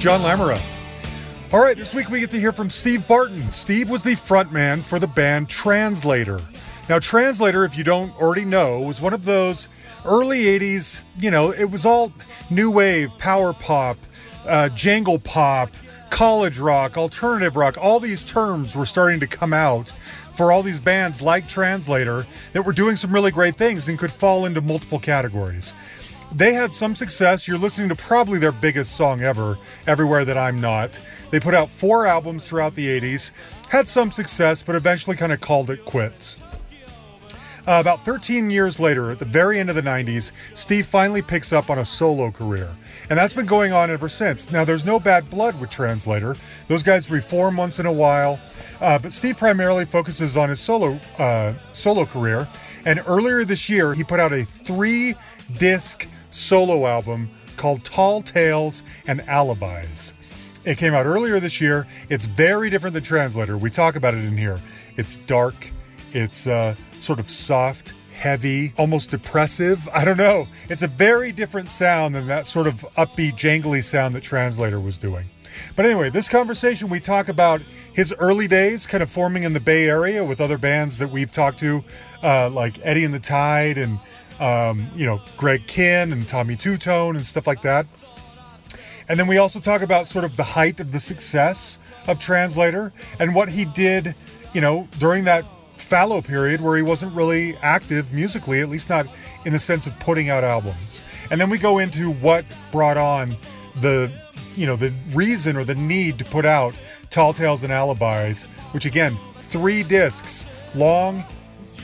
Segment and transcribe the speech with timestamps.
[0.00, 0.58] John Lamera.
[1.52, 3.50] All right, this week we get to hear from Steve Barton.
[3.50, 6.40] Steve was the frontman for the band Translator.
[6.88, 9.68] Now, Translator, if you don't already know, was one of those
[10.06, 12.14] early 80s, you know, it was all
[12.48, 13.98] new wave, power pop,
[14.46, 15.70] uh, jangle pop,
[16.08, 17.76] college rock, alternative rock.
[17.78, 19.90] All these terms were starting to come out
[20.32, 24.10] for all these bands like Translator that were doing some really great things and could
[24.10, 25.74] fall into multiple categories.
[26.32, 27.48] They had some success.
[27.48, 31.00] You're listening to probably their biggest song ever, Everywhere That I'm Not.
[31.30, 33.32] They put out four albums throughout the 80s,
[33.68, 36.40] had some success, but eventually kind of called it quits.
[37.66, 41.52] Uh, about 13 years later, at the very end of the 90s, Steve finally picks
[41.52, 42.70] up on a solo career.
[43.10, 44.50] And that's been going on ever since.
[44.50, 46.36] Now, there's no bad blood with Translator.
[46.68, 48.40] Those guys reform once in a while.
[48.80, 52.48] Uh, but Steve primarily focuses on his solo uh, solo career.
[52.86, 55.14] And earlier this year, he put out a three
[55.58, 60.12] disc solo album called Tall Tales and Alibis.
[60.64, 61.86] It came out earlier this year.
[62.08, 63.56] It's very different than Translator.
[63.56, 64.58] We talk about it in here.
[64.96, 65.70] It's dark,
[66.12, 69.88] it's uh, sort of soft, heavy, almost depressive.
[69.94, 70.46] I don't know.
[70.68, 74.98] It's a very different sound than that sort of upbeat, jangly sound that Translator was
[74.98, 75.26] doing.
[75.76, 77.60] But anyway, this conversation we talk about
[77.92, 81.32] his early days, kind of forming in the Bay Area with other bands that we've
[81.32, 81.82] talked to,
[82.22, 83.98] uh, like Eddie and the Tide and
[84.40, 87.86] um, you know Greg Kihn and Tommy Tutone and stuff like that.
[89.08, 92.92] And then we also talk about sort of the height of the success of Translator
[93.18, 94.14] and what he did,
[94.52, 99.06] you know, during that fallow period where he wasn't really active musically, at least not
[99.44, 101.02] in the sense of putting out albums.
[101.30, 103.34] And then we go into what brought on
[103.80, 104.12] the,
[104.54, 106.78] you know, the reason or the need to put out
[107.10, 109.16] Tall Tales and Alibis, which again,
[109.48, 110.46] three discs,
[110.76, 111.24] long,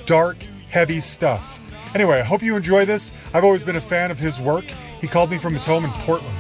[0.05, 0.37] dark,
[0.71, 1.59] heavy stuff.
[1.97, 3.11] Anyway, I hope you enjoy this.
[3.33, 4.67] I've always been a fan of his work.
[5.01, 6.37] He called me from his home in Portland.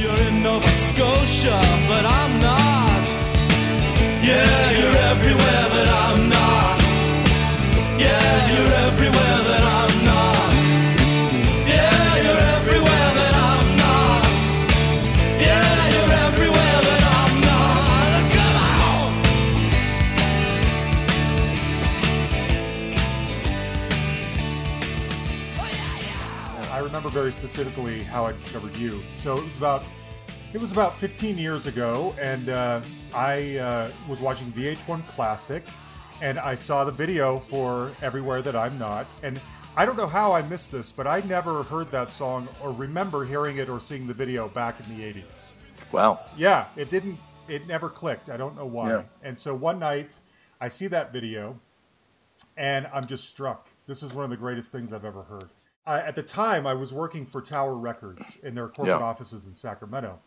[0.00, 3.06] You're in Nova Scotia, but I'm not.
[4.26, 6.80] Yeah, you're everywhere, but I'm not.
[8.00, 9.65] Yeah, you're everywhere
[27.16, 29.00] very specifically how I discovered you.
[29.14, 29.82] So it was about
[30.52, 32.82] it was about 15 years ago, and uh,
[33.14, 35.64] I uh, was watching VH1 Classic,
[36.20, 39.40] and I saw the video for "Everywhere That I'm Not," and
[39.78, 43.24] I don't know how I missed this, but I never heard that song or remember
[43.24, 45.54] hearing it or seeing the video back in the 80s.
[45.92, 46.20] Wow.
[46.36, 47.18] Yeah, it didn't.
[47.48, 48.28] It never clicked.
[48.28, 48.90] I don't know why.
[48.90, 49.02] Yeah.
[49.22, 50.18] And so one night,
[50.60, 51.58] I see that video,
[52.58, 53.70] and I'm just struck.
[53.86, 55.48] This is one of the greatest things I've ever heard.
[55.86, 59.06] I, at the time, I was working for Tower Records in their corporate Yeah.
[59.06, 60.18] offices in Sacramento,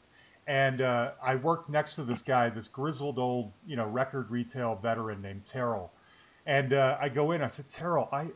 [0.47, 4.75] and uh, I worked next to this guy, this grizzled old, you know, record retail
[4.75, 5.91] veteran named Terrell.
[6.45, 7.41] And uh, I go in.
[7.41, 8.29] I said, Terrell, I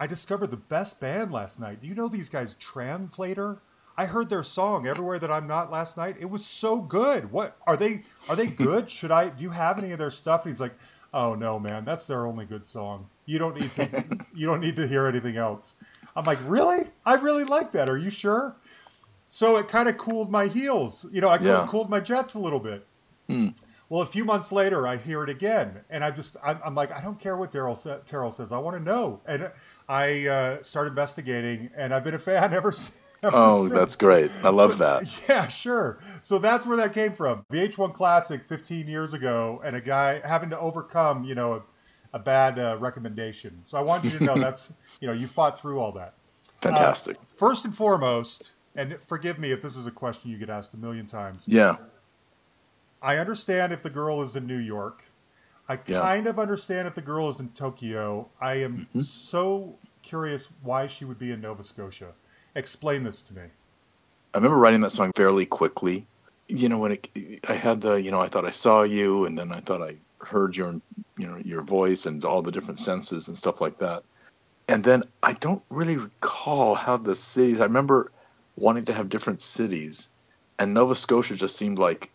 [0.00, 1.80] I discovered the best band last night.
[1.80, 3.60] Do you know these guys, Translator?
[3.96, 6.16] I heard their song "Everywhere That I'm Not" last night.
[6.20, 7.32] It was so good.
[7.32, 8.02] What are they?
[8.28, 8.88] Are they good?
[8.98, 9.28] Should I?
[9.30, 10.44] Do you have any of their stuff?
[10.44, 10.74] And he's like,
[11.12, 13.08] "Oh no, man, that's their only good song.
[13.26, 14.04] You don't need to.
[14.34, 15.74] you don't need to hear anything else."
[16.16, 16.86] I'm like, "Really?
[17.06, 17.88] I really like that.
[17.88, 18.56] Are you sure?"
[19.28, 21.06] So it kind of cooled my heels.
[21.12, 21.66] You know, I Yeah.
[21.68, 22.86] cooled my jets a little bit.
[23.90, 26.90] Well, a few months later, I hear it again, and I'm just, I'm, I'm like,
[26.96, 28.52] I don't care what Daryl sa- Terrell says.
[28.52, 29.50] I want to know, and
[29.88, 32.98] I uh, start investigating, and I've been a fan ever, since.
[33.22, 33.72] ever Oh, since.
[33.72, 34.30] that's great.
[34.44, 35.22] I love So- that.
[35.28, 35.98] Yeah, sure.
[36.20, 37.44] So that's where that came from.
[37.50, 41.62] VH1 Classic 15 years ago, and a guy having to overcome, you know, a,
[42.12, 43.60] a bad uh, recommendation.
[43.64, 46.14] So I want you to know that's, you know, you fought through all that.
[46.60, 47.16] Fantastic.
[47.36, 50.76] First and foremost, and forgive me if this is a question you get asked a
[50.76, 51.46] million times.
[51.48, 51.76] yeah.
[53.00, 55.04] I understand if the girl is in New York.
[55.68, 56.00] I Yeah.
[56.00, 58.28] kind of understand if the girl is in Tokyo.
[58.40, 58.98] I am Mm-hmm.
[59.00, 62.14] so curious why she would be in Nova Scotia.
[62.56, 63.42] Explain this to me.
[64.34, 66.06] I remember writing that song fairly quickly.
[66.48, 67.08] You know, when it,
[67.48, 69.96] I had the, you know, I thought I saw you, and then I thought I
[70.20, 70.80] heard your
[71.16, 74.02] you know your voice and all the different senses and stuff like that.
[74.68, 77.60] And then I don't really recall how the cities.
[77.60, 78.12] I remember
[78.56, 80.08] wanting to have different cities,
[80.58, 82.10] and Nova Scotia just seemed like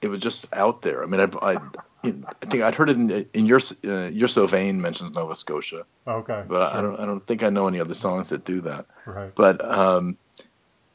[0.00, 1.02] it was just out there.
[1.02, 1.56] I mean, I, I,
[2.04, 5.84] I think I'd heard it in, in your uh, You're So Vain mentions Nova Scotia,
[6.06, 6.44] Okay.
[6.48, 8.86] but I don't I don't think I know any other songs that do that.
[9.04, 9.32] Right.
[9.34, 10.16] But um,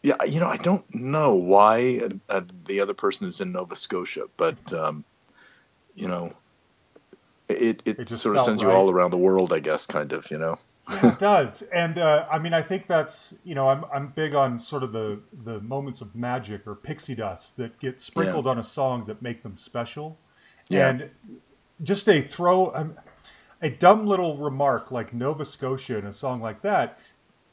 [0.02, 4.25] yeah, you know, I don't know why uh, the other person is in Nova Scotia,
[4.38, 5.06] but um,
[5.96, 6.34] you know,
[7.50, 10.12] it it, It just sort of sends you all around the world, I guess, kind
[10.12, 10.30] of.
[10.31, 10.56] You know.
[10.89, 14.36] Yeah, it does, and uh, I mean, I think that's you know, I'm I'm big
[14.36, 18.57] on sort of the the moments of magic or pixie dust that get sprinkled on
[18.57, 20.19] a song that make them special,
[20.69, 20.89] Yeah.
[20.89, 21.09] and
[21.83, 22.95] just a throw um,
[23.62, 26.97] a dumb little remark like Nova Scotia in a song like that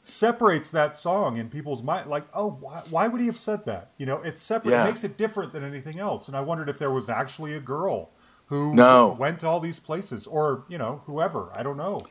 [0.05, 2.09] separates that song in people's mind.
[2.09, 3.91] Like, oh, why, why would he have said that?
[3.97, 4.71] You know, it's separate.
[4.71, 4.83] Yeah.
[4.83, 6.27] It makes it different than anything else.
[6.27, 8.11] And I wondered if there was actually a girl
[8.47, 9.15] who No.
[9.19, 11.49] went to all these places, or you know, whoever.
[11.53, 12.01] I don't know.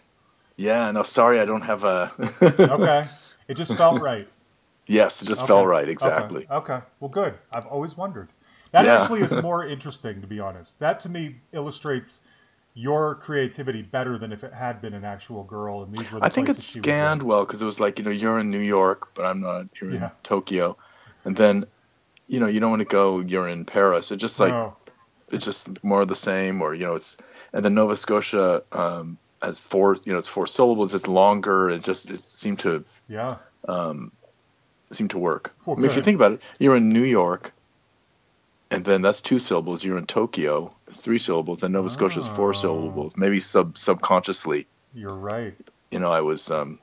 [0.56, 0.90] Yeah.
[0.90, 2.10] No, sorry, I don't have a.
[2.58, 3.06] Okay,
[3.48, 4.28] it just felt right.
[4.86, 5.48] yes, it just Okay.
[5.48, 5.88] felt right.
[5.88, 6.46] Exactly.
[6.50, 6.80] Okay.
[7.00, 7.34] Well, good.
[7.50, 8.28] I've always wondered.
[8.72, 8.96] That Yeah.
[9.02, 10.80] actually is more interesting, to be honest.
[10.80, 12.22] That to me illustrates
[12.74, 16.24] your creativity better than if it had been an actual girl and these were the
[16.24, 18.38] I think it places she was scanned well because it was like you know you're
[18.38, 19.66] in New York, but I'm not.
[19.80, 20.04] You're Yeah.
[20.06, 20.76] in Tokyo,
[21.24, 21.66] and then
[22.28, 23.20] you know you don't want to go.
[23.20, 24.10] You're in Paris.
[24.10, 24.76] It just like No.
[25.32, 27.16] It's just more of the same, or you know it's
[27.52, 29.96] and then Nova Scotia um, has four.
[30.04, 30.94] You know it's four syllables.
[30.94, 31.68] It's longer.
[31.70, 33.36] It just it seemed to Yeah.
[33.68, 34.12] Um,
[34.90, 35.54] seemed to work.
[35.64, 37.52] Well, I mean, if you think about it, you're in New York,
[38.70, 39.82] and then that's two syllables.
[39.84, 40.74] You're in Tokyo.
[40.86, 42.52] It's three syllables, and Nova Scotia is four Oh.
[42.52, 43.16] syllables.
[43.16, 45.54] Maybe sub subconsciously, You're right.
[45.90, 46.78] you know, I was, um,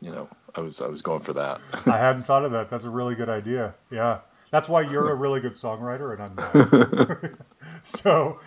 [0.00, 1.60] you know, I was I was going for that.
[1.86, 2.70] I hadn't thought of that.
[2.70, 3.74] That's a really good idea.
[3.90, 4.20] Yeah.
[4.50, 7.30] That's why you're a really good songwriter and I'm not.
[7.84, 8.40] so,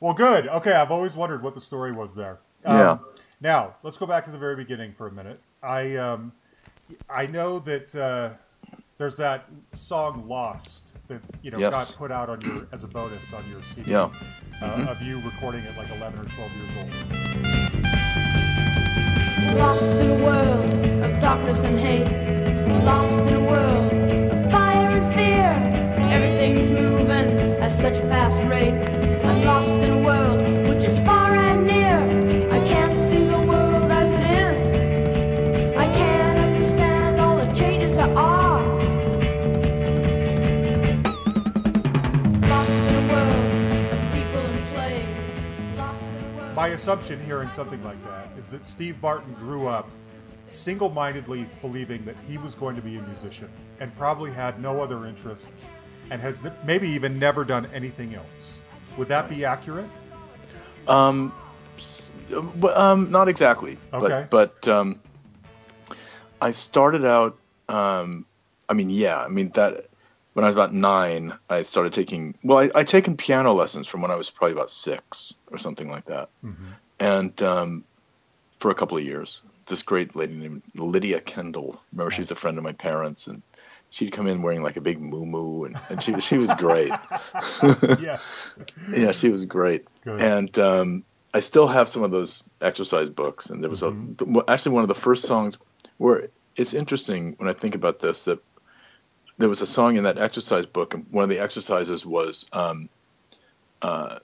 [0.00, 0.48] well, good.
[0.48, 0.72] Okay.
[0.72, 2.38] I've always wondered what the story was there.
[2.64, 2.98] Um, Yeah.
[3.40, 5.40] Now, let's go back to the very beginning for a minute.
[5.62, 6.32] I, um,
[7.10, 8.30] I know that uh,
[8.96, 11.90] there's that song "Lost" that you know Yes.
[11.92, 14.08] got put out on your as a bonus on your CD Yeah.
[14.62, 16.90] uh, of you recording it like 11 or 12 years old.
[19.58, 20.74] Lost in a world
[21.04, 22.84] of darkness and hate.
[22.84, 23.92] Lost in a world
[27.80, 28.72] such a fast rate.
[29.22, 32.50] I'm lost in a world which is far and near.
[32.50, 35.76] I can't see the world as it is.
[35.76, 38.62] I can't understand all the changes there are.
[42.48, 45.06] Lost in a world of people and play.
[45.76, 46.54] Lost in a world.
[46.54, 49.90] My assumption hearing something like that is that Steve Barton grew up
[50.46, 53.50] single mindedly believing that he was going to be a musician
[53.80, 55.70] and probably had no other interests
[56.10, 58.62] and has maybe even never done anything else.
[58.96, 59.88] Would that be accurate?
[60.88, 61.32] Um,
[62.74, 63.78] um, not exactly.
[63.92, 64.26] Okay.
[64.30, 65.00] But, but um,
[66.40, 67.38] I started out.
[67.68, 68.26] Um,
[68.68, 69.18] I mean, yeah.
[69.18, 69.86] I mean that
[70.32, 72.34] when I was about nine, I started taking.
[72.42, 75.90] Well, I I'd taken piano lessons from when I was probably about six or something
[75.90, 76.28] like that,
[77.00, 77.84] and um,
[78.58, 79.42] for a couple of years.
[79.68, 81.82] This great lady named Lydia Kendall.
[81.90, 83.42] Remember, she was a friend of my parents, and
[83.90, 86.92] she'd come in wearing like a big moo and, and she she was great.
[88.00, 88.54] yes.
[88.90, 89.86] yeah, she was great.
[90.02, 90.20] Good.
[90.20, 93.50] And um, I still have some of those exercise books.
[93.50, 95.58] And there was a the, well, actually one of the first songs
[95.98, 98.42] where it's interesting when I think about this that
[99.38, 102.88] there was a song in that exercise book, and one of the exercises was, um,
[103.82, 104.18] uh,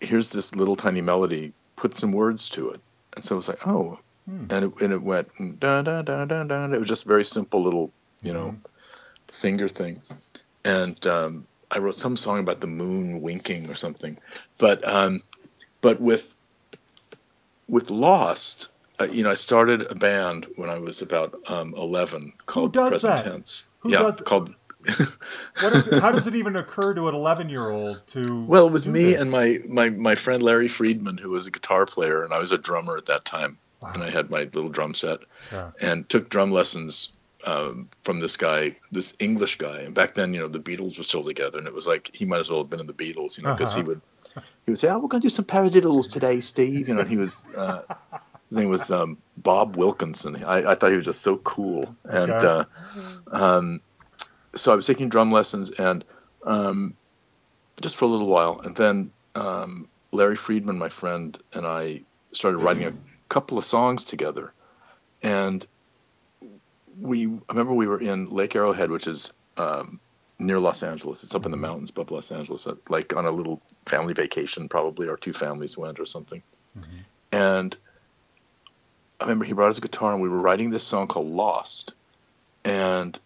[0.00, 1.52] "Here's this little tiny melody.
[1.74, 2.80] Put some words to it."
[3.14, 6.44] And so I was like, "Oh," and it, and it went da da da da
[6.44, 6.64] da.
[6.66, 7.90] It was just very simple little,
[8.22, 8.56] you know,
[9.32, 10.00] finger thing.
[10.64, 14.18] And um, I wrote some song about the moon winking or something,
[14.58, 15.22] but um,
[15.80, 16.32] but with
[17.68, 18.68] with Lost,
[19.00, 22.90] uh, you know, I started a band when I was about um, eleven called does
[23.00, 23.30] Present that?
[23.30, 23.64] Tense.
[23.80, 24.54] Who yeah, does- called.
[25.60, 28.44] What is, how does it even occur to an 11 year old to?
[28.44, 29.22] Well, it was me this?
[29.22, 32.52] and my, my my friend Larry Friedman, who was a guitar player, and I was
[32.52, 33.90] a drummer at that time, Wow.
[33.94, 35.18] and I had my little drum set,
[35.52, 35.72] Yeah.
[35.80, 37.12] and took drum lessons
[37.44, 39.80] um, from this guy, this English guy.
[39.80, 42.24] And back then, you know, the Beatles were still together, and it was like he
[42.24, 43.84] might as well have been in the Beatles, you know, because he Uh-huh.
[43.84, 44.00] would
[44.66, 47.00] he would say, "Oh, we're going to do some paradiddles today, Steve," you know.
[47.00, 47.82] And he was uh,
[48.50, 50.42] his name was um, Bob Wilkinson.
[50.44, 52.44] I, I thought he was just so cool, and Okay.
[52.44, 52.64] uh,
[53.30, 53.80] um,
[54.54, 56.04] so I was taking drum lessons and
[56.44, 56.96] um,
[57.80, 62.58] just for a little while, and then um, Larry Friedman, my friend, and I started
[62.58, 62.94] writing a
[63.28, 64.54] couple of songs together,
[65.22, 65.66] and
[67.00, 70.00] we I remember we were in Lake Arrowhead, which is um,
[70.38, 71.22] near Los Angeles.
[71.22, 74.68] It's up in the mountains above Los Angeles, uh, like on a little family vacation,
[74.68, 76.42] probably, our two families went or something.
[77.32, 77.76] And
[79.20, 81.92] I remember he brought his guitar, and we were writing this song called "Lost,"
[82.64, 83.18] and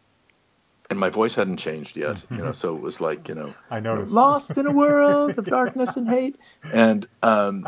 [0.92, 3.80] and my voice hadn't changed yet, you know, so it was like, you know, I
[3.80, 4.12] noticed.
[4.12, 6.36] lost in a world of darkness and hate.
[6.74, 7.66] And, um,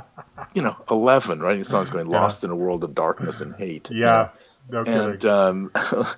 [0.52, 3.90] you know, 11 writing songs going lost in a world of darkness and hate.
[3.90, 4.28] Yeah.
[4.70, 4.84] No.
[4.84, 5.70] And, um,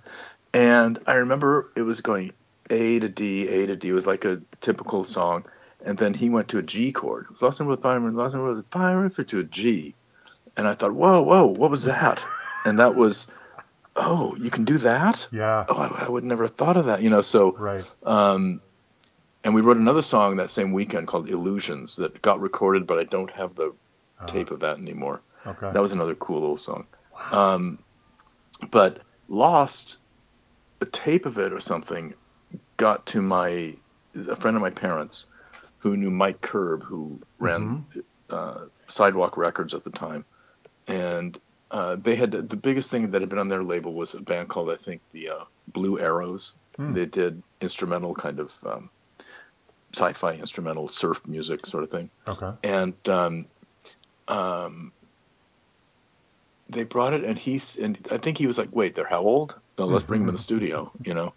[0.54, 2.32] and I remember it was going
[2.70, 3.88] A to D, A to D.
[3.88, 5.44] It was like a typical song.
[5.84, 7.24] And then he went to a G chord.
[7.24, 9.38] It was lost in a world of fire, lost in a world of fire, to
[9.38, 9.94] a G.
[10.56, 12.24] And I thought, whoa, whoa, what was that?
[12.64, 13.28] And that was,
[13.94, 15.28] oh, you can do that?
[15.30, 15.64] yeah.
[15.68, 17.20] Oh, I, I would never have thought of that, you know.
[17.20, 17.84] So, Right.
[18.02, 18.60] um,
[19.44, 23.04] and we wrote another song that same weekend called Illusions that got recorded, but I
[23.04, 23.72] don't have the
[24.26, 25.20] tape of that anymore.
[25.46, 25.70] Okay.
[25.72, 26.88] That was another cool little song.
[27.32, 27.78] Um,
[28.70, 29.98] but Lost,
[30.80, 32.14] a tape of it or something,
[32.76, 33.74] got to my
[34.14, 35.26] a friend of my parents
[35.78, 37.84] who knew Mike Curb, who ran
[38.30, 40.24] uh, Sidewalk Records at the time,
[40.86, 41.38] and
[41.70, 44.48] uh, they had the biggest thing that had been on their label was a band
[44.48, 46.54] called I think the uh, Blue Arrows.
[46.78, 48.90] They did instrumental kind of um,
[49.94, 52.50] sci-fi instrumental surf music sort of thing Okay.
[52.62, 53.46] and um,
[54.28, 54.92] um,
[56.68, 59.58] they brought it, and he's and I think he was like, "Wait, they're how old?
[59.78, 61.34] No, let's bring them in the studio," you know.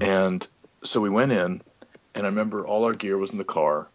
[0.00, 0.46] And
[0.84, 1.62] so we went in,
[2.14, 3.88] and I remember all our gear was in the car.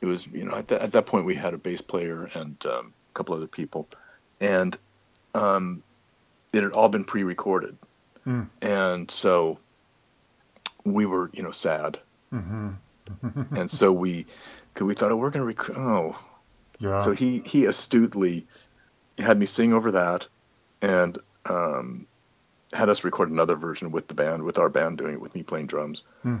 [0.00, 2.56] It was, you know, at, that at that point we had a bass player and
[2.66, 3.88] um, a couple other people,
[4.40, 4.76] and
[5.34, 5.82] um,
[6.52, 7.76] it had all been pre-recorded,
[8.26, 8.48] Mm.
[8.60, 9.60] and so
[10.84, 11.98] we were, you know, sad,
[12.30, 12.70] hmm
[13.52, 14.26] and so we,
[14.74, 16.16] cause we thought, oh, we're gonna rec- oh,
[16.80, 16.98] Yeah.
[16.98, 18.46] so he he astutely
[19.18, 20.26] had me sing over that,
[20.82, 21.18] and
[21.48, 22.06] um,
[22.72, 25.42] had us record another version with the band, with our band doing it, with me
[25.42, 26.02] playing drums.
[26.22, 26.38] Hmm.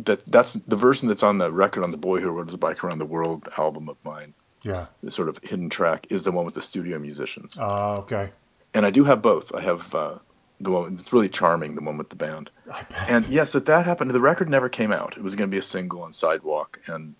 [0.00, 2.82] That that's the version that's on the record on the Boy Who Rode His Bike
[2.82, 4.34] Around the World album of mine.
[4.62, 4.86] yeah.
[5.04, 8.30] The sort of hidden track is the one with the studio musicians, Uh, okay.
[8.74, 9.54] and I do have both.
[9.54, 10.18] I have uh,
[10.60, 12.50] the one it's really charming, the one with the band.
[12.72, 13.08] I bet.
[13.10, 14.10] And yes, that that happened.
[14.10, 15.16] The record never came out.
[15.16, 17.14] It was going to be a single on Sidewalk, and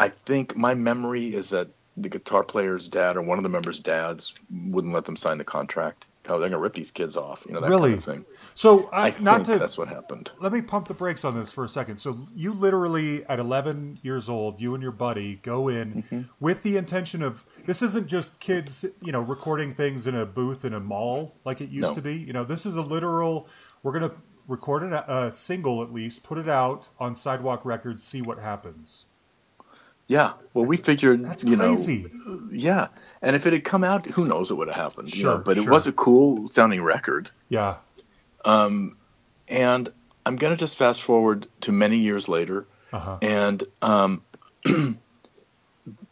[0.00, 3.78] I think my memory is that the guitar player's dad or one of the members'
[3.78, 6.06] dads wouldn't let them sign the contract.
[6.26, 7.90] Oh, they're going to rip these kids off, you know that Really?
[7.90, 8.24] kind of thing.
[8.54, 10.30] so I, I not to that's what happened.
[10.40, 11.98] let me pump the brakes on this for a second.
[11.98, 16.22] So you literally at 11 years old, you and your buddy go in Mm-hmm.
[16.40, 20.64] with the intention of this isn't just kids, you know, recording things in a booth
[20.64, 21.94] in a mall like it used No.
[21.96, 22.14] to be.
[22.16, 23.46] You know, this is a literal.
[23.82, 24.12] We're gonna
[24.48, 29.06] record it a single at least, put it out on Sidewalk Records, see what happens.
[30.06, 30.32] Yeah.
[30.52, 32.10] Well, we figured, That's you crazy.
[32.26, 32.88] know, yeah.
[33.22, 35.14] And if it had come out, who knows what would have happened?
[35.14, 37.30] you know, Sure, but it was a cool sounding record.
[37.48, 37.76] yeah.
[39.48, 39.88] And
[40.26, 42.66] I'm going to just fast forward to many years later.
[42.92, 43.18] Uh-huh.
[43.22, 44.22] And um,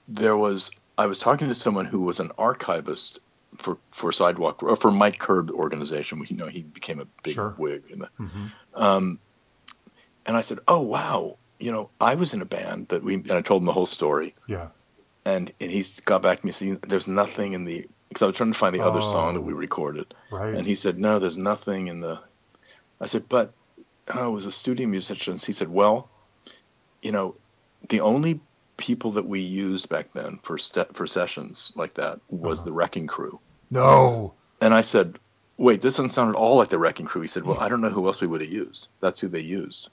[0.08, 3.20] there was, I was talking to someone who was an archivist
[3.56, 6.24] for, for Sidewalk, or for Mike Curb organization.
[6.28, 7.54] You know, he became a big Sure.
[7.58, 7.84] wig.
[7.90, 8.46] In the, Mm-hmm.
[8.74, 9.18] um,
[10.24, 11.36] and I said, oh, wow.
[11.62, 13.86] You know, I was in a band that we, and I told him the whole
[13.86, 14.34] story.
[14.48, 14.68] Yeah.
[15.24, 18.36] And, and he's got back to me saying, there's nothing in the, because I was
[18.36, 19.44] trying to find the other song that Oh.
[19.44, 20.12] we recorded.
[20.30, 20.54] Right.
[20.54, 22.18] And he said, no, there's nothing in the.
[23.00, 23.52] I said, but
[24.12, 25.38] I was a studio musician.
[25.38, 26.08] He said, well,
[27.00, 27.36] you know,
[27.88, 28.40] the only
[28.76, 32.66] people that we used back then for st- for sessions like that was Uh-huh.
[32.66, 33.38] the Wrecking Crew.
[33.70, 34.34] no.
[34.60, 35.18] And I said,
[35.56, 37.20] wait, this doesn't sound at all like the Wrecking Crew.
[37.22, 38.88] He said, well, I don't know who else we would have used.
[39.00, 39.90] That's who they used.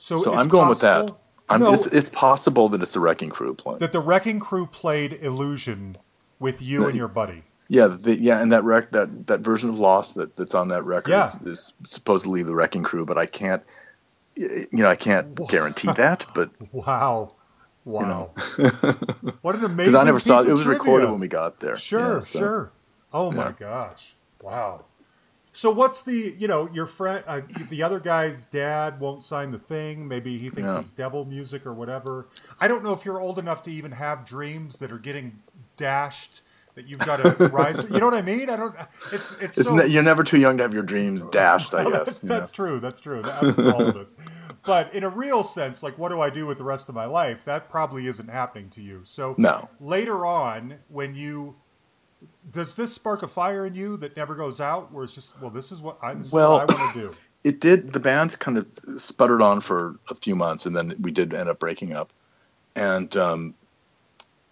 [0.00, 1.10] So, So it's I'm going with that.
[1.50, 1.72] I'm, No.
[1.74, 3.80] it's, it's possible that it's the Wrecking Crew playing.
[3.80, 5.98] that the Wrecking Crew played Illusion
[6.38, 7.44] with you and your buddy.
[7.68, 10.84] Yeah, the, yeah, and that rec that that version of Lost that, that's on that
[10.84, 11.32] record Yeah.
[11.44, 13.62] is supposedly the Wrecking Crew, but I can't,
[14.36, 16.24] you know, I can't guarantee that.
[16.34, 17.28] But Wow.
[17.84, 18.32] Wow.
[19.42, 20.78] what an amazing because I never piece saw it, it was trivia.
[20.78, 21.76] recorded when we got there.
[21.76, 22.72] Sure, Yeah, so- sure.
[23.12, 23.52] Oh my yeah.
[23.58, 24.14] gosh.
[24.40, 24.84] Wow.
[25.52, 27.40] So what's the, you know, your friend, uh,
[27.70, 30.06] the other guy's dad won't sign the thing.
[30.06, 30.80] Maybe he thinks Yeah.
[30.80, 32.28] it's devil music or whatever.
[32.60, 35.40] I don't know if you're old enough to even have dreams that are getting
[35.76, 36.42] dashed
[36.76, 37.82] that you've got to rise.
[37.90, 38.48] You know what I mean?
[38.48, 38.76] I don't,
[39.12, 41.74] it's, it's, It's so, ne- you're never too young to have your dreams dashed.
[41.74, 41.92] I guess.
[42.04, 42.78] that's, that's true.
[42.78, 43.20] That's true.
[43.22, 44.14] That happens to all of us.
[44.64, 47.06] But in a real sense, like, what do I do with the rest of my
[47.06, 47.44] life?
[47.44, 49.00] That probably isn't happening to you.
[49.02, 49.68] So No.
[49.80, 51.56] later on, when you
[52.50, 55.50] does this spark a fire in you that never goes out, where it's just, well,
[55.50, 57.14] this is what I, this Well- what I want to do.
[57.42, 57.94] It did.
[57.94, 58.66] The band kind of
[58.98, 62.12] sputtered on for a few months, and then we did end up breaking up.
[62.76, 63.54] And um,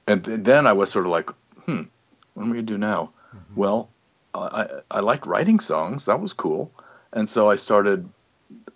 [0.06, 1.28] and th- then I was sort of like,
[1.66, 1.82] hmm,
[2.32, 3.10] what am I gonna do now?
[3.36, 3.60] Mm-hmm.
[3.60, 3.90] Well,
[4.34, 6.06] I I liked writing songs.
[6.06, 6.72] That was cool,
[7.12, 8.08] and so I started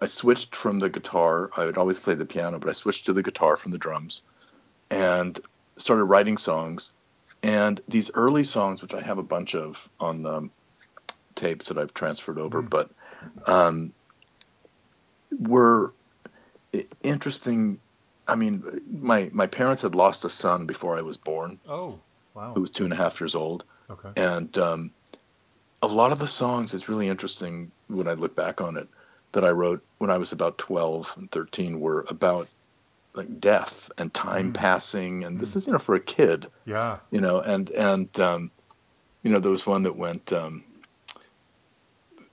[0.03, 1.49] I switched from the guitar.
[1.57, 4.21] I had always played the piano, but I switched to the guitar from the drums,
[4.91, 5.41] and
[5.79, 6.93] started writing songs.
[7.43, 10.51] And these early songs, which I have a bunch of on um,
[11.35, 12.91] tapes that I've transferred over, but
[13.47, 13.93] um,
[15.39, 15.93] were
[17.03, 17.81] interesting.
[18.29, 21.99] I mean, my my parents had lost a son before I was born, Oh,
[22.35, 22.53] wow.
[22.55, 24.11] who was two and a half years old, Okay.
[24.17, 24.91] and um,
[25.83, 26.75] a lot of the songs.
[26.75, 28.89] It's really interesting when I look back on it
[29.33, 32.47] that I wrote when I was about twelve and thirteen were about
[33.15, 34.55] like death and time Mm.
[34.55, 36.99] passing, and this is you know for a kid Yeah.
[37.11, 38.51] you know, and and um,
[39.23, 40.65] you know there was one that went, um,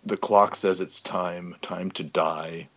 [0.05, 2.69] the clock says it's time, time to die,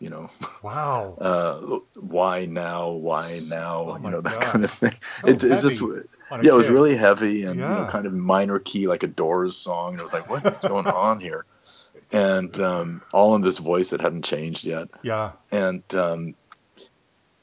[0.00, 0.30] you know,
[0.62, 1.16] Wow.
[1.20, 1.60] uh,
[2.00, 4.52] why now, why now, Oh you know that gosh.
[4.52, 4.94] kind of thing.
[5.02, 7.84] So It, it's just heavy on a yeah, it was really heavy and you know,
[7.84, 9.92] kind of minor key like a Doors song.
[9.92, 11.46] And it was like, what's going on here?
[12.12, 15.32] And um, all in this voice that hadn't changed yet Yeah.
[15.50, 16.34] and um,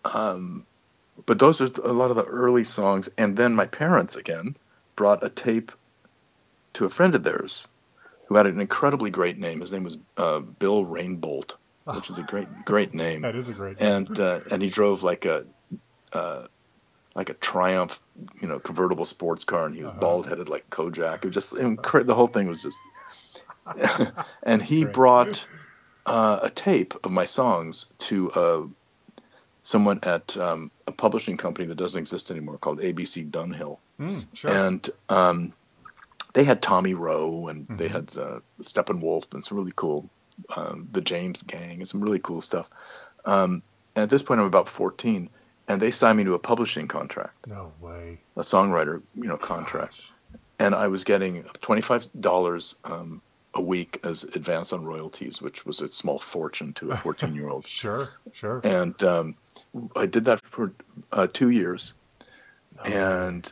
[0.06, 0.68] um,
[1.26, 3.10] but those are a lot of the early songs.
[3.18, 4.58] And then my parents again
[4.96, 5.72] brought a tape
[6.76, 7.68] to a friend of theirs
[8.28, 9.62] who had an incredibly great name.
[9.62, 13.22] His name was uh, Bill Rainbolt, which is a great great name.
[13.22, 13.78] That is a great.
[13.80, 15.46] And uh, and he drove like a
[16.14, 16.48] uh,
[17.16, 18.00] like a Triumph,
[18.42, 20.00] you know, convertible sports car, and he was Uh-huh.
[20.02, 21.18] bald headed like Kojak.
[21.18, 22.80] It was just incre- the whole thing was just.
[24.44, 24.94] and he great.
[24.94, 25.48] brought
[26.06, 28.62] uh, a tape of my songs to uh,
[29.66, 34.52] someone at um, a publishing company that doesn't exist anymore called ABC Dunhill, Mm, sure.
[34.52, 35.54] and um,
[36.34, 37.92] they had Tommy Roe and they Mhm.
[37.92, 40.08] had uh, Steppenwolf and some really cool,
[40.56, 42.70] um, the James Gang and some really cool stuff.
[43.26, 43.64] Um,
[43.96, 45.30] and at this point, I'm about 14,
[45.68, 48.20] and they signed me to a publishing contract, no way.
[48.38, 50.12] a songwriter, you know, contract,
[50.60, 53.22] and I was getting twenty-five dollars um,
[53.56, 57.66] a week as advance on royalties, which was a small fortune to a 14-year-old.
[57.82, 58.10] Sure.
[58.34, 58.60] Sure.
[58.66, 59.36] and um,
[59.96, 60.74] I did that for
[61.12, 61.94] uh, two years,
[62.86, 63.52] and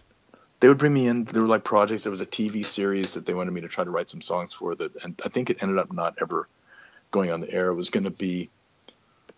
[0.59, 1.25] they would bring me in.
[1.25, 2.03] There were like projects.
[2.03, 4.53] There was a TV series that they wanted me to try to write some songs
[4.53, 4.75] for.
[4.75, 6.47] That, and I think it ended up not ever
[7.11, 7.69] going on the air.
[7.69, 8.49] It was going to be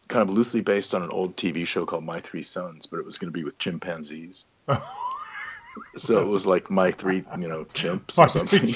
[0.07, 3.05] kind of loosely based on an old TV show called My Three Sons, but it
[3.05, 4.45] was going to be with chimpanzees.
[5.95, 8.69] so it was like my three, you know, chimps or something.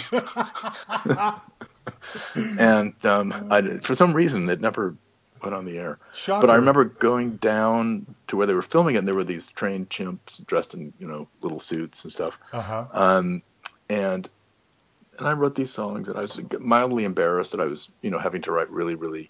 [2.59, 4.95] and um, I, for some reason, it never
[5.41, 5.99] went on the air.
[6.13, 6.47] Shocker.
[6.47, 9.47] But I remember going down to where they were filming it, and there were these
[9.47, 12.39] trained chimps dressed in, you know, little suits and stuff.
[12.51, 12.85] Uh huh.
[12.91, 13.41] Um,
[13.89, 14.29] and
[15.17, 18.19] and I wrote these songs, and I was mildly embarrassed that I was, you know,
[18.19, 19.29] having to write really, really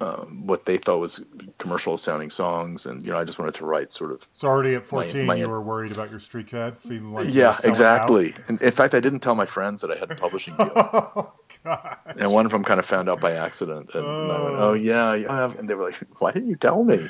[0.00, 1.24] um, what they thought was
[1.58, 4.26] commercial sounding songs, and you know, I just wanted to write sort of.
[4.32, 7.54] So already at 14, my- you were worried about your streak head, feeling like yeah,
[7.64, 8.34] exactly.
[8.48, 10.70] And in fact, I didn't tell my friends that I had a publishing deal.
[10.76, 11.32] oh
[11.64, 11.96] God.
[12.16, 14.70] And one of them kind of found out by accident, and I went, Oh.
[14.70, 17.04] "Oh yeah, yeah," and they were like, "Why didn't you tell me?"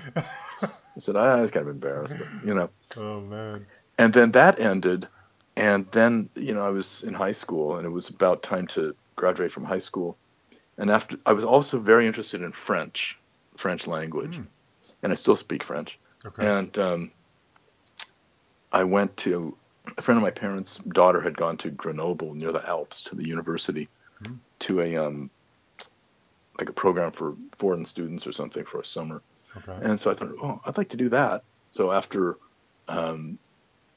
[0.62, 3.66] I said, "I was kind of embarrassed, but you know." Oh man.
[3.98, 5.08] And then that ended,
[5.56, 8.94] and then you know I was in high school, and it was about time to
[9.16, 10.16] graduate from high school.
[10.78, 13.18] And after, I was also very interested in French,
[13.56, 14.46] French language, Mm.
[15.02, 15.98] and I still speak French.
[16.26, 16.46] Okay.
[16.46, 17.10] And um,
[18.72, 19.56] I went to
[19.96, 23.26] a friend of my parents' daughter had gone to Grenoble near the Alps to the
[23.26, 23.88] university
[24.24, 24.34] Hmm.
[24.60, 25.28] to a um,
[26.58, 29.20] like a program for foreign students or something for a summer.
[29.56, 29.76] okay.
[29.82, 31.42] And so I thought, oh, I'd like to do that.
[31.72, 32.36] So after
[32.88, 33.38] um,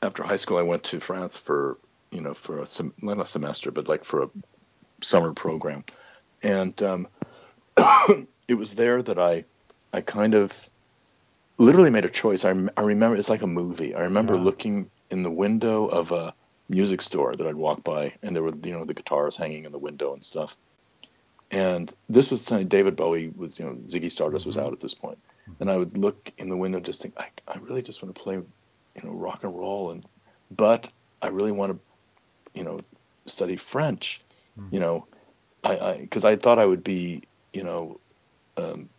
[0.01, 1.77] after high school, I went to France for
[2.11, 4.29] you know for a sem- not a semester, but like for a
[5.01, 5.83] summer program,
[6.43, 7.08] and um,
[8.47, 9.45] it was there that I
[9.93, 10.69] I kind of
[11.58, 12.45] literally made a choice.
[12.45, 13.95] I, I remember it's like a movie.
[13.95, 14.41] I remember Yeah.
[14.41, 16.34] looking in the window of a
[16.69, 19.71] music store that I'd walk by, and there were you know the guitars hanging in
[19.71, 20.58] the window and stuff.
[21.50, 24.65] And this was time David Bowie was, you know, Ziggy Stardust was mm-hmm.
[24.65, 25.62] out at this point, mm-hmm.
[25.62, 28.21] and I would look in the window, just think, I, I really just want to
[28.21, 30.06] play, you know, rock and roll, and
[30.52, 31.80] but I really want to,
[32.54, 32.82] you know,
[33.26, 34.19] study French,
[34.58, 34.80] you mm-hmm.
[34.80, 35.08] know,
[35.63, 37.99] I because I, thought I would be, you know,
[38.57, 38.89] um,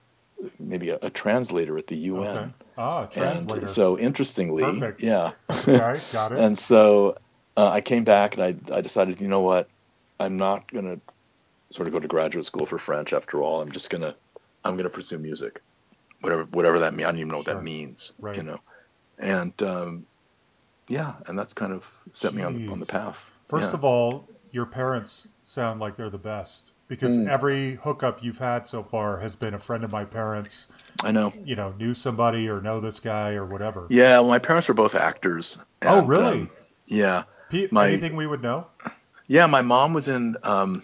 [0.59, 2.27] maybe a, a translator at the UN.
[2.27, 2.51] Okay.
[2.77, 3.63] Ah, translator.
[3.63, 5.03] And so interestingly, Perfect.
[5.03, 5.33] yeah.
[5.51, 6.39] okay, got it.
[6.39, 7.19] and so
[7.57, 9.69] uh, I came back and I, I decided, you know what,
[10.21, 11.01] I'm not going to
[11.71, 13.61] sort of go to graduate school for French after all.
[13.61, 14.15] I'm just going to,
[14.65, 15.61] I'm going to pursue music,
[16.21, 17.07] whatever, whatever that means.
[17.07, 17.55] I don't even know what Sure.
[17.55, 18.37] that means, Right.
[18.37, 18.61] you know?
[19.19, 20.07] And, um,
[20.87, 23.37] yeah, and that's kind of set me on, on the path.
[23.49, 23.79] First yeah.
[23.79, 27.29] of all, your parents sound like they're the best because Mm.
[27.29, 30.69] every hookup you've had so far has been a friend of my parents,
[31.03, 31.33] I know.
[31.45, 33.87] you know, knew somebody or know this guy or whatever.
[33.91, 34.21] Yeah.
[34.21, 35.59] Well, my parents were both actors.
[35.83, 36.41] Oh, and, really?
[36.43, 36.51] um,
[36.87, 37.25] yeah.
[37.51, 38.67] Pe- my- anything we would know?
[39.27, 40.83] Yeah, my mom was in um,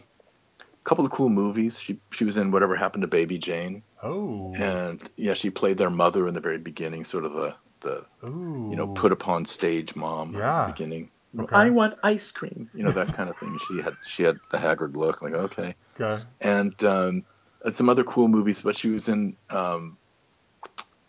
[0.61, 1.79] a couple of cool movies.
[1.81, 4.55] She she was in Whatever Happened to Baby Jane, Oh.
[4.55, 8.68] and yeah, she played their mother in the very beginning, sort of a the Ooh.
[8.70, 10.66] you know put upon stage mom Yeah.
[10.66, 11.11] beginning.
[11.38, 11.57] Okay.
[11.57, 13.59] I want ice cream, you know that kind of thing.
[13.68, 16.23] She had she had the haggard look, like okay, Okay.
[16.40, 17.25] and um,
[17.64, 18.62] and some other cool movies.
[18.62, 19.97] But she was in um,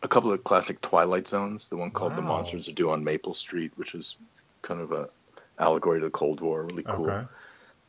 [0.01, 1.67] a couple of classic Twilight Zones.
[1.67, 4.17] The one called The Monsters Are Due on Maple Street, which is
[4.61, 5.09] kind of a
[5.59, 7.09] allegory to the Cold War, really cool.
[7.09, 7.27] Okay.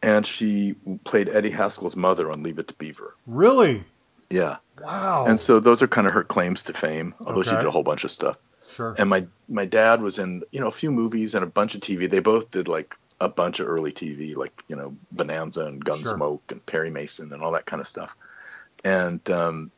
[0.03, 3.14] And she played Eddie Haskell's mother on Leave It to Beaver.
[3.27, 3.83] Really?
[4.31, 4.59] Yeah.
[4.81, 5.25] Wow.
[5.27, 7.83] And so those are kind of her claims to fame, although she did a whole
[7.83, 8.37] bunch of stuff.
[8.68, 8.94] Sure.
[8.98, 11.81] And my my dad was in, you know, a few movies and a bunch of
[11.81, 12.09] TV.
[12.11, 16.40] They both did like a bunch of early TV, like, you know, Bonanza and Gunsmoke
[16.50, 18.14] and Perry Mason and all that kind of stuff.
[18.85, 19.70] And um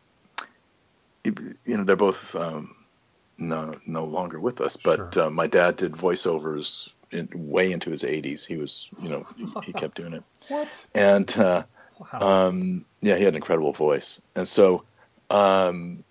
[1.24, 2.74] it- you know, they're both um
[3.36, 5.24] no no longer with us, but Sure.
[5.24, 8.44] uh, my dad did voiceovers in, way into his 80s.
[8.46, 10.24] He was, you know, he, he kept doing it.
[10.48, 10.86] what?
[10.94, 11.64] And uh
[12.12, 12.46] Wow.
[12.48, 14.84] um, yeah, he had an incredible voice, and so,
[15.30, 16.04] um,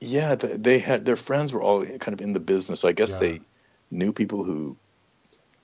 [0.00, 2.80] yeah, they had their friends were all kind of in the business.
[2.80, 3.18] So I guess Yeah.
[3.18, 3.40] they
[3.90, 4.76] knew people who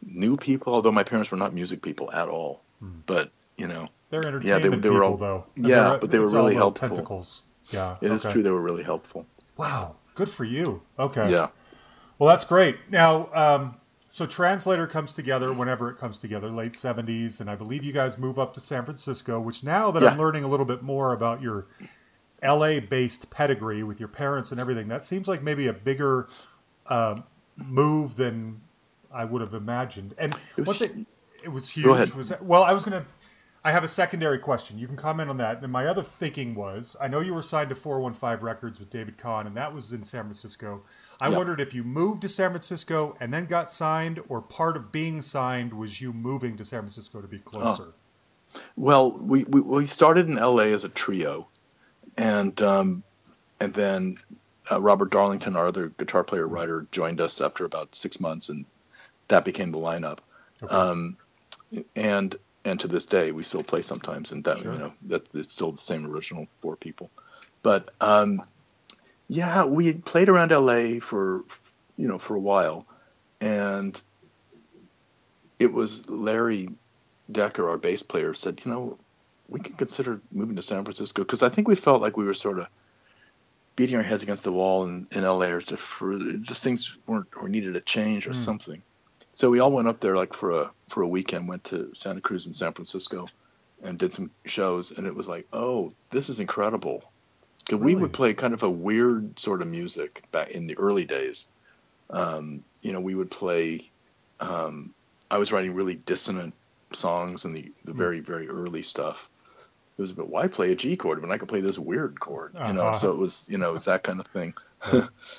[0.03, 0.75] knew people.
[0.75, 3.01] Although my parents were not music people at all, Hmm.
[3.07, 5.47] but you know, They're yeah, entertainment they were people, all- though.
[5.57, 6.89] yeah, but they were really helpful.
[6.89, 7.43] Tentacles.
[7.71, 7.97] Yeah.
[8.01, 8.33] it is okay.
[8.33, 9.27] true they were really helpful.
[9.57, 9.97] Wow.
[10.15, 10.83] Good for you.
[10.99, 11.31] Okay.
[11.33, 11.49] Yeah,
[12.19, 12.77] Well, that's great.
[12.91, 13.75] Now, um,
[14.09, 18.17] so Translator comes together whenever it comes together, late 70s, and I believe you guys
[18.19, 21.43] move up to San Francisco, which now that I'm learning a little bit more about
[21.43, 21.67] your
[22.43, 26.29] LA based pedigree with your parents and everything, that seems like maybe a bigger
[26.87, 27.21] uh,
[27.57, 28.61] move than
[29.13, 30.15] I would have imagined.
[30.19, 31.07] And was what the,
[31.43, 32.13] it was huge.
[32.15, 33.09] Was that, well, I was going to.
[33.65, 34.79] I have a secondary question.
[34.79, 35.61] You can comment on that.
[35.61, 39.19] And my other thinking was, I know you were signed to 415 Records with David
[39.19, 40.85] Kahn, and that was in San Francisco.
[41.21, 41.37] I Yeah.
[41.37, 45.21] wondered if you moved to San Francisco and then got signed, or part of being
[45.21, 47.95] signed was you moving to San Francisco to be closer.
[48.77, 50.73] Well, we, we we started in L.A.
[50.73, 51.49] as a trio,
[52.17, 53.03] and um,
[53.61, 54.19] and then
[54.71, 58.65] uh, Robert Darlington, our other guitar player writer, joined us after about six months, and
[59.29, 60.19] that became the lineup.
[60.63, 60.75] Okay.
[60.75, 61.17] Um,
[61.95, 64.73] and and to this day, we still play sometimes, and that Sure.
[64.73, 67.11] you know that it's still the same original four people.
[67.63, 68.43] But um,
[69.29, 71.01] yeah, we had played around L.A.
[71.01, 71.45] for
[71.97, 72.87] you know for a while,
[73.41, 74.01] and
[75.59, 76.69] it was Larry
[77.31, 78.99] Decker, our bass player, said, you know,
[79.49, 82.35] we could consider moving to San Francisco because I think we felt like we were
[82.35, 82.67] sort of
[83.77, 85.77] beating our heads against the wall in, in LA or just
[86.43, 88.35] just things weren't or needed a change or Mm.
[88.35, 88.83] something.
[89.35, 92.21] So we all went up there like for a for a weekend, went to Santa
[92.21, 93.27] Cruz and San Francisco
[93.83, 97.05] and did some shows and it was like, oh, this is incredible.
[97.71, 97.95] we Really?
[97.95, 101.47] would play kind of a weird sort of music back in the early days.
[102.09, 103.91] Um, you know, we would play
[104.41, 104.95] um,
[105.31, 106.55] I was writing really dissonant
[106.93, 107.99] songs in the, the Hmm.
[107.99, 109.29] very, very early stuff.
[109.99, 112.55] It was, but why play a G chord when I could play this weird chord?
[112.55, 112.95] You know, Uh-huh.
[112.95, 114.55] so it was, you know, it's that kind of thing.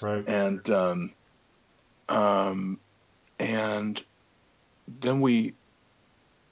[0.01, 0.23] Right.
[0.27, 1.15] And, um,
[2.09, 2.79] um,
[3.39, 4.03] and
[4.87, 5.53] then we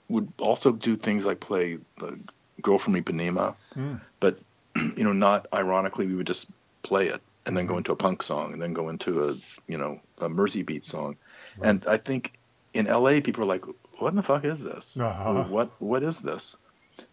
[0.09, 2.23] would also do things like play the
[2.61, 3.99] Girl from Ipanema, Mm.
[4.19, 4.39] but,
[4.75, 6.49] you know, not ironically, we would just
[6.83, 7.77] play it and then go Mhm.
[7.79, 9.35] into a punk song and then go into a,
[9.67, 11.17] you know, a Mersey beat song.
[11.61, 12.37] And I think
[12.73, 13.65] in LA, people are like,
[13.99, 14.95] "What in the fuck is this?
[14.97, 15.43] Uh-huh.
[15.43, 16.55] What what is this?"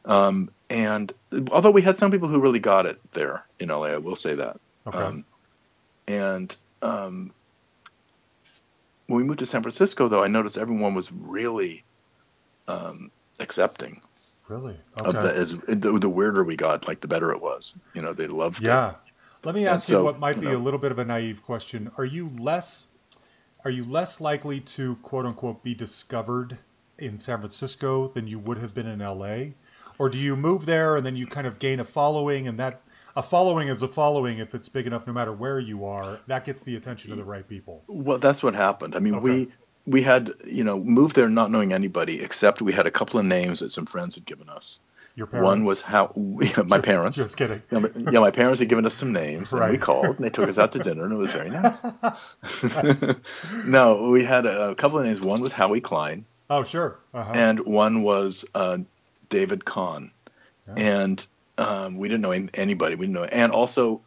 [0.04, 1.12] Um, and
[1.50, 4.34] although we had some people who really got it there in LA, I will say
[4.34, 4.60] that.
[4.86, 4.98] Okay.
[4.98, 5.24] Um,
[6.08, 7.32] and um,
[9.06, 11.84] when we moved to San Francisco, though, I noticed everyone was really
[12.68, 14.00] um, accepting
[14.48, 14.76] really?
[14.96, 15.22] of Okay.
[15.22, 17.78] the as the, the weirder we got, like the better it was.
[17.94, 18.66] You know, they loved it.
[18.66, 18.94] Yeah.
[19.44, 21.04] Let me ask you so, what might you be know- a little bit of a
[21.04, 21.90] naive question.
[21.98, 22.86] Are you less
[23.64, 26.58] are you less likely to quote unquote be discovered
[26.98, 29.52] in San Francisco than you would have been in LA?
[30.02, 32.80] Or do you move there and then you kind of gain a following and that
[33.14, 36.44] a following is a following if it's big enough no matter where you are, that
[36.44, 37.84] gets the attention of the right people.
[37.86, 38.96] Well, that's what happened.
[38.96, 39.22] I mean, Okay.
[39.22, 39.48] we
[39.86, 43.26] we had you know moved there not knowing anybody except we had a couple of
[43.26, 44.80] names that some friends had given us.
[45.14, 46.10] Your parents One was how
[46.66, 47.16] my parents.
[47.16, 47.62] just kidding.
[47.70, 50.30] Yeah, my- yeah, my parents had given us some names, and we called, and they
[50.30, 51.78] took us out to dinner, and it was very nice.
[53.66, 55.20] no, we had a, a couple of names.
[55.20, 56.98] One was Howie Klein, Oh sure.
[57.14, 57.32] Uh-huh.
[57.34, 58.78] and one was uh,
[59.32, 60.12] David Kahn,
[60.68, 60.74] Yeah.
[60.76, 61.26] and
[61.58, 62.94] um, we didn't know an- anybody.
[62.96, 64.02] We didn't know, and also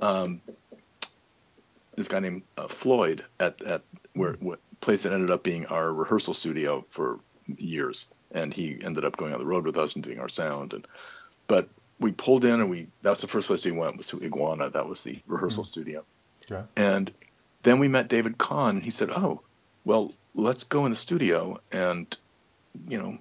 [0.00, 0.40] um,
[1.96, 3.82] this guy named uh, Floyd at at
[4.14, 7.18] where what place that ended up being our rehearsal studio for
[7.56, 10.72] years, and he ended up going on the road with us and doing our sound.
[10.72, 10.86] And
[11.46, 14.22] but we pulled in, and we that was the first place we went was to
[14.22, 14.70] Iguana.
[14.70, 16.04] That was the rehearsal studio.
[16.50, 16.64] Okay.
[16.76, 17.10] And
[17.62, 18.80] then we met David Kahn.
[18.80, 19.40] He said, "Oh,
[19.84, 22.06] well, let's go in the studio and,
[22.88, 23.18] you know,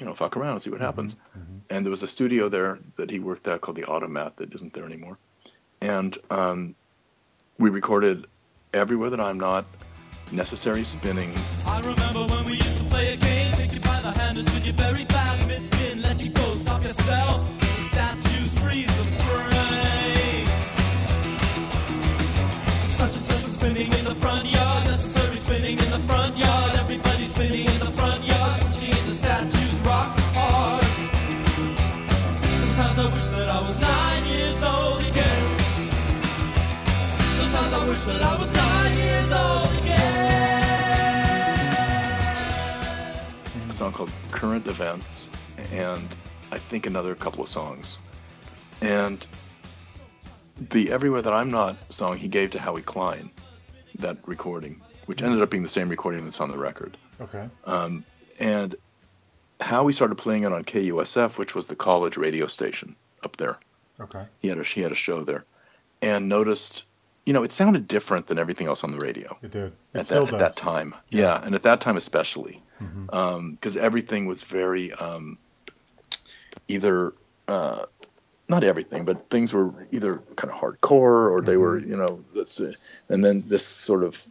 [0.00, 1.14] you know, fuck around and see what happens.
[1.14, 1.58] Mm-hmm.
[1.68, 4.72] And there was a studio there that he worked at called the Automat that isn't
[4.72, 5.18] there anymore.
[5.80, 6.74] And um,
[7.58, 8.26] we recorded
[8.72, 9.66] Everywhere That I'm Not,
[10.32, 11.34] Necessary Spinning,
[11.66, 14.48] I remember when we used to play a game, take you by the hand and
[14.48, 17.60] spin you very fast, mid spin, let you go, stop yourself.
[17.60, 19.04] The statues freeze the
[38.06, 40.10] wish that I was nine years old again.
[43.68, 45.30] a song called Current Events,
[45.72, 46.06] and
[46.50, 47.98] I think another couple of songs.
[48.80, 49.24] And
[50.70, 53.30] the Everywhere That I'm Not song he gave to Howie Klein,
[53.98, 56.96] that recording, which ended up being the same recording that's on the record.
[57.20, 57.48] Okay.
[57.64, 58.04] Um,
[58.38, 58.74] and
[59.60, 63.58] Howie started playing it on KUSF, which was the college radio station up there.
[64.00, 64.24] Okay.
[64.40, 65.44] He had a, he had a show there,
[66.00, 66.84] and noticed,
[67.26, 69.72] you know, it sounded different than everything else on the radio It did.
[69.94, 70.94] It at, still that, at that time.
[71.10, 71.40] Yeah.
[71.44, 73.50] and at that time especially, Mm-hmm.
[73.56, 75.36] because everything was very um,
[76.68, 77.12] either
[77.48, 77.84] uh,
[78.48, 81.90] not everything, but things were either kind of hardcore or they were, Mm-hmm.
[81.90, 82.76] you know, that's it.
[83.08, 84.22] and then this sort of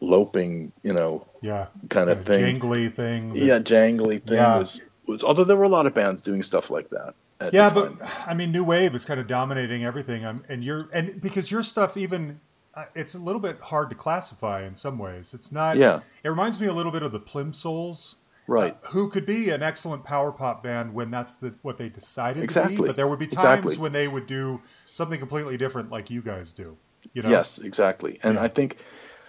[0.00, 1.66] loping, you know, Yeah.
[1.90, 2.60] kind of thing.
[2.60, 3.34] Jangly thing.
[3.34, 4.58] that- Yeah, jangly thing Yeah.
[4.58, 5.22] was was.
[5.24, 7.14] Although there were a lot of bands doing stuff like that.
[7.52, 7.92] Yeah, but.
[8.26, 10.24] I mean, new wave is kind of dominating everything.
[10.26, 12.40] I'm, and you're and because your stuff even
[12.74, 15.34] uh, it's a little bit hard to classify in some ways.
[15.34, 15.76] It's not.
[15.76, 16.00] Yeah.
[16.24, 18.16] It reminds me a little bit of the Plimsouls.
[18.46, 18.74] right.
[18.82, 22.34] uh, who could be an excellent power pop band when that's the what they decided
[22.34, 22.86] to be, Exactly.
[22.88, 23.82] but there would be times Exactly.
[23.82, 24.60] when they would do
[24.92, 26.76] something completely different, like you guys do.
[27.14, 27.30] You know?
[27.30, 28.18] Yes, exactly.
[28.22, 28.42] And Yeah.
[28.42, 28.78] I think,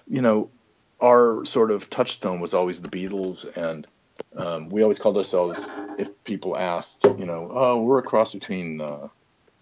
[0.08, 0.50] you know,
[1.02, 3.88] our sort of touchstone was always the Beatles, and
[4.36, 8.80] um, we always called ourselves, if people asked, you know, oh, we're a cross between,
[8.82, 9.08] uh,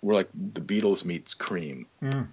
[0.02, 1.88] we're like the Beatles meets Cream.
[2.02, 2.28] Mm.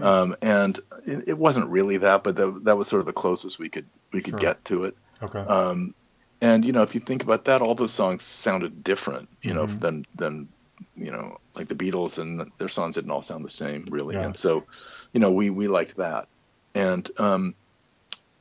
[0.00, 3.58] Um, and it, it wasn't really that, but that, that was sort of the closest
[3.58, 4.40] we could we could Sure.
[4.40, 4.96] get to it.
[5.22, 5.38] Okay.
[5.38, 5.94] Um,
[6.40, 9.66] and you know, if you think about that, all those songs sounded different, you know,
[9.66, 9.80] Mhm.
[9.80, 10.48] than than
[10.96, 14.14] you know, like the Beatles and their songs didn't all sound the same, really.
[14.14, 14.24] Yeah.
[14.26, 14.64] And so,
[15.12, 16.28] you know, we we liked that,
[16.74, 17.54] and um,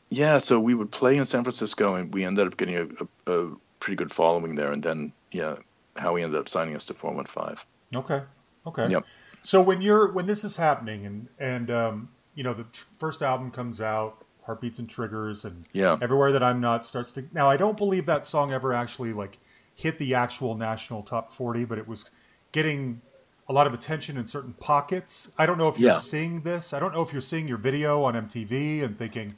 [0.09, 3.39] yeah, so we would play in San Francisco, and we ended up getting a, a,
[3.39, 4.71] a pretty good following there.
[4.71, 5.55] And then, yeah,
[5.95, 7.65] how we ended up signing us to Four One Five.
[7.95, 8.21] Okay.
[8.65, 8.85] Okay.
[8.89, 9.05] Yep.
[9.41, 13.21] So when you're when this is happening and and um, you know the tr- first
[13.21, 15.97] album comes out, Heartbeats and Triggers, and Yeah.
[16.01, 17.49] everywhere that I'm not starts to now.
[17.49, 19.37] I don't believe that song ever actually like
[19.75, 22.09] hit the actual national top forty, but it was
[22.51, 23.01] getting
[23.47, 25.31] a lot of attention in certain pockets.
[25.37, 25.97] I don't know if you're Yeah.
[25.97, 26.73] seeing this.
[26.73, 29.35] I don't know if you're seeing your video on MTV and thinking,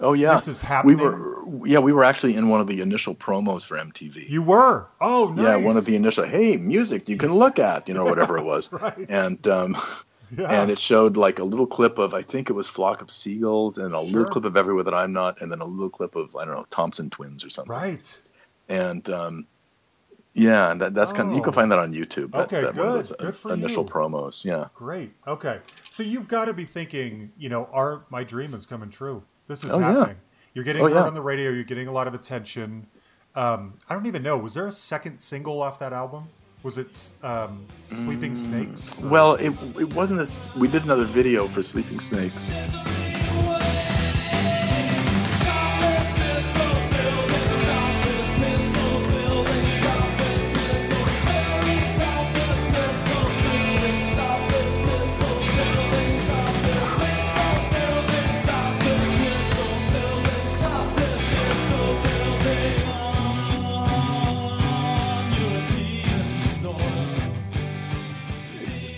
[0.00, 0.96] Oh yeah, This is happening?
[0.98, 4.28] We were yeah, we were actually in one of the initial promos for MTV.
[4.30, 5.44] "You were, oh, nice.
[5.44, 8.44] Yeah, one of the initial hey music you can look at, you know, whatever it
[8.44, 9.06] was, Right.
[9.08, 9.76] and um,
[10.36, 10.62] Yeah.
[10.62, 13.78] and it showed like a little clip of I think it was Flock of Seagulls
[13.78, 14.18] and a Sure.
[14.18, 16.54] little clip of Everywhere That I'm Not, and then a little clip of I don't
[16.54, 17.72] know Thompson Twins or something.
[17.72, 18.22] right.
[18.68, 19.46] And um,
[20.32, 21.44] yeah, and that, that's kind of you Oh.
[21.44, 22.30] can find that on YouTube.
[22.30, 22.82] That, Okay, that good.
[22.92, 23.90] those, uh, Good for initial you.
[23.90, 24.44] promos.
[24.44, 24.66] Yeah.
[24.74, 25.12] Great.
[25.26, 25.58] Okay.
[25.90, 29.24] So you've got to be thinking, you know, our my dream is coming true.
[29.50, 29.86] This is Oh, yeah.
[29.92, 30.16] happening.
[30.54, 31.02] You're getting Oh, heard yeah.
[31.02, 31.50] on the radio.
[31.50, 32.86] You're getting a lot of attention.
[33.34, 34.38] Um, I don't even know.
[34.38, 36.28] Was there a second single off that album?
[36.62, 39.02] Was it um, Sleeping Snakes?
[39.02, 42.48] or- Well, it it wasn't as we did another video for Sleeping Snakes.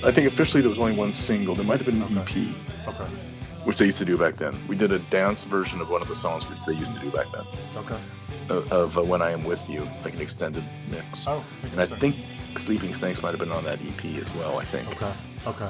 [0.05, 1.55] I think officially there was only one single.
[1.55, 2.49] There might have been an Okay.
[2.49, 3.05] EP, Okay.
[3.65, 4.59] which they used to do back then.
[4.67, 7.11] We did a dance version of one of the songs which they used to do
[7.11, 7.45] back then,
[7.77, 7.99] Okay.
[8.49, 11.27] of, of uh, "When I Am With You," like an extended mix.
[11.29, 12.17] Oh, and I think
[12.57, 14.59] "Sleeping Snakes" might have been on that EP as well.
[14.59, 14.89] I think.
[14.91, 15.13] Okay.
[15.47, 15.69] Okay.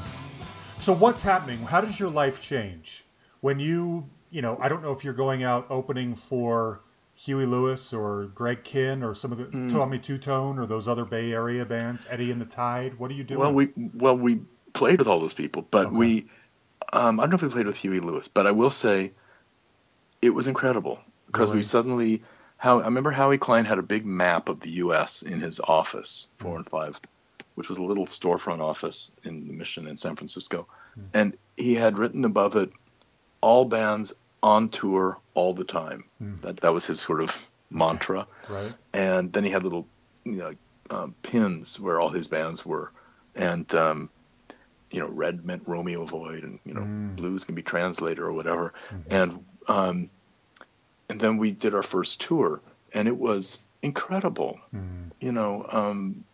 [0.78, 1.58] So what's happening?
[1.60, 3.04] How does your life change
[3.40, 6.80] when you, you know, I don't know if you're going out opening for
[7.14, 9.68] Huey Lewis or Greg Kihn or some of the Hmm.
[9.68, 12.98] Tommy Tutone or those other Bay Area bands, Eddie and the Tide.
[12.98, 13.40] What are you doing?
[13.40, 14.40] Well, we well we
[14.72, 15.96] played with all those people, but Okay.
[15.96, 16.26] we
[16.92, 19.12] um, I don't know if we played with Huey Lewis, but I will say
[20.20, 21.60] it was incredible because Really?
[21.60, 22.22] we suddenly
[22.56, 25.22] how I remember Howie Klein had a big map of the U.S.
[25.22, 27.00] in his office, four and five,
[27.56, 31.00] which was a little storefront office in the Mission in San Francisco, Hmm.
[31.14, 32.70] and he had written above it
[33.40, 36.04] all bands on tour all the time.
[36.18, 36.34] Hmm.
[36.42, 38.26] That that was his sort of mantra.
[38.48, 38.72] Right.
[38.92, 39.86] And then he had little,
[40.24, 40.54] you know,
[40.90, 42.90] um, pins where all his bands were,
[43.34, 44.10] and um,
[44.90, 47.16] you know, red meant Romeo Void, and you know, Mm.
[47.16, 48.74] blues can be translator or whatever.
[48.90, 49.12] Mm-hmm.
[49.12, 50.10] And um,
[51.08, 52.60] and then we did our first tour,
[52.92, 54.60] and it was incredible.
[54.74, 55.10] Mm.
[55.20, 56.24] You know, um,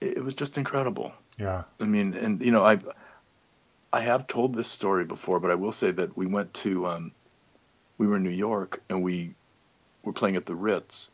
[0.00, 1.12] it, it was just incredible.
[1.38, 1.64] Yeah.
[1.80, 2.78] I mean, and you know, I
[3.92, 7.12] I have told this story before, but I will say that we went to um,
[7.98, 9.34] we were in New York and we
[10.04, 11.10] were playing at the Ritz,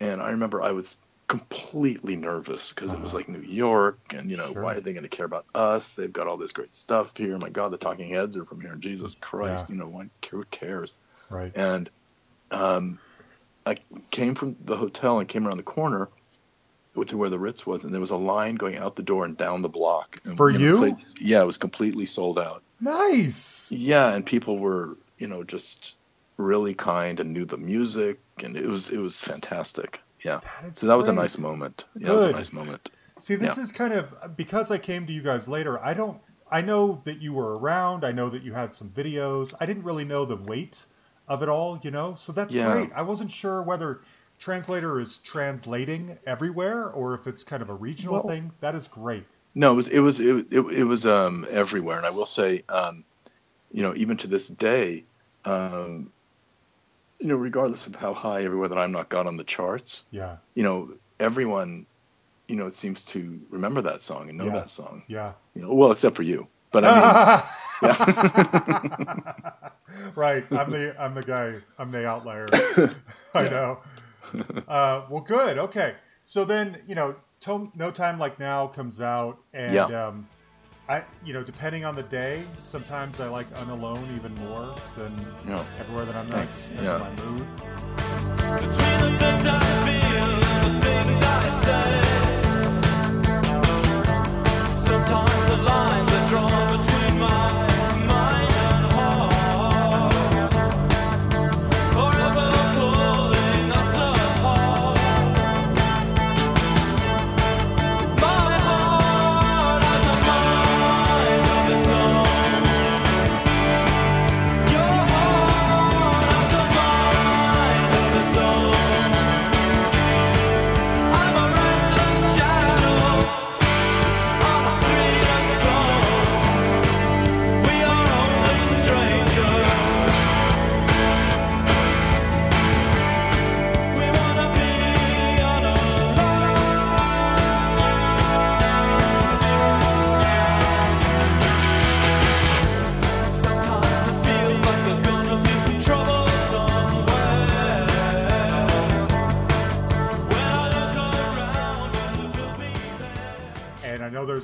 [0.00, 0.96] and I remember I was
[1.28, 3.18] completely nervous because it was Uh-huh.
[3.18, 4.62] like New York, and you know, Sure.
[4.62, 5.94] why are they going to care about us?
[5.94, 7.38] They've got all this great stuff here.
[7.38, 8.74] My God, the Talking Heads are from here.
[8.76, 9.74] Jesus Christ, Yeah.
[9.74, 10.94] you know, why, who cares?
[11.30, 11.52] Right.
[11.56, 11.90] and
[12.50, 12.98] um,
[13.64, 13.76] I
[14.10, 16.10] came from the hotel and came around the corner
[17.06, 19.36] to where the Ritz was, and there was a line going out the door and
[19.36, 20.20] down the block.
[20.24, 20.78] And, For know, you?
[20.78, 22.62] place- yeah, it was completely sold out.
[22.80, 23.72] Nice.
[23.72, 25.94] Yeah, and people were, you know, just
[26.36, 30.00] really kind and knew the music, and it was it was fantastic.
[30.24, 31.84] Yeah, That so that was a nice moment.
[31.96, 32.34] Yeah, it was Good.
[32.34, 32.90] a nice moment.
[33.18, 33.62] See, this Yeah.
[33.64, 35.82] is kind of because I came to you guys later.
[35.84, 36.20] I don't.
[36.50, 38.04] I know that you were around.
[38.04, 39.54] I know that you had some videos.
[39.60, 40.86] I didn't really know the weight
[41.26, 41.80] of it all.
[41.82, 42.70] You know, so that's Yeah.
[42.72, 42.90] great.
[42.94, 44.00] I wasn't sure whether
[44.42, 48.50] translator is translating everywhere or if it's kind of a regional Well- thing.
[48.60, 49.36] That is great.
[49.54, 52.64] No, it was it was it, it, it was um, everywhere, and I will say,
[52.70, 53.04] um,
[53.70, 55.04] you know, even to this day,
[55.44, 56.10] um,
[57.20, 60.38] you know, regardless of how high everywhere that I'm not got on the charts, Yeah.
[60.54, 61.84] you know, everyone,
[62.48, 64.52] you know, it seems to remember that song and know Yeah.
[64.52, 65.02] that song.
[65.06, 65.34] Yeah.
[65.54, 67.42] You know, well, except for you, but I
[67.82, 67.92] mean,
[70.16, 70.44] right.
[70.50, 71.56] I'm the I'm the guy.
[71.78, 72.48] I'm the outlier.
[73.34, 73.80] I know.
[74.68, 75.58] Uh, well, good.
[75.58, 75.94] Okay.
[76.24, 80.06] So then you know, to, no time like now comes out, and Yeah.
[80.06, 80.28] um,
[80.88, 85.14] I you know, depending on the day, sometimes I like Unalone even more than
[85.46, 85.62] Yeah.
[85.78, 86.50] everywhere that I'm not.
[86.52, 86.98] Just depends Yeah.
[86.98, 87.46] on my mood.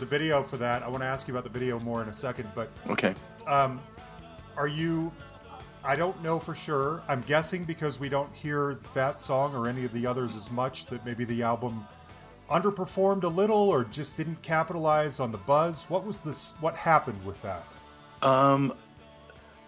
[0.09, 0.83] Video for that.
[0.83, 3.15] I want to ask you about the video more in a second, but okay.
[3.47, 3.81] um,
[4.57, 5.13] are you?
[5.85, 7.03] I don't know for sure.
[7.09, 10.87] I'm guessing because we don't hear that song or any of the others as much
[10.87, 11.87] that maybe the album
[12.51, 15.85] underperformed a little or just didn't capitalize on the buzz.
[15.89, 16.55] What was this?
[16.61, 17.77] What happened with that?
[18.23, 18.75] Um,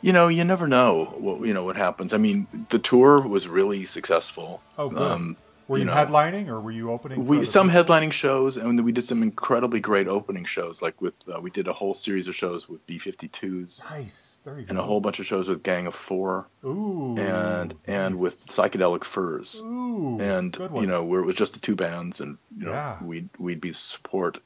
[0.02, 2.12] you know, you never know what you know what happens.
[2.12, 4.62] I mean, the tour was really successful.
[4.78, 5.00] Oh, good.
[5.00, 5.36] Um,
[5.70, 7.24] Were you, know, headlining or were you opening?
[7.24, 7.84] we some people?
[7.84, 10.82] headlining shows, and we did some incredibly great opening shows.
[10.82, 14.40] Like with uh, we did a whole series of shows with B52s, Nice.
[14.44, 14.70] There you go.
[14.70, 17.16] and a whole bunch of shows with Gang of Four, Ooh.
[17.18, 18.20] and and nice.
[18.22, 19.60] with Psychedelic Furs.
[19.64, 20.18] Ooh.
[20.20, 20.82] and good one.
[20.82, 23.02] you know where it was just the two bands and you know Yeah.
[23.04, 24.38] we'd we'd be support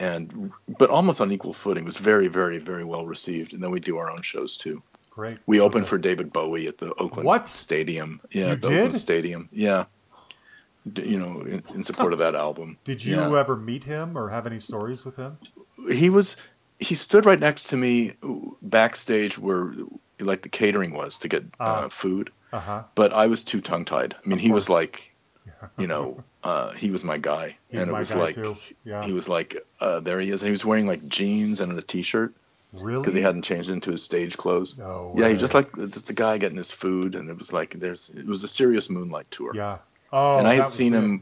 [0.00, 3.70] and but almost on equal footing it was very very very well received and then
[3.70, 5.38] we do our own shows too Great.
[5.46, 5.90] we opened Okay.
[5.90, 7.46] for david bowie at the oakland What?
[7.46, 8.98] stadium yeah You the oakland did?
[8.98, 9.84] stadium yeah
[10.96, 13.40] you know in, in support of that album Did you Yeah.
[13.40, 15.38] ever meet him or have any stories with him?
[15.90, 16.36] he was
[16.78, 18.14] he stood right next to me
[18.62, 19.74] backstage where
[20.20, 21.88] like the catering was to get uh, Ah.
[21.88, 22.82] food Uh huh.
[22.94, 24.80] but i was too tongue tied i mean Of he was course.
[24.80, 25.10] like
[25.78, 28.56] you know, uh, he was my guy, He's and it my was guy, like too.
[28.84, 29.04] Yeah.
[29.04, 31.82] he was like, uh, there he is, and he was wearing like jeans and a
[31.82, 32.34] t-shirt
[32.72, 33.00] Really?
[33.00, 34.76] because he hadn't changed into his stage clothes.
[34.78, 37.78] No yeah, he just like just a guy getting his food, and it was like
[37.78, 39.78] there's it was a serious moonlight tour, Yeah.
[40.16, 40.38] Oh.
[40.38, 40.98] and I had seen it.
[40.98, 41.20] him,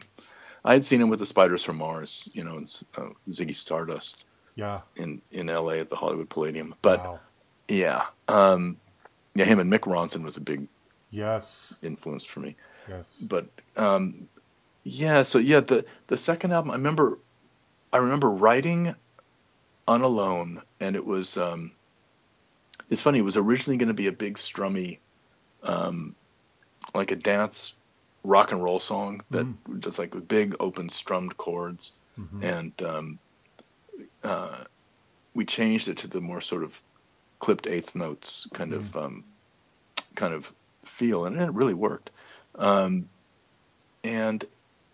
[0.64, 4.26] I had seen him with the Spiders from Mars, you know, and uh, Ziggy Stardust
[4.54, 4.82] Yeah.
[4.96, 5.80] in in L.A.
[5.80, 7.20] at the Hollywood Palladium, but wow.
[7.68, 8.76] yeah, um,
[9.34, 10.68] yeah, him and Mick Ronson was a big
[11.10, 11.78] Yes.
[11.82, 12.54] influence for me.
[12.88, 13.26] Yes.
[13.30, 14.28] but um,
[14.84, 17.16] yeah so yeah the the second album i remember
[17.92, 18.92] i remember writing
[19.86, 21.70] on unalone and it was um,
[22.90, 24.98] it's funny it was originally going to be a big strummy
[25.62, 26.16] um,
[26.94, 27.78] like a dance
[28.24, 29.46] rock and roll song that
[29.80, 32.44] just like with big open strummed chords, Mm-hmm.
[32.44, 33.18] and um,
[34.22, 34.64] uh,
[35.34, 36.78] we changed it to the more sort of
[37.38, 39.24] clipped eighth notes kind of um,
[40.14, 40.52] kind of
[40.84, 42.10] feel, and it really worked.
[42.54, 43.08] Um,
[44.04, 44.44] and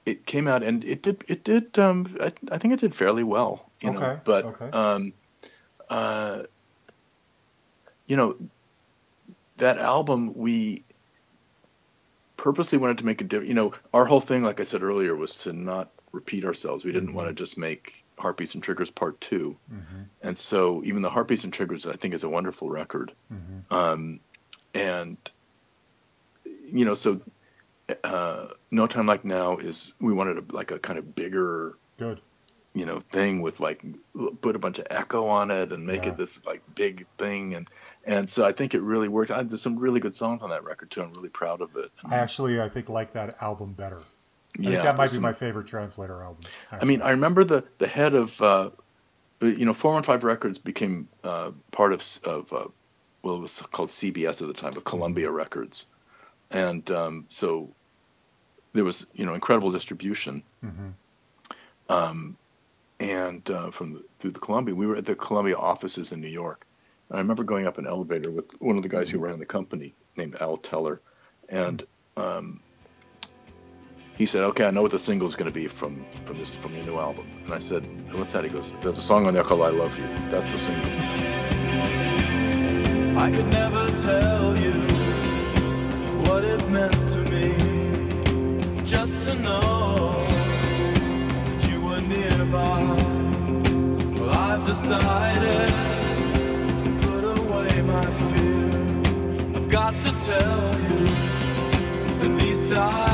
[0.07, 3.25] it came out, and it did it did um, I, I think it did fairly
[3.25, 4.21] well, you know.
[4.25, 4.71] But okay.
[4.71, 5.13] um,
[5.91, 6.43] uh,
[8.07, 8.37] you know,
[9.57, 10.85] that album we
[12.39, 13.49] purposely wanted to make a different.
[13.49, 16.85] You know, our whole thing, like I said earlier, was to not repeat ourselves.
[16.87, 19.57] We didn't want to just make Heartbeats and Triggers Part 2
[20.23, 23.13] and so even the Heartbeats and Triggers, I think, is a wonderful record.
[23.71, 24.21] Um,
[24.75, 25.19] and
[26.73, 27.21] you know, so
[28.05, 32.21] uh, No Time Like Now is we wanted a, like a kind of bigger Good.
[32.75, 33.83] you know thing with like
[34.41, 36.11] put a bunch of echo on it and make Yeah.
[36.13, 37.69] it this like big thing and
[38.09, 39.31] and so I think it really worked.
[39.31, 41.03] I, there's some really good songs on that record too.
[41.03, 41.93] I'm really proud of it.
[42.05, 43.99] I actually, I think, like that album better.
[43.99, 44.03] I
[44.59, 46.41] yeah, think that might be some- my favorite translator album.
[46.73, 48.71] I mean, I remember the the head of uh,
[49.43, 52.65] you know 415 Records became uh, part of of uh,
[53.23, 55.85] well it was called CBS at the time, but Columbia Records,
[56.51, 57.69] and um, so
[58.73, 60.43] there was you know incredible distribution.
[61.91, 62.37] Um,
[63.01, 66.29] and uh, from the, through the Columbia, we were at the Columbia offices in New
[66.29, 66.67] York.
[67.11, 69.95] I remember going up an elevator with one of the guys who ran the company
[70.17, 71.01] named Al Teller,
[71.49, 71.83] and
[72.19, 72.61] um,
[74.19, 76.55] he said, "Okay, I know what the single is going to be from from this
[76.55, 79.33] from your new album." And I said, "What's that?" He goes, "There's a song on
[79.33, 80.07] there called I Love You.
[80.29, 80.91] That's the single."
[83.19, 84.75] I could never tell you
[86.29, 90.15] what it meant to me just to know
[91.47, 92.83] that you were nearby.
[94.21, 95.98] Well, I've decided
[100.09, 101.07] to tell you,
[102.23, 103.08] at least I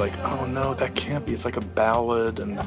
[0.00, 1.32] like, "Oh no, that can't be.
[1.32, 2.60] It's like a ballad." And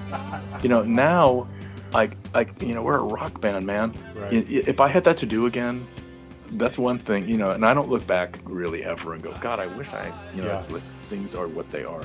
[0.62, 1.48] you know, now,
[1.94, 3.94] like, like you know, we're a rock band, man.
[4.16, 4.32] Right.
[4.50, 5.86] If I had that to do again,
[6.52, 7.52] that's one thing, you know.
[7.52, 10.48] And I don't look back really ever and go, "God, I wish I," you know,
[10.50, 10.66] Yeah.
[10.72, 12.04] like, things are what they are.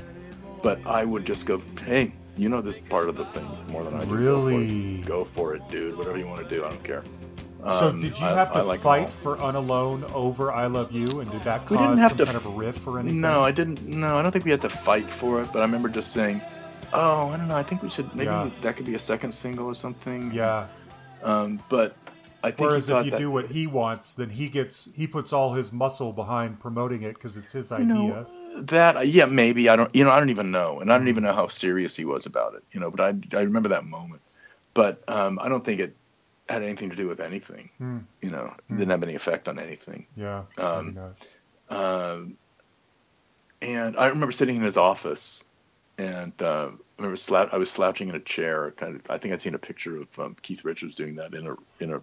[0.62, 3.94] But I would just go, "Hey, you know this part of the thing more than
[3.94, 4.06] I do.
[4.06, 5.02] Really?
[5.02, 5.96] Go for it, Go for it dude.
[5.96, 7.02] Whatever you want to do, I don't care."
[7.66, 10.92] So Um, did you I- have to I like fight for Unalone over I Love
[10.92, 12.98] You, and did that We didn't cause have some to kind of a riff or
[12.98, 13.20] anything?
[13.20, 13.84] No, I didn't.
[13.86, 15.48] No, I don't think we had to fight for it.
[15.52, 16.40] But I remember just saying,
[16.92, 17.56] "Oh, I don't know.
[17.56, 18.48] I think we should maybe Yeah.
[18.62, 20.66] that could be a second single or something." Yeah.
[21.22, 21.96] Um, but
[22.44, 22.60] I think.
[22.68, 25.72] Whereas if you that- do what he wants, then he gets he puts all his
[25.72, 27.88] muscle behind promoting it because it's his you idea.
[27.90, 28.26] know,
[28.62, 29.92] that yeah, maybe I don't.
[29.94, 31.00] You know, I don't even know, and I Mm-hmm.
[31.04, 32.62] don't even know how serious he was about it.
[32.72, 34.22] You know, but I I remember that moment.
[34.74, 35.96] But um, I don't think it
[36.48, 37.70] had anything to do with anything.
[37.78, 37.98] Hmm.
[38.20, 40.06] You know, it didn't have any effect on anything.
[40.16, 40.44] Yeah.
[40.56, 40.98] Um.
[41.68, 42.38] Um,
[43.60, 45.44] and I remember sitting in his office,
[45.98, 48.70] and uh, I remember slou- I was slouching in a chair.
[48.70, 51.46] Kind of, I think I'd seen a picture of um, Keith Richards doing that in
[51.46, 52.00] a in a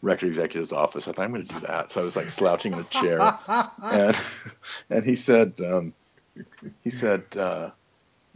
[0.00, 1.08] record executive's office.
[1.08, 3.18] I thought I'm going to do that, so I was like slouching in a chair,
[3.82, 4.16] and
[4.90, 5.92] and he said um,
[6.82, 7.24] he said.
[7.36, 7.70] Uh,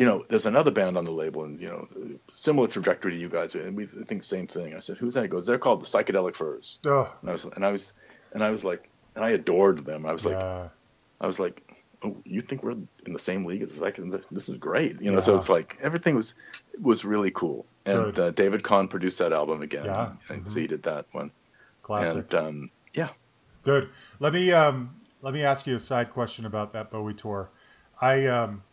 [0.02, 1.86] you know, there's another band on the label, and you know,
[2.34, 4.74] similar trajectory to you guys, and we think the same thing.
[4.74, 7.44] I said, "Who's that?" He goes, "They're called the Psychedelic Furs." Ugh, And I was,
[7.44, 7.92] and I was,
[8.32, 10.04] and I was like, and I adored them.
[10.04, 10.70] I was like, yeah.
[11.20, 11.62] I was like,
[12.02, 12.72] "Oh, you think we're
[13.06, 14.00] in the same league as like
[14.32, 15.20] this is great," you know.
[15.20, 16.34] So it's like everything was
[16.80, 17.64] was really cool.
[17.86, 19.84] And uh, David Kahn produced that album again.
[19.84, 20.14] Yeah.
[20.28, 21.30] and so he did that one.
[21.82, 22.32] Classic.
[22.32, 23.10] And um, yeah,
[23.62, 23.90] Good.
[24.18, 27.52] Let me um let me ask you a side question about that Bowie tour.
[28.00, 28.64] I um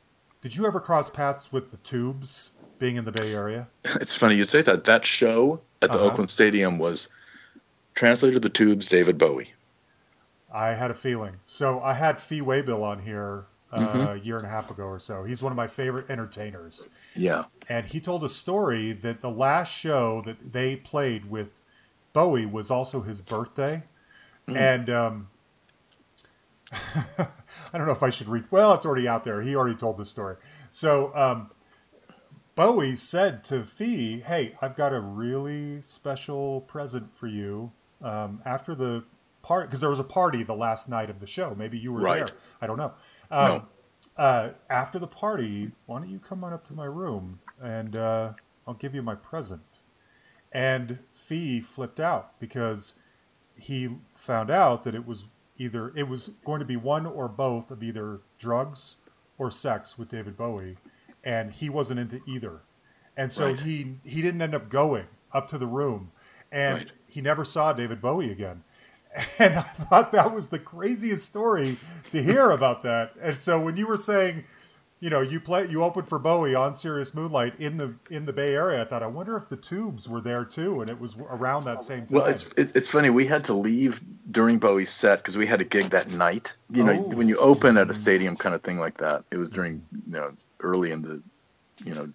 [0.42, 3.68] did you ever cross paths with the Tubes being in the Bay Area?
[3.86, 4.86] it's funny you say that.
[4.86, 6.06] That show at the Uh-huh.
[6.06, 7.10] Oakland Stadium was
[7.96, 9.54] translated to the Tubes, David Bowie.
[10.52, 11.36] I had a feeling.
[11.46, 14.02] So I had Fee Waybill on here uh, Mm-hmm.
[14.02, 15.24] a year and a half ago or so.
[15.26, 16.88] He's one of my favorite entertainers.
[17.16, 21.62] Yeah, And he told a story that the last show that they played with
[22.14, 23.84] Bowie was also his birthday.
[24.48, 25.28] And um,
[27.74, 28.48] I don't know if I should read.
[28.52, 29.42] Well, it's already out there.
[29.42, 30.36] He already told the story.
[30.70, 31.52] So um,
[32.56, 38.76] Bowie said to Fee, Hey, I've got a really special present for you um, after
[38.76, 39.06] the
[39.42, 41.56] part because there was a party the last night of the show.
[41.56, 42.20] Maybe you were Right.
[42.20, 42.34] there.
[42.62, 42.94] I don't know.
[43.32, 43.66] Um, No.
[44.18, 48.34] uh, after the party, why don't you come on up to my room and uh,
[48.68, 49.80] I'll give you my present.
[50.52, 52.96] And Fee flipped out because
[53.56, 55.28] he found out that it was
[55.60, 58.98] either it was going to be one or both of either drugs
[59.38, 60.78] or sex with David Bowie,
[61.24, 62.62] and he wasn't into either,
[63.16, 63.60] and so Right.
[63.60, 66.12] he he didn't end up going up to the room,
[66.52, 66.92] and Right.
[67.08, 68.64] he never saw David Bowie again.
[69.40, 71.78] And I thought that was the craziest story
[72.12, 73.14] to hear about that.
[73.20, 74.44] And so when you were saying,
[75.02, 78.34] you know, you play you opened for Bowie on Serious Moonlight in the in the
[78.34, 81.18] Bay Area, I thought I wonder if the Tubes were there too, and it was
[81.18, 82.20] around that same time.
[82.20, 83.10] Well, it's it, it's funny.
[83.10, 86.56] We had to leave during Bowie's set because we had a gig that night.
[86.70, 87.16] You know, Oh.
[87.16, 90.14] when you open at a stadium kind of thing like that, it was during you
[90.14, 91.22] know early in the
[91.84, 92.10] you know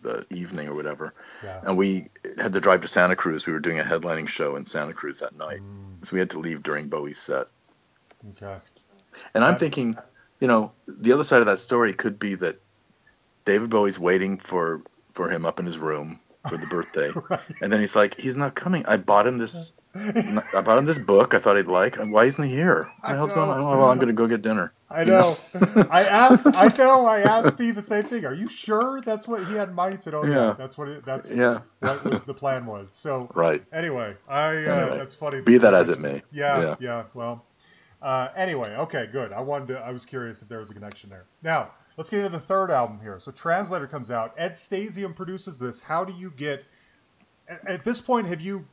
[0.00, 1.14] the evening or whatever,
[1.44, 1.60] yeah.
[1.62, 2.08] and we
[2.38, 3.46] had to drive to Santa Cruz.
[3.46, 6.30] We were doing a headlining show in Santa Cruz that night, Mm, so we had
[6.30, 7.46] to leave during Bowie's set.
[8.30, 8.56] okay.
[9.34, 9.96] And I'm thinking,
[10.44, 12.60] you know, the other side of that story could be that
[13.46, 14.82] David Bowie's waiting for
[15.14, 17.40] for him up in his room for the birthday, Right.
[17.62, 18.84] and then he's like, he's not coming.
[18.84, 19.72] I bought him this.
[19.96, 21.32] I bought him this book.
[21.32, 21.96] I thought he'd like.
[21.96, 22.90] Why isn't he here?
[23.00, 23.36] What I the hell's know.
[23.36, 23.60] going on?
[23.60, 24.74] Oh, well, I'm going to go get dinner.
[24.90, 25.34] I You know?
[25.54, 25.84] know.
[25.90, 26.46] I asked.
[26.52, 27.06] I know.
[27.06, 28.26] I asked Steve the same thing.
[28.26, 29.92] Are you sure that's what he had in mind?
[29.92, 30.54] He said, "Oh yeah, Yeah.
[30.58, 31.60] that's what it, that's Yeah.
[31.80, 33.62] what the plan was." So Right.
[33.72, 35.40] anyway, I uh, Anyway, that's funny.
[35.40, 36.22] Be that as it may.
[36.32, 36.74] Yeah, Yeah.
[36.80, 37.02] yeah.
[37.14, 37.46] well,
[38.04, 39.32] uh, anyway, okay, good.
[39.32, 39.80] I wanted to.
[39.80, 41.24] I was curious if there was a connection there.
[41.42, 43.18] Now let's get into the third album here.
[43.18, 44.34] So Translator comes out.
[44.36, 45.80] Ed Stasium produces this.
[45.80, 46.66] How do you get?
[47.48, 48.66] At, at this point, have you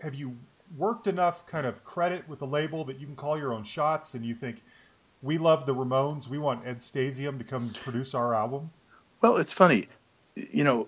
[0.00, 0.36] have you
[0.76, 4.14] worked enough kind of credit with the label that you can call your own shots,
[4.14, 4.62] and you think
[5.22, 8.70] we love the Ramones, we want Ed Stasium to come produce our album?
[9.20, 9.88] Well, it's funny,
[10.36, 10.86] you know,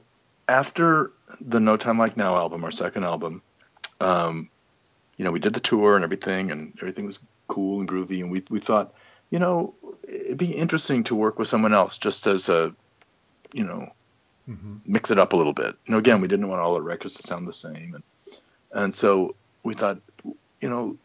[0.48, 1.10] after
[1.40, 3.42] the No Time Like Now album, our second album,
[4.00, 4.48] um,
[5.16, 7.18] you know, we did the tour and everything, and everything was
[7.50, 8.94] cool and groovy, and we we thought,
[9.30, 9.74] you know,
[10.08, 12.74] it'd be interesting to work with someone else, just as a,
[13.52, 13.88] you know,
[14.48, 14.76] Mm-hmm.
[14.86, 15.76] mix it up a little bit.
[15.86, 18.04] You know, again, we didn't want all the records to sound the same, and
[18.72, 20.00] and so we thought,
[20.62, 20.96] you know,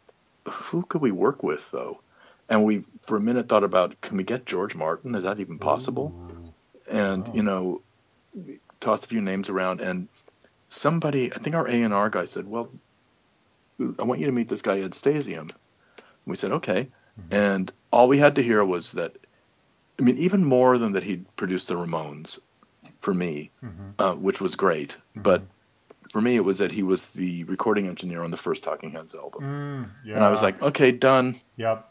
[0.49, 2.01] who could we work with though?
[2.49, 5.15] And we, for a minute, thought about, can we get George Martin?
[5.15, 6.15] Is that even possible?
[6.89, 7.33] and Wow.
[7.33, 7.81] you know
[8.33, 10.07] we tossed a few names around and
[10.69, 12.69] somebody i think our a&r guy said well
[13.99, 15.51] i want you to meet this guy ed stasium
[16.25, 16.87] we said okay
[17.31, 19.15] and all we had to hear was that
[19.99, 22.39] i mean even more than that he'd produced the ramones
[22.99, 23.93] for me Mhm.
[23.99, 25.41] uh, which was great but
[26.11, 29.15] for me it was that he was the recording engineer on the first talking heads
[29.15, 30.15] album Mm, yeah.
[30.15, 31.89] and i was like okay done yep,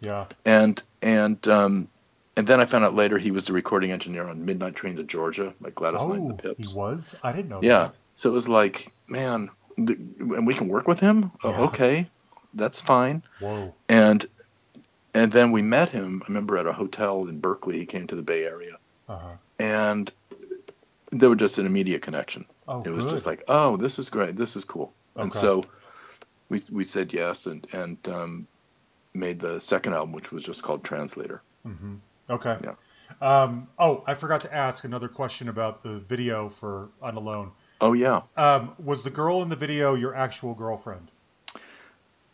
[0.00, 0.26] yeah.
[0.44, 1.88] and and um
[2.36, 5.02] and then I found out later he was the recording engineer on Midnight Train to
[5.02, 6.70] Georgia, like Gladys Knight and Oh, the Pips.
[6.72, 7.14] he was.
[7.24, 7.78] I didn't know Yeah.
[7.88, 7.98] that.
[8.14, 11.32] So it was like, man, and we can work with him.
[11.42, 12.08] Oh, okay,
[12.54, 13.22] that's fine.
[13.40, 13.74] Whoa.
[13.88, 14.24] And
[15.14, 16.22] and then we met him.
[16.24, 17.78] I remember at a hotel in Berkeley.
[17.78, 18.76] He came to the Bay Area,
[19.08, 19.28] Uh-huh.
[19.58, 20.10] and
[21.10, 22.44] there was just an immediate connection.
[22.68, 23.10] Oh, it was good.
[23.12, 24.36] just like, oh, this is great.
[24.36, 24.92] This is cool.
[25.16, 25.22] Okay.
[25.24, 25.64] And so
[26.48, 28.46] we we said yes, and and um,
[29.14, 31.42] made the second album, which was just called Translator.
[31.64, 31.96] hmm
[32.28, 32.56] Okay.
[32.62, 32.74] Yeah.
[33.20, 37.50] Um, oh, I forgot to ask another question about the video for Unalone.
[37.80, 38.20] Oh yeah.
[38.36, 41.10] Um, was the girl in the video your actual girlfriend?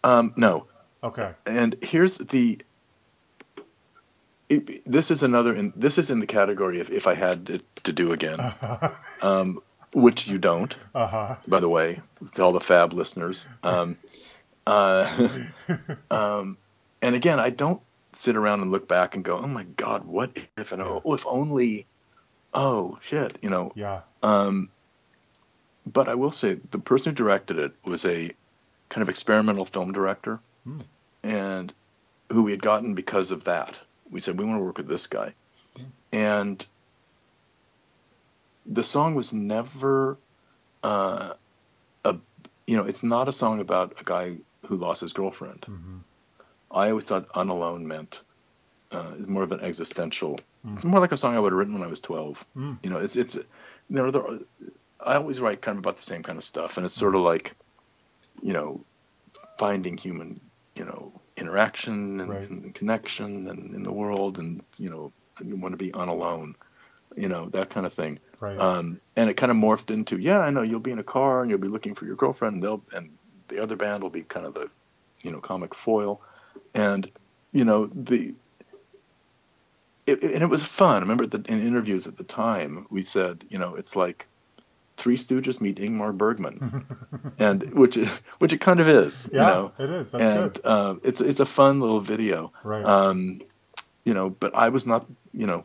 [0.07, 0.66] Um, no,
[1.02, 1.32] Okay.
[1.44, 2.59] and here's the
[4.48, 7.64] it, this is another in this is in the category of if i had it
[7.84, 8.38] to do again
[9.22, 9.59] um,
[9.92, 11.36] which you don't Uh huh.
[11.48, 12.00] by the way
[12.34, 13.96] to all the fab listeners um,
[14.66, 15.28] uh,
[16.11, 16.57] um,
[17.02, 17.82] and again i don't
[18.12, 21.26] sit around and look back and go oh my god what if and oh if
[21.26, 21.86] only
[22.54, 24.02] oh shit you know Yeah.
[24.22, 24.70] um,
[25.84, 28.30] but I will say the person who directed it was a
[28.89, 30.80] kind of experimental film director, Hmm.
[31.22, 31.72] and
[32.32, 33.78] who we had gotten because of that.
[34.11, 35.32] We said we want to work with this guy,
[35.76, 35.82] Hmm.
[36.12, 36.66] and
[38.66, 40.16] the song was never
[40.82, 41.32] uh,
[42.05, 42.16] a
[42.66, 45.64] you know it's not a song about a guy who lost his girlfriend.
[45.64, 45.99] hmm
[46.70, 48.20] I always thought unalone meant
[48.91, 50.41] uh, is more of an existential.
[50.66, 50.72] Mm.
[50.74, 52.45] It's more like a song I would have written when I was twelve.
[52.57, 52.78] Mm.
[52.82, 53.45] You know, it's it's you
[53.89, 54.22] know there,
[55.01, 57.20] I always write kind of about the same kind of stuff, and it's sort of
[57.22, 57.55] like
[58.43, 58.84] you know
[59.59, 60.41] finding human
[60.74, 62.51] you know interaction and, Right.
[62.51, 65.12] and connection and in the world, and you know
[65.45, 66.55] you want to be on unalone.
[67.16, 68.59] You know that kind of thing, Right.
[68.59, 71.41] um, and it kind of morphed into yeah, I know you'll be in a car
[71.41, 73.11] and you'll be looking for your girlfriend, and they'll and
[73.49, 74.68] the other band will be kind of the
[75.22, 76.20] you know comic foil,
[76.74, 77.11] and
[77.53, 78.34] you know the
[80.07, 80.97] it, and it was fun.
[80.97, 84.28] I remember that in interviews at the time we said you know it's like
[84.97, 86.86] Three Stooges meet Ingmar Bergman,
[87.38, 89.72] and which it- which it kind of is, yeah, you know.
[89.78, 90.12] it is.
[90.12, 90.61] That's and good.
[90.64, 92.53] uh, it's it's a fun little video.
[92.64, 92.84] Right.
[92.84, 93.40] Um,
[94.05, 95.64] you know, but I was not, you know,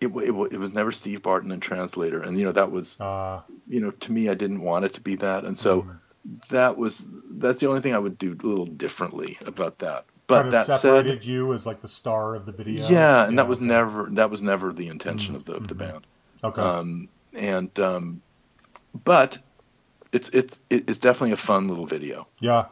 [0.00, 2.20] it, it, it was never Steve Barton and translator.
[2.20, 5.00] And, you know, that was, Uh, you know, to me, I didn't want it to
[5.00, 5.44] be that.
[5.44, 6.34] And so Mm-hmm.
[6.50, 10.04] that was, that's the only thing I would do a little differently about that.
[10.28, 12.88] But kind of that separated said, you as like the star of the video.
[12.88, 13.66] yeah, and that was okay.
[13.68, 13.96] Mm-hmm.
[13.96, 16.06] never, that was never the intention of the, of the band.
[16.44, 16.60] okay.
[16.62, 17.08] Um,
[17.38, 18.22] and, um,
[19.04, 19.38] but
[20.12, 22.26] it's, it's, it's definitely a fun little video.
[22.40, 22.66] Yeah.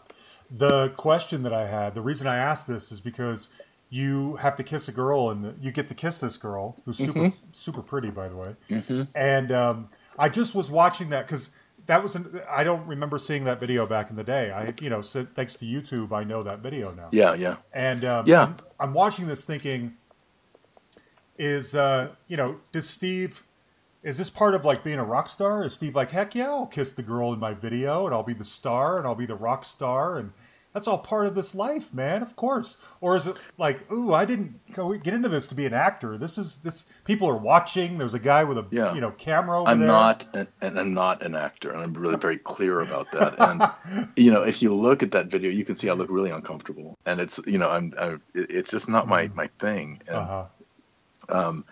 [0.51, 3.49] The question that I had, the reason I asked this is because
[3.91, 7.19] you have to kiss a girl and you get to kiss this girl who's super
[7.21, 7.37] Mm-hmm.
[7.53, 9.07] super pretty by the way.
[9.14, 9.89] And um,
[10.19, 11.51] I just was watching that cuz
[11.87, 14.51] that was an, I don't remember seeing that video back in the day.
[14.51, 17.09] I you know, so thanks to YouTube I know that video now.
[17.12, 17.35] Yeah.
[17.35, 17.57] Yeah.
[17.73, 18.43] And um, Yeah.
[18.43, 19.95] I'm, I'm watching this thinking,
[21.39, 23.43] is uh, you know, does Steve,
[24.07, 25.65] is this part of like being a rock star?
[25.65, 28.35] Is Steve like, heck yeah, I'll kiss the girl in my video and I'll be
[28.35, 30.33] the star and I'll be the rock star and
[30.73, 32.23] that's all part of this life, man.
[32.23, 32.77] Of course.
[33.01, 34.61] Or is it like, ooh, I didn't
[35.03, 36.19] get into this to be an actor.
[36.19, 36.85] This is this.
[37.05, 37.97] People are watching.
[37.97, 38.95] There's a guy with a Yeah.
[38.95, 39.89] you know camera over I'm there.
[39.89, 43.35] not, an, and I'm not an actor, and I'm really very clear about that.
[43.41, 46.31] And you know, if you look at that video, you can see I look really
[46.31, 50.03] uncomfortable, and it's you know, I'm, I'm it's just not my my thing.
[50.07, 50.45] And, Uh-huh.
[51.31, 51.65] Um,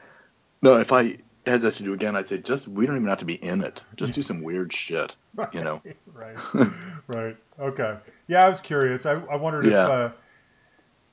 [0.63, 3.19] no, if I had that to do again, I'd say just we don't even have
[3.19, 3.83] to be in it.
[3.97, 5.83] Just do some weird shit, right, you know.
[6.13, 6.37] right.
[7.07, 7.37] right.
[7.59, 7.97] Okay.
[8.29, 9.05] Yeah, I was curious.
[9.07, 9.87] I, I wondered Yeah.
[9.87, 10.13] Uh,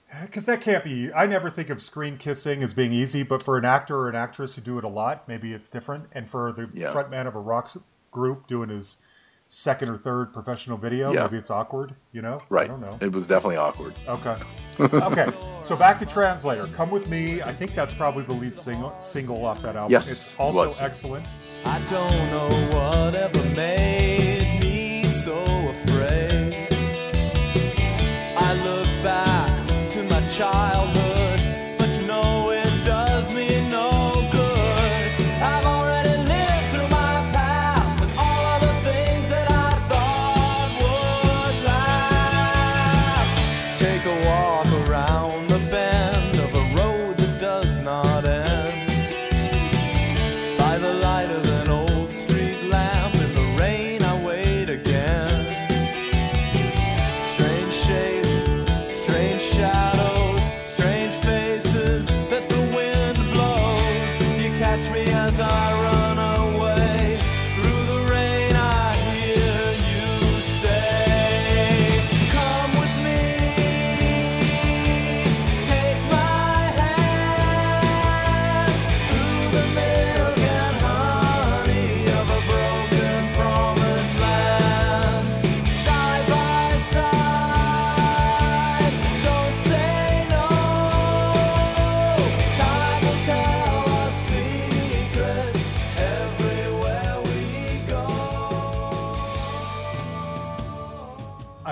[0.09, 1.11] if, because that can't be.
[1.13, 4.15] I never think of screen kissing as being easy, but for an actor or an
[4.15, 6.05] actress who do it a lot, maybe it's different.
[6.11, 6.91] And for the Yeah.
[6.93, 7.71] frontman of a rock
[8.11, 8.97] group doing his
[9.53, 11.23] second or third professional video, Yeah.
[11.23, 11.93] maybe it's awkward.
[12.13, 12.39] You know?
[12.49, 12.65] Right.
[12.65, 12.97] I don't know.
[13.01, 13.93] It was definitely awkward.
[14.07, 14.37] Okay.
[14.79, 15.27] okay.
[15.61, 16.63] So back to Translator.
[16.75, 17.39] Come with me.
[17.43, 19.91] I think that's probably the lead single single off that album.
[19.91, 20.81] Yes, It's it also was.
[20.81, 21.27] excellent.
[21.65, 23.80] I don't know whatever made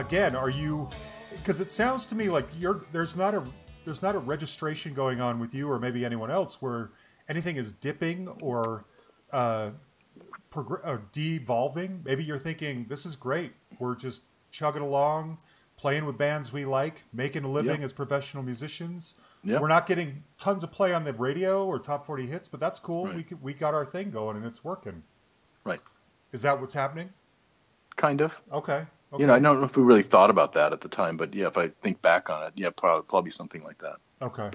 [0.10, 0.90] again are you
[1.34, 3.44] because it sounds to me like you're there's not a
[3.86, 6.90] there's not a registration going on with you or maybe anyone else where
[7.28, 8.86] anything is dipping or
[9.32, 9.70] uh,
[10.52, 15.38] progr- or devolving maybe you're thinking this is great we're just chugging along
[15.78, 17.86] playing with bands we like making a living Yeah.
[17.86, 19.60] as professional musicians Yeah.
[19.60, 22.80] we're not getting tons of play on the radio or top 40 hits but that's
[22.80, 23.28] cool we, Right.
[23.28, 25.04] could, we got our thing going and it's working
[25.64, 25.82] Right.
[26.32, 27.14] is that what's happening
[27.96, 28.42] Kind of.
[28.52, 29.22] okay, okay.
[29.22, 31.34] You know, I don't know if we really thought about that at the time, but
[31.34, 33.98] yeah, if I think back on it, yeah, probably, probably something like that.
[34.22, 34.52] Okay.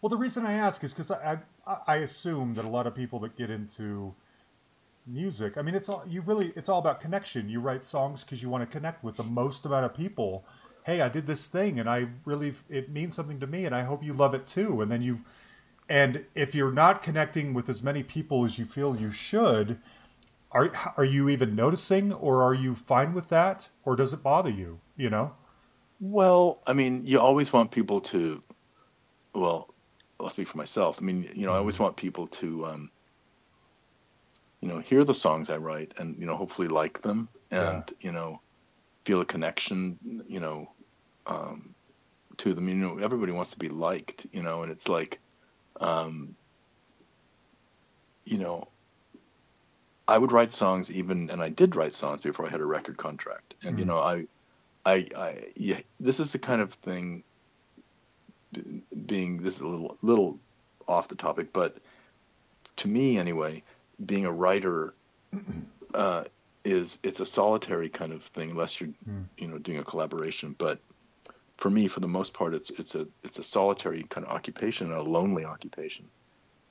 [0.00, 2.94] Well, the reason I ask is because I, I I assume that a lot of
[2.94, 4.14] people that get into
[5.06, 7.48] music, I mean, it's all you really it's all about connection.
[7.48, 10.44] You write songs because you want to connect with the most amount of people.
[10.86, 13.82] Hey, I did this thing, and I really it means something to me, and I
[13.82, 14.80] hope you love it too.
[14.80, 15.20] And then you,
[15.88, 19.78] and if you're not connecting with as many people as you feel you should,
[20.50, 24.50] are are you even noticing, or are you fine with that, or does it bother
[24.50, 24.80] you?
[24.96, 25.34] You know.
[26.00, 28.40] Well, I mean, you always want people to,
[29.34, 29.74] well,
[30.20, 30.98] I'll speak for myself.
[31.00, 32.90] I mean, you know, I always want people to, um,
[34.60, 38.12] you know, hear the songs I write and, you know, hopefully like them and, you
[38.12, 38.40] know,
[39.04, 40.70] feel a connection, you know,
[41.26, 41.74] um,
[42.36, 42.68] to them.
[42.68, 45.18] You know, everybody wants to be liked, you know, and it's like,
[45.80, 46.36] um,
[48.24, 48.68] you know,
[50.08, 52.96] I would write songs even, and I did write songs before I had a record
[52.96, 53.54] contract.
[53.62, 54.26] And, you know, I,
[54.84, 57.22] I, I, yeah, this is the kind of thing.
[59.06, 60.38] Being this is a little little
[60.88, 61.76] off the topic, but
[62.76, 63.62] to me anyway,
[64.04, 64.94] being a writer
[65.94, 66.24] uh,
[66.64, 68.88] is it's a solitary kind of thing, unless you're
[69.36, 70.54] you know doing a collaboration.
[70.56, 70.80] But
[71.58, 74.90] for me, for the most part, it's it's a it's a solitary kind of occupation,
[74.92, 76.06] a lonely occupation,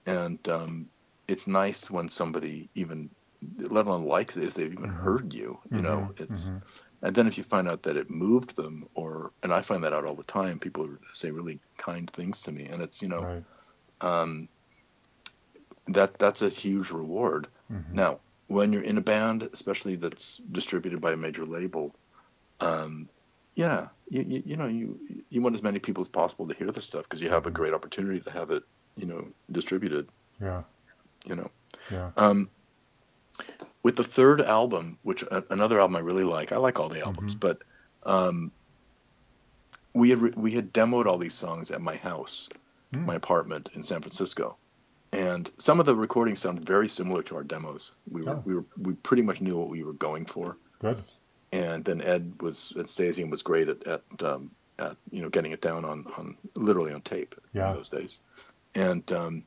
[0.08, 0.90] and um,
[1.28, 3.10] it's nice when somebody even,
[3.58, 5.60] let alone likes it, if they've even heard you.
[5.72, 6.52] You know, it's,
[7.02, 9.94] and then if you find out that it moved them, or and I find that
[9.94, 10.60] out all the time.
[10.60, 13.44] People say really kind things to me, and it's you know Right.
[14.02, 14.50] um,
[15.88, 17.48] that that's a huge reward.
[17.94, 21.96] Now, when you're in a band, especially that's distributed by a major label,
[22.60, 23.10] um,
[23.56, 26.72] yeah, you, you you know you you want as many people as possible to hear
[26.72, 28.64] the stuff because you have a great opportunity to have it
[28.96, 30.10] you know distributed.
[30.40, 30.64] Yeah.
[31.26, 31.52] You know,
[31.92, 32.12] Yeah.
[32.16, 32.50] um,
[33.84, 36.52] with the third album, which a, another album I really like.
[36.52, 37.62] I like all the albums, but
[38.04, 38.52] um,
[39.94, 42.50] we had re- we had demoed all these songs at my house,
[42.92, 44.58] my apartment in San Francisco,
[45.12, 47.96] and some of the recordings sounded very similar to our demos.
[48.10, 48.44] We were Oh.
[48.46, 51.04] we were we pretty much knew what we were going for, Good.
[51.52, 55.52] and then Ed was at Stasium was great at at, um, at you know getting
[55.52, 57.72] it down on on literally on tape Yeah.
[57.72, 58.20] in those days,
[58.76, 59.44] and um,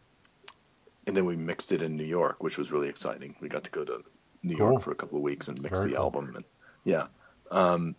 [1.10, 3.34] and then we mixed it in New York, which was really exciting.
[3.40, 4.04] We got to go to
[4.44, 4.70] New Cool.
[4.70, 6.04] York for a couple of weeks and mix Very the cool.
[6.04, 6.44] album, and
[6.84, 7.06] yeah,
[7.50, 7.96] um,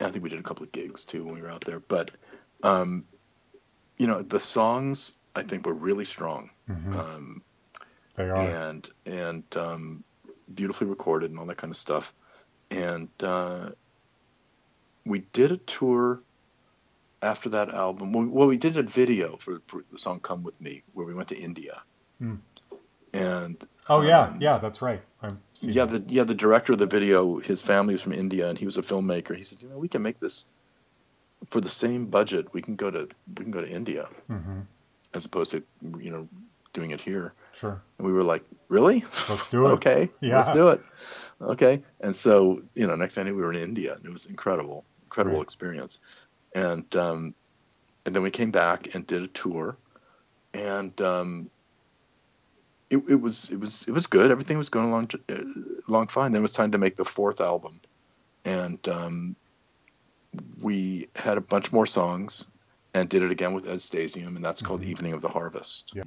[0.00, 1.78] and I think we did a couple of gigs too when we were out there.
[1.78, 2.10] But
[2.64, 3.04] um,
[3.98, 6.50] you know, the songs I think were really strong.
[6.68, 6.92] Mhm.
[6.98, 7.42] Um,
[8.16, 8.36] They are.
[8.36, 10.02] and and um,
[10.52, 12.12] beautifully recorded and all that kind of stuff.
[12.72, 13.70] And uh,
[15.06, 16.20] we did a tour
[17.22, 18.12] after that album.
[18.12, 21.14] Well, well, we did a video for, for the song "Come with Me," where we
[21.14, 21.80] went to India.
[22.20, 22.36] Hmm.
[23.12, 23.56] And
[23.88, 25.02] Oh yeah, um, yeah, that's right.
[25.62, 26.06] Yeah, that.
[26.06, 28.76] the yeah the director of the video, his family was from India, and he was
[28.76, 29.34] a filmmaker.
[29.36, 30.44] He said, you know, we can make this
[31.50, 32.52] for the same budget.
[32.54, 34.66] We can go to we can go to India Mhm.
[35.12, 35.64] as opposed to
[35.98, 36.28] you know
[36.72, 37.34] doing it here.
[37.52, 37.82] Sure.
[37.98, 39.04] And we were like, really?
[39.28, 39.70] Let's do it.
[39.72, 40.36] okay, Yeah.
[40.36, 40.80] let's do it.
[41.40, 41.82] Okay.
[42.00, 45.38] And so, you know, next thing we were in India, and it was incredible, incredible
[45.38, 45.42] Right.
[45.42, 45.98] experience.
[46.54, 47.34] And um,
[48.06, 49.76] and then we came back and did a tour,
[50.54, 51.50] and um,
[52.90, 54.30] it, it was it was it was good.
[54.30, 55.34] Everything was going along uh,
[55.88, 56.32] along fine.
[56.32, 57.80] Then it was time to make the fourth album,
[58.44, 59.36] and um,
[60.60, 62.46] we had a bunch more songs.
[62.92, 65.92] And did it again with Ed Stasium, and that's called Evening of the Harvest.
[65.94, 66.02] Yeah.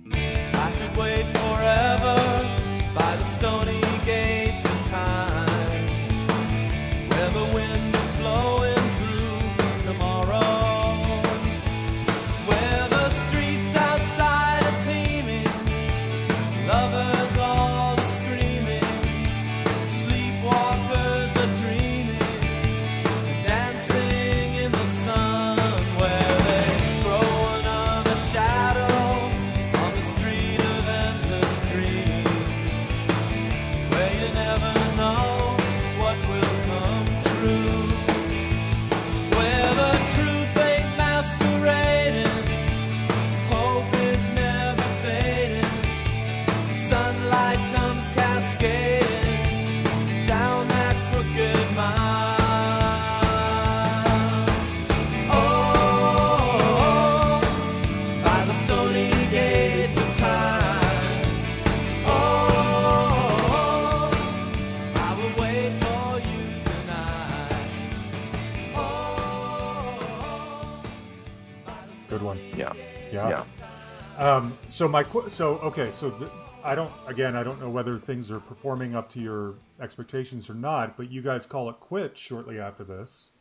[74.73, 76.27] So my so okay so the,
[76.63, 80.55] I don't again I don't know whether things are performing up to your expectations or
[80.55, 83.33] not, but you guys call it quits shortly after this.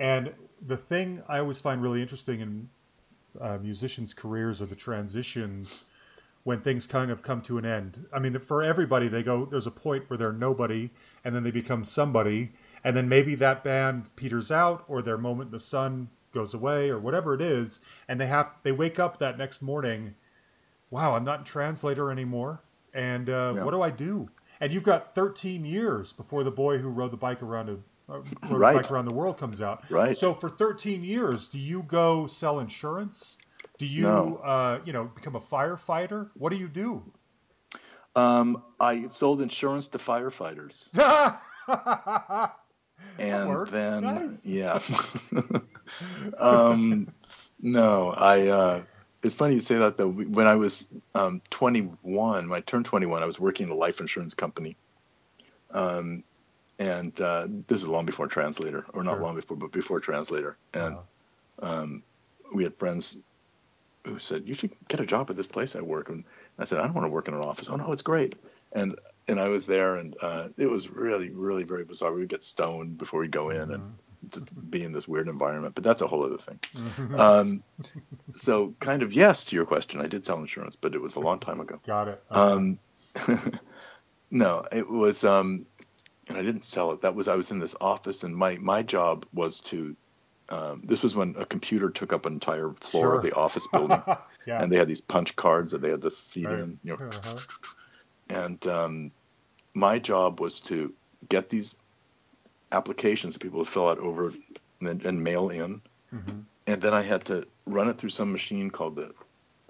[0.00, 2.70] And the thing I always find really interesting in
[3.40, 5.84] uh, musicians' careers are the transitions
[6.42, 8.06] when things kind of come to an end.
[8.12, 10.90] I mean, for everybody, they go there's a point where they're nobody,
[11.24, 12.50] and then they become somebody,
[12.82, 16.90] and then maybe that band peters out, or their moment in the sun goes away,
[16.90, 20.16] or whatever it is, and they have they wake up that next morning.
[20.90, 22.62] Wow, I'm not in translator anymore,
[22.94, 23.64] and uh, Yeah.
[23.64, 24.30] what do I do?
[24.60, 27.78] And you've got 13 years before the boy who rode the bike around a
[28.10, 28.72] uh, rode Right.
[28.76, 29.88] his bike around the world comes out.
[29.90, 30.16] Right.
[30.16, 33.36] So for 13 years, do you go sell insurance?
[33.76, 34.36] Do you, No.
[34.42, 36.30] uh, you know, become a firefighter?
[36.34, 37.12] What do you do?
[38.16, 40.88] Um, I sold insurance to firefighters.
[43.18, 43.70] and works.
[43.70, 44.46] then Nice.
[44.46, 44.80] yeah
[46.38, 47.08] um
[47.60, 48.82] no i uh
[49.22, 50.08] it's funny you say that though.
[50.10, 54.00] When i was um 21 when i turned 21 i was working in a life
[54.00, 54.76] insurance company.
[55.70, 56.24] Um
[56.78, 59.22] and uh this is long before translator or not Sure.
[59.22, 60.56] long before but before translator.
[60.72, 60.96] And
[61.60, 62.02] um
[62.54, 63.16] we had friends
[64.04, 66.24] who said you should get a job at this place i work and
[66.58, 67.68] i said i don't want to work in an office.
[67.68, 68.36] Oh no it's great.
[68.72, 68.96] And
[69.26, 72.12] and i was there and uh it was really really very bizarre.
[72.12, 73.94] We would get stoned before we go in and
[74.30, 75.74] just be in this weird environment.
[75.74, 76.60] But that's a whole other thing.
[77.18, 77.62] Um,
[78.34, 80.00] so kind of yes to your question.
[80.00, 81.80] I did sell insurance, but it was a long time ago.
[81.86, 82.22] Got it.
[82.30, 82.40] Okay.
[82.40, 82.78] Um,
[84.30, 85.66] no, it was, um,
[86.28, 87.02] and I didn't sell it.
[87.02, 89.96] That was I was in this office, and my my job was to.
[90.50, 94.02] Um, this was when a computer took up an entire floor of the office building,
[94.46, 94.62] yeah.
[94.62, 96.60] and they had these punch cards that they had to feed Right.
[96.60, 96.78] in.
[96.82, 97.38] You know, Uh-huh.
[98.30, 99.10] and um,
[99.74, 100.94] my job was to
[101.28, 101.76] get these
[102.72, 104.32] applications that people would fill out over
[104.80, 105.80] and, and mail in,
[106.14, 106.44] Mhm.
[106.66, 109.12] and then I had to run it through some machine called the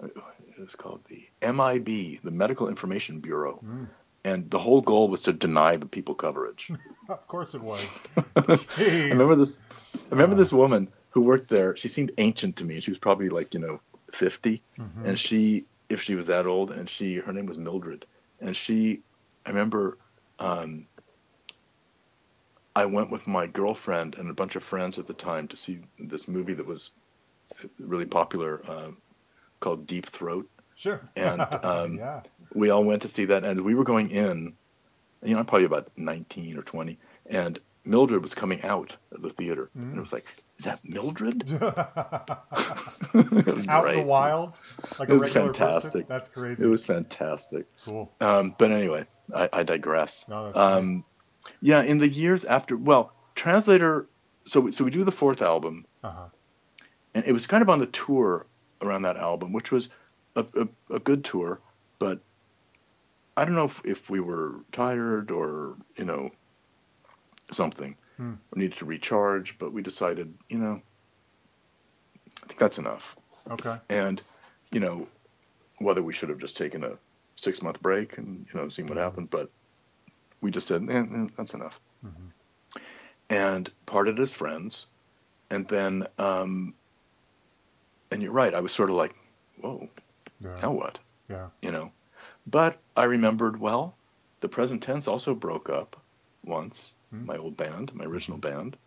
[0.01, 0.13] it
[0.59, 3.87] was called the MIB, the Medical Information Bureau, Mm.
[4.23, 6.71] and the whole goal was to deny the people coverage.
[7.09, 8.01] Of course it was.
[8.35, 9.59] I remember this.
[9.95, 10.37] I remember Uh.
[10.37, 11.75] this woman who worked there.
[11.75, 12.79] She seemed ancient to me.
[12.81, 13.81] She was probably like you know
[14.11, 15.05] 50 Mhm.
[15.05, 18.05] and she if she was that old and she her name was mildred
[18.39, 19.01] and she
[19.45, 19.97] i remember
[20.39, 20.85] um,
[22.79, 25.79] i went with my girlfriend and a bunch of friends at the time to see
[25.97, 26.91] this movie that was
[27.79, 28.91] really popular uh,
[29.59, 31.01] called deep throat Sure.
[31.15, 32.21] and, um, yeah.
[32.53, 34.53] we all went to see that and we were going in
[35.23, 39.29] you know i'm probably about 19 or 20 and mildred was coming out of the
[39.29, 40.25] theater and it was like
[40.59, 41.43] is that mildred
[43.69, 44.59] Out in the wild,
[44.99, 45.53] like It a was regular person.
[45.53, 46.07] fantastic.
[46.07, 46.65] That's crazy.
[46.65, 48.11] it was fantastic cool.
[48.21, 50.25] Um, but anyway, I, I digress.
[50.27, 51.03] No, that's um, nice.
[51.61, 54.07] Yeah, in the years after, well, Translator.
[54.45, 56.27] So we, so we do the fourth album, Uh-huh.
[57.13, 58.45] and it was kind of on the tour
[58.81, 59.89] around that album, which was
[60.35, 61.59] a, a, a good tour,
[61.99, 62.19] but
[63.37, 66.31] I don't know if, if we were tired or you know
[67.51, 67.95] something.
[68.17, 68.33] Hmm.
[68.53, 70.81] We needed to recharge, but we decided, you know,
[72.43, 73.15] I think that's enough
[73.49, 73.77] Okay.
[73.89, 74.21] and
[74.71, 75.07] you know
[75.79, 76.97] whether we should have just taken a
[77.35, 79.49] six month break and you know seen what happened but
[80.41, 82.31] we just said eh, eh, that's enough Mhm.
[83.29, 84.87] and parted as friends
[85.49, 86.75] and then um
[88.11, 89.15] and you're right i was sort of like
[89.61, 89.89] whoa
[90.39, 90.59] Yeah.
[90.61, 91.49] now what Yeah.
[91.61, 91.91] you know
[92.45, 93.97] but i remembered well
[94.41, 96.01] the present tense also broke up
[96.43, 97.25] once Hmm.
[97.25, 98.77] my old band my original band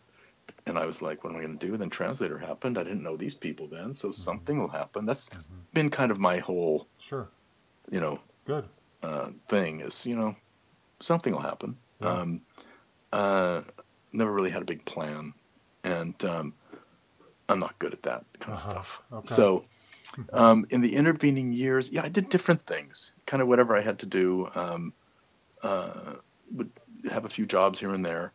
[0.66, 3.02] and i was like what am i going to do then translator happened i didn't
[3.02, 5.28] know these people then so something will happen that's
[5.72, 7.28] been kind of my whole Sure.
[7.90, 8.68] you know Good.
[9.02, 10.34] uh, thing is you know
[11.02, 12.20] something will happen Yeah.
[12.20, 12.42] um,
[13.12, 13.62] uh,
[14.12, 15.32] never really had a big plan
[15.84, 16.54] and um,
[17.48, 18.70] i'm not good at that kind of Uh-huh.
[18.72, 19.28] stuff Okay.
[19.28, 19.64] so
[20.32, 23.98] um, in the intervening years yeah i did different things kind of whatever i had
[24.00, 24.92] to do um,
[25.62, 26.14] uh,
[26.52, 26.70] would
[27.10, 28.32] have a few jobs here and there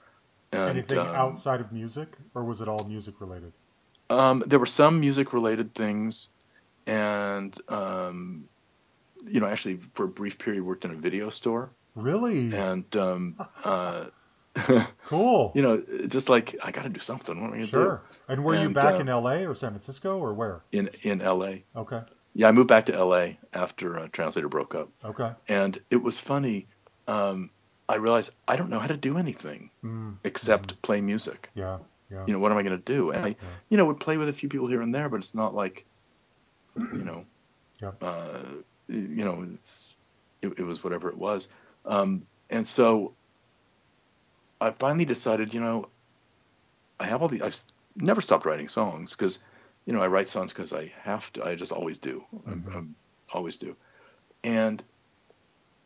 [0.52, 3.54] and, Anything um, outside of music, or was it all music related?
[4.10, 6.30] um, there were some music related things,
[6.86, 8.48] and um,
[9.26, 12.54] you know, actually, for a brief period, worked in a video store, Really?
[12.56, 14.06] and um, uh,
[15.06, 15.52] cool.
[15.56, 17.40] you know, just like I got to do something.
[17.42, 18.04] What am I gonna Sure.
[18.28, 19.46] And were you back uh, in L.A.
[19.46, 20.64] or San Francisco or where?
[20.72, 21.66] in in L.A.?
[21.76, 22.02] Okay.
[22.34, 23.40] Yeah, I moved back to L.A.
[23.54, 25.32] after uh, Translator broke up, Okay.
[25.48, 26.68] and it was funny.
[27.08, 27.50] Um,
[27.90, 31.50] I realized I don't know how to do anything Mm, except play music.
[31.56, 31.80] yeah.
[32.12, 32.24] Yeah.
[32.28, 33.12] You know, what am I going to do?
[33.12, 33.36] And I, Yeah.
[33.70, 35.86] you know, would play with a few people here and there, but it's not like,
[36.76, 37.26] you know,
[37.82, 37.98] Yep.
[38.02, 38.40] uh,
[38.88, 39.94] you know, it's
[40.42, 41.50] it, it was whatever it was,
[41.88, 43.14] um, and so
[44.62, 45.88] I finally decided, you know,
[47.00, 47.60] I have all the I've
[47.96, 49.40] never stopped writing songs because,
[49.86, 51.46] you know, I write songs because I have to.
[51.46, 52.24] I just always do.
[52.46, 52.84] I, I
[53.34, 53.76] always do,
[54.44, 54.84] and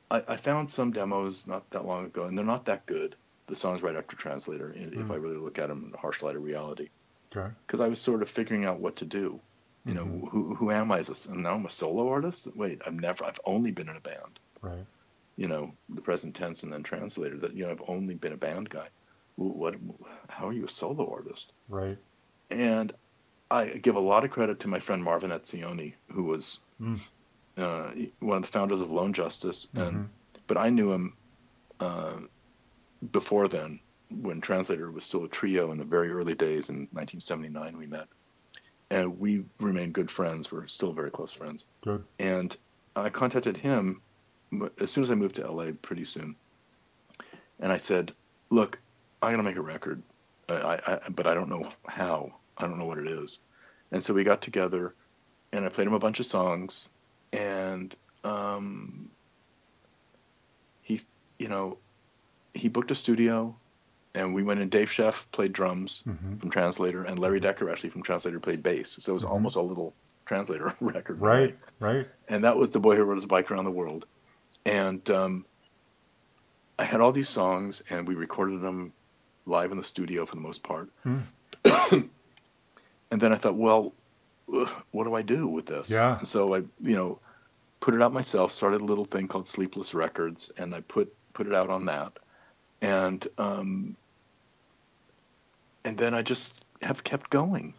[0.09, 3.15] I, I found some demos not that long ago, and they're not that good.
[3.47, 6.21] The songs right after Translator, i- if I really look at them in a harsh
[6.21, 6.89] light of reality
[7.35, 7.53] Okay.
[7.65, 9.39] because I was sort of figuring out what to do.
[9.85, 10.29] You know, Mhm.
[10.29, 12.47] who who am I as a now I'm a solo artist?
[12.55, 14.39] Wait, I've never I've only been in a band.
[14.61, 14.85] Right.
[15.41, 17.35] You know, the present tense and then translator.
[17.35, 18.87] That you know, I've only been a band guy.
[19.37, 19.73] What?
[20.29, 21.51] How are you a solo artist?
[21.67, 21.97] Right.
[22.51, 22.93] And
[23.49, 26.99] I give a lot of credit to my friend Marvin Etzioni, who was Mm.
[27.57, 30.07] uh, one of the founders of Lone Justice, and Mhm.
[30.45, 31.13] but I knew him
[31.79, 32.19] uh,
[33.11, 33.79] before then
[34.11, 38.07] when Translator was still a trio in the very early days in 1979 we met
[38.91, 42.03] and we remained good friends we're still very close friends Good.
[42.19, 42.55] and
[42.95, 44.01] I contacted him
[44.79, 46.35] as soon as I moved to LA pretty soon
[47.59, 48.13] and I said
[48.49, 48.79] look
[49.21, 50.01] I'm gonna make a record
[50.49, 53.39] I, I, but I don't know how I don't know what it is
[53.91, 54.93] and so we got together
[55.53, 56.89] and I played him a bunch of songs
[57.33, 59.09] and um,
[60.81, 61.01] he
[61.39, 61.77] you know
[62.53, 63.55] he booked a studio
[64.13, 66.39] and we went in dave Scheff played drums Mhm.
[66.41, 69.31] from translator and larry Dekker actually from translator played bass so it was Mhm.
[69.31, 69.95] almost a little
[70.25, 71.57] translator record Right.
[71.79, 72.07] Right.
[72.27, 74.05] and that was the boy who rode his bike around the world
[74.66, 75.45] and um,
[76.78, 78.93] i had all these songs and we recorded them
[79.45, 81.24] live in the studio for the most part Mm.
[83.12, 83.93] and then I thought, well,
[84.91, 85.89] what do I do with this?
[85.89, 86.18] Yeah.
[86.18, 87.20] And so I, you know,
[87.80, 88.51] put it out myself.
[88.51, 92.14] Started a little thing called Sleepless Records, and I put put it out on that,
[92.82, 93.95] and um,
[95.86, 97.74] and then I just have kept going.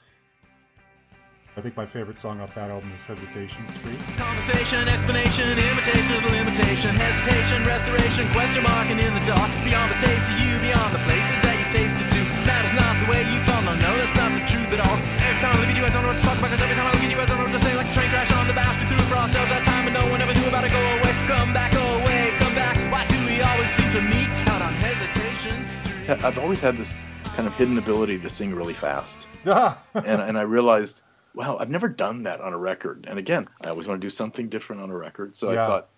[1.53, 4.01] I think my favorite song off that album is Hesitation Street.
[4.17, 9.53] Conversation, explanation, imitation of limitation, hesitation, restoration, question mark, and in the dark.
[9.61, 12.21] Beyond the taste of you, beyond the places that you tasted to.
[12.49, 14.97] That is not the way you felt, no, no, that's not the truth at all.
[14.97, 16.73] Every time I look at you, I don't know what to talk about, cause every
[16.73, 17.73] time I look at you, I don't know what to say.
[17.77, 20.25] Like a train crash on the bastard through for ourselves that time, and no one
[20.25, 20.73] ever knew about it.
[20.73, 22.81] Go away, come back, go away, come back.
[22.89, 26.17] Why do we always seem to meet out on Hesitation Street?
[26.25, 26.97] I've always had this
[27.37, 29.29] kind of hidden ability to sing really fast.
[29.93, 31.05] And and I realized,
[31.35, 33.07] wow, I've never done that on a record.
[33.09, 35.35] And again, I always want to do something different on a record.
[35.35, 35.65] So Yeah.
[35.65, 35.89] I thought,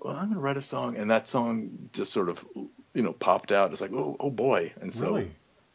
[0.00, 2.46] well, I'm going to write a song, and that song just sort of,
[2.94, 3.72] you know, popped out.
[3.72, 5.30] It's like, oh, oh boy, and so really?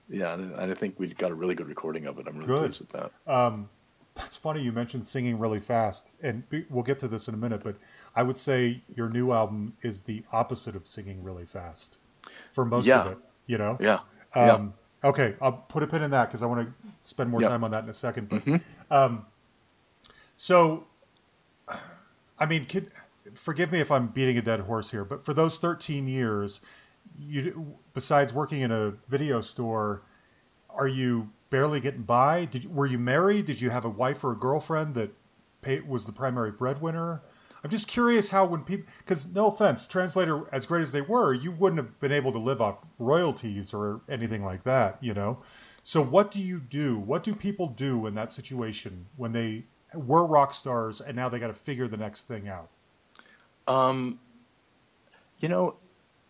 [0.09, 2.27] yeah, and, I think we got a really good recording of it.
[2.27, 2.59] I'm really Good.
[2.67, 3.11] pleased with that.
[3.27, 3.69] Um,
[4.15, 7.63] That's funny you mentioned singing really fast, and we'll get to this in a minute.
[7.63, 7.77] But
[8.15, 11.97] I would say your new album is the opposite of singing really fast
[12.51, 13.01] for most Yeah.
[13.01, 13.17] of it.
[13.47, 13.99] You know, Yeah,
[14.35, 14.53] yeah.
[14.53, 14.73] Um,
[15.03, 17.49] Okay, I'll put a pin in that because I want to spend more Yep.
[17.49, 18.29] time on that in a second.
[18.29, 18.93] But, Mm-hmm.
[18.93, 19.25] um,
[20.35, 20.87] so,
[22.39, 22.65] I mean,
[23.35, 26.61] forgive me if I'm beating a dead horse here, but for those 13 years,
[27.19, 30.01] you besides working in a video store,
[30.69, 32.45] are you barely getting by?
[32.45, 33.45] Did you, were you married?
[33.45, 35.11] Did you have a wife or a girlfriend that
[35.61, 37.21] pay, was the primary breadwinner?
[37.63, 41.33] I'm just curious how when people, because no offense, translator as great as they were,
[41.33, 45.39] you wouldn't have been able to live off royalties or anything like that, you know.
[45.81, 46.97] So what do you do?
[46.99, 51.39] What do people do in that situation when they were rock stars and now they
[51.39, 52.69] got to figure the next thing out?
[53.65, 54.19] Um,
[55.39, 55.75] you know,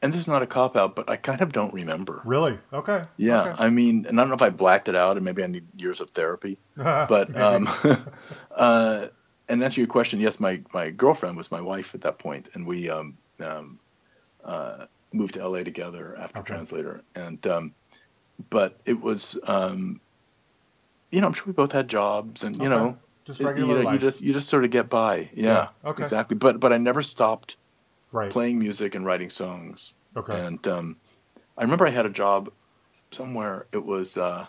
[0.04, 2.22] and this is not a cop out, but I kind of don't remember.
[2.26, 2.60] Really?
[2.74, 3.04] Okay.
[3.18, 3.54] Yeah, Okay.
[3.58, 5.66] I mean, and I don't know if I blacked it out, and maybe I need
[5.78, 6.60] years of therapy.
[6.76, 7.70] But um,
[8.56, 9.08] uh,
[9.50, 12.66] and answer your question, yes, my my girlfriend was my wife at that point, and
[12.66, 13.80] we um, um,
[14.44, 16.54] uh, moved to LA together after Okay.
[16.54, 17.74] Translator, and um,
[18.50, 20.00] but it was, um,
[21.12, 22.76] you know, I'm sure we both had jobs, and you Okay.
[22.76, 24.02] know, Just you regular know, you life.
[24.02, 25.30] just you just sort of get by.
[25.34, 26.04] Yeah, Yeah, okay.
[26.04, 26.38] exactly.
[26.38, 27.58] But but I never stopped
[28.12, 28.32] right.
[28.32, 29.94] playing music and writing songs.
[30.16, 30.38] Okay.
[30.38, 30.98] And um,
[31.58, 32.52] I remember I had a job
[33.12, 33.68] somewhere.
[33.72, 34.48] It was uh,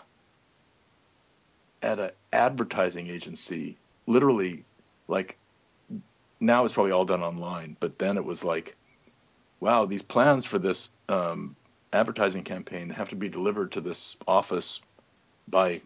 [1.81, 3.77] at an advertising agency.
[4.07, 4.65] Literally,
[5.07, 5.37] like
[6.39, 8.75] now it's probably all done online, but then it was like,
[9.59, 11.55] wow, these plans for this um,
[11.93, 14.81] advertising campaign have to be delivered to this office
[15.47, 15.81] by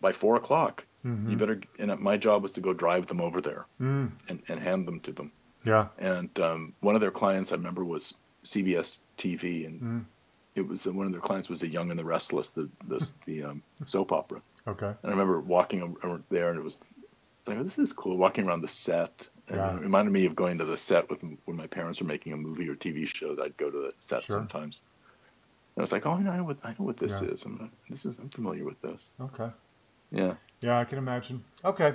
[0.00, 0.84] by four o'clock.
[1.04, 1.30] Mhm.
[1.30, 1.60] You better.
[1.78, 5.00] And my job was to go drive them over there Mm, and, and hand them
[5.00, 5.32] to them
[5.64, 5.88] yeah.
[5.98, 8.14] and um, one of their clients I remember was
[8.44, 10.04] CBS TV, and Mm.
[10.54, 13.44] it was one of their clients was The Young and the Restless, the the, the
[13.44, 14.40] um, soap opera.
[14.66, 14.86] Okay.
[14.88, 16.82] And I remember walking ar- there, and it was
[17.50, 18.16] like, oh, this is cool.
[18.16, 19.76] Walking around the set, and Yeah.
[19.76, 22.36] it reminded me of going to the set with when my parents were making a
[22.36, 23.36] movie or TV show.
[23.42, 24.36] I'd go to the set Sure.
[24.38, 24.82] sometimes.
[25.76, 27.28] And I was like, oh, I know what I know what this Yeah.
[27.28, 27.44] is.
[27.44, 29.12] I'm this is I'm familiar with this.
[29.20, 29.50] Okay.
[30.10, 30.34] Yeah.
[30.62, 31.44] Yeah, I can imagine.
[31.64, 31.94] Okay.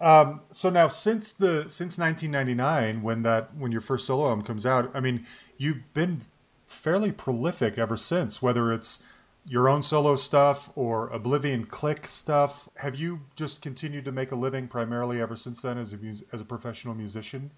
[0.00, 4.64] Um, so now since the since 1999 when that when your first solo album comes
[4.64, 5.26] out, I mean,
[5.58, 6.22] you've been
[6.66, 9.02] fairly prolific ever since whether it's
[9.48, 12.68] your own solo stuff or Oblivion Click stuff.
[12.76, 15.98] Have you just continued to make a living primarily ever since then as a
[16.32, 17.52] as a professional musician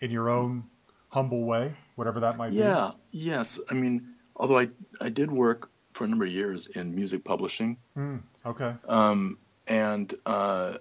[0.00, 0.64] in your own
[1.10, 2.56] humble way, whatever that might be?
[2.56, 2.92] Yeah.
[3.10, 3.60] Yes.
[3.70, 4.70] I mean, although I
[5.00, 7.76] I did work for a number of years in music publishing.
[7.96, 8.74] Mm, okay.
[8.88, 10.78] um, and uh,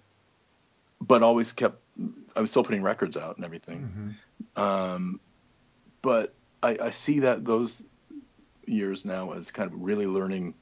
[0.99, 1.80] but always kept
[2.36, 4.16] I was still putting records out and everything.
[4.55, 5.20] Um,
[6.01, 7.84] but I, I see that those
[8.68, 10.55] years now as kind of really learning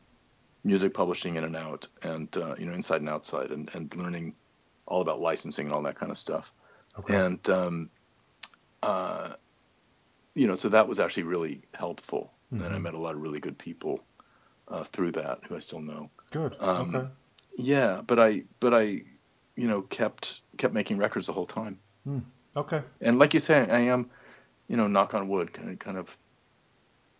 [0.63, 4.35] music publishing in and out, and uh, you know inside and outside, and, and learning
[4.85, 6.51] all about licensing and all that kind of stuff.
[6.99, 7.15] Okay.
[7.15, 7.89] And um,
[8.83, 9.33] uh,
[10.35, 13.39] you know, so that was actually really helpful, and I met a lot of really
[13.39, 14.03] good people
[14.67, 16.09] uh, through that who I still know.
[16.31, 16.55] Good.
[16.59, 17.07] um, okay.
[17.57, 19.03] Yeah, but I but I
[19.55, 21.79] you know kept kept making records the whole time.
[22.55, 22.81] Okay.
[22.99, 24.09] And like you say, I am,
[24.67, 26.17] you know, knock on wood, kind of kind of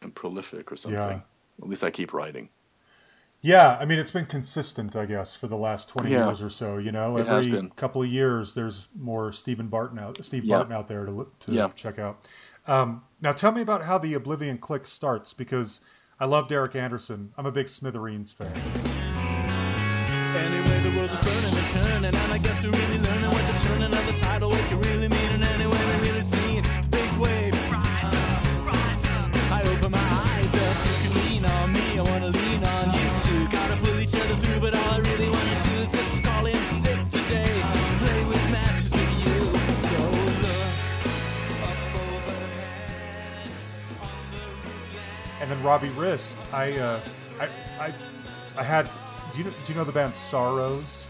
[0.02, 1.00] am prolific or something.
[1.00, 1.20] Yeah.
[1.62, 2.50] At least I keep writing.
[3.44, 6.26] Yeah, I mean it's been consistent, I guess, for the last twenty Yeah.
[6.28, 6.78] years or so.
[6.78, 10.58] You know, It every couple of years, there's more Stephen Barton out, Steve Yeah.
[10.58, 11.70] Barton out there to look- to Yeah.
[11.70, 12.28] check out.
[12.68, 15.82] Um, now, tell me about how the Oblivion Click starts because
[16.20, 17.34] I love Derek Anderson.
[17.36, 18.54] I'm a big Smithereens fan.
[20.36, 20.82] Anyway,
[45.52, 46.44] then Robbie Rist.
[46.54, 47.02] I, uh,
[47.40, 47.50] I,
[47.80, 47.94] I,
[48.58, 48.90] I had.
[49.34, 51.10] Do you know, do you know the band Sorrows?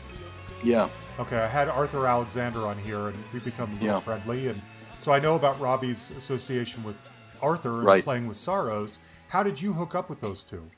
[0.64, 0.90] Yeah.
[1.20, 4.00] Okay, I had Arthur Alexander on here, and we become Yeah.
[4.00, 4.62] friendly, and
[5.00, 6.96] so I know about Robbie's association with
[7.42, 8.04] Arthur and Right.
[8.04, 9.00] playing with Sorrows.
[9.30, 10.70] How did you hook up with those two?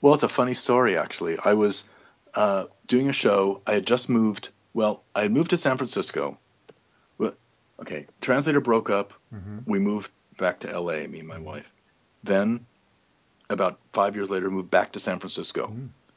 [0.00, 1.38] Well, it's a funny story, actually.
[1.44, 1.88] I was
[2.34, 3.62] uh, doing a show.
[3.66, 4.50] I had just moved.
[4.74, 6.38] Well, I had moved to San Francisco.
[7.80, 9.12] Okay, Translator broke up.
[9.64, 11.72] We moved back to LA, me and my wife.
[12.24, 12.66] Then,
[13.50, 15.68] about five years later, moved back to San Francisco.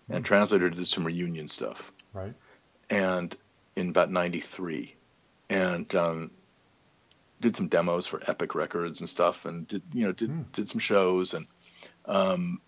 [0.10, 1.92] And Translator did some reunion stuff.
[2.14, 2.34] Right.
[2.90, 3.34] and
[3.78, 4.94] in about 93
[5.50, 6.32] and um,
[7.40, 10.80] did some demos for epic records and stuff and did you know did, did some
[10.80, 11.48] shows and
[12.06, 12.60] um,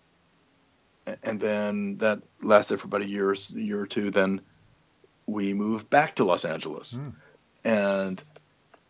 [1.22, 4.40] and then that lasted for about a year year or two then
[5.26, 6.94] we moved back to los angeles
[7.64, 8.22] and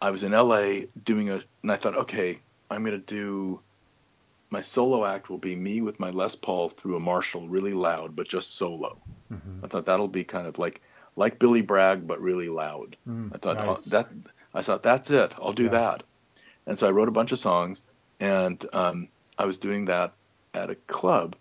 [0.01, 0.63] i was in la
[1.05, 2.39] doing a and i thought okay
[2.71, 3.61] i'm going to do
[4.55, 8.17] my solo act will be me with my les paul through a marshall really loud
[8.17, 8.91] but just solo
[9.33, 9.65] mm-hmm.
[9.65, 10.81] I thought that'll be kind of like
[11.17, 12.97] like Billy Bragg, but really loud.
[13.09, 14.09] Mm, I thought oh, that
[14.53, 15.33] I thought that's it.
[15.41, 15.71] I'll do Yeah.
[15.71, 16.03] that.
[16.67, 17.83] And so I wrote a bunch of songs,
[18.21, 20.15] and um, I was doing that
[20.55, 21.37] at a club,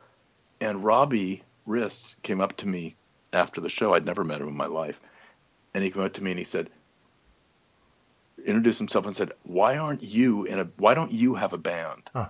[0.59, 2.95] and Robbie Rist came up to me
[3.31, 3.93] after the show.
[3.93, 4.99] I'd never met him in my life,
[5.73, 6.69] and he came up to me and he said,
[8.45, 10.65] introduced himself and said, "Why aren't you in a?
[10.77, 12.29] Why don't you have a band?" Huh.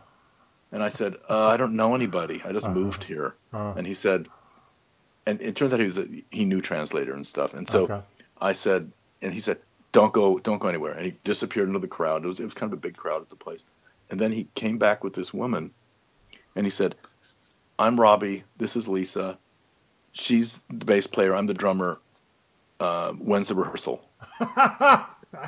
[0.73, 2.41] And I said, uh, "I don't know anybody.
[2.43, 4.27] I just moved here." Uh, And he said,
[5.25, 7.53] and it turns out he was a, he knew translator and stuff.
[7.53, 8.01] And so Okay.
[8.41, 9.59] I said, and he said,
[9.91, 12.25] "Don't go, don't go anywhere." And he disappeared into the crowd.
[12.25, 13.63] It was it was kind of a big crowd at the place.
[14.09, 15.71] And then he came back with this woman,
[16.55, 16.95] and he said,
[17.79, 18.43] "I'm Robbie.
[18.57, 19.37] This is Lisa.
[20.11, 21.33] She's the bass player.
[21.35, 21.99] I'm the drummer.
[22.79, 24.03] Uh, when's the rehearsal?"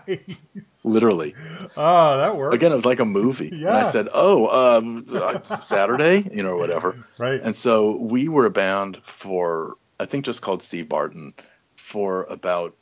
[0.08, 0.84] nice.
[0.86, 1.34] Literally.
[1.78, 2.56] Oh, that works.
[2.56, 3.50] Again, it was like a movie.
[3.50, 5.06] And I said, "Oh, um,
[5.44, 7.40] Saturday, you know, or whatever." right.
[7.42, 11.34] And so we were a band for, I think, just called Steve Barton
[11.76, 12.76] for about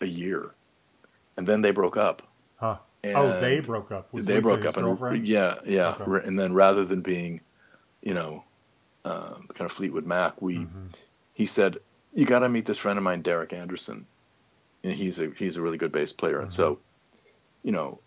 [0.00, 0.50] a year,
[1.36, 2.22] and then they broke up.
[2.56, 2.78] huh.
[3.04, 4.12] And Oh, they broke up.
[4.12, 5.94] Was they Lisa broke up, and yeah, yeah.
[6.00, 6.26] Okay.
[6.26, 7.40] And then rather than being,
[8.02, 8.42] you know,
[9.04, 10.86] uh, kind of Fleetwood Mac, we Mm-hmm.
[11.34, 11.78] he said,
[12.12, 14.06] "You got to meet this friend of mine, Derek Anderson,
[14.86, 16.80] and he's a he's a really good bass player." And so, Mm-hmm.
[17.68, 18.00] you know,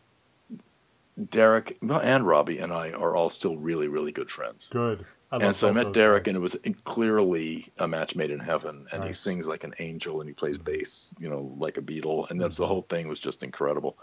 [1.30, 4.68] Derek and Robbie and I are all still really really good friends.
[4.70, 5.06] Good.
[5.32, 6.34] I and so I met Derek, guys.
[6.34, 8.88] and it was clearly a match made in heaven.
[8.92, 12.28] And he sings like an angel, and he plays bass, you know, like a Beatle.
[12.32, 13.96] And that's the whole thing was just incredible.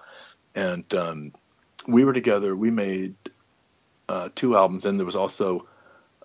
[0.54, 1.32] And um,
[1.88, 2.54] we were together.
[2.54, 3.16] We made
[4.08, 5.66] uh, two albums, and there was also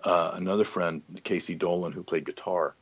[0.04, 2.76] uh, another friend, Casey Dolan, who played guitar.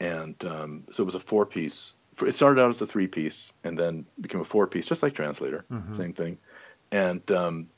[0.00, 1.92] And um, so it was a four piece.
[2.22, 5.14] It started out as a three piece, and then became a four piece, just like
[5.14, 6.38] Translator, same thing.
[6.90, 7.68] And um,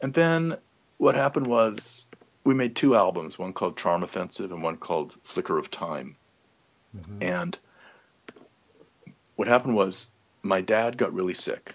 [0.00, 0.56] and then
[0.96, 2.06] what happened was
[2.44, 6.16] we made two albums, one called Charm Offensive and one called Flicker of Time.
[7.20, 7.58] And
[9.36, 10.10] what happened was
[10.42, 11.74] my dad got really sick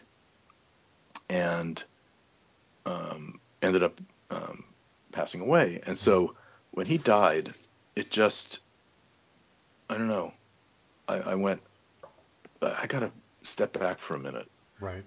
[1.29, 1.81] and
[2.85, 4.65] um, ended up um,
[5.11, 5.81] passing away.
[5.85, 6.35] And so
[6.71, 7.53] when he died,
[7.95, 8.59] it just,
[9.89, 10.33] I don't know,
[11.07, 11.61] I, I went,
[12.65, 13.11] I got to
[13.43, 14.49] step back for a minute
[14.79, 15.03] right.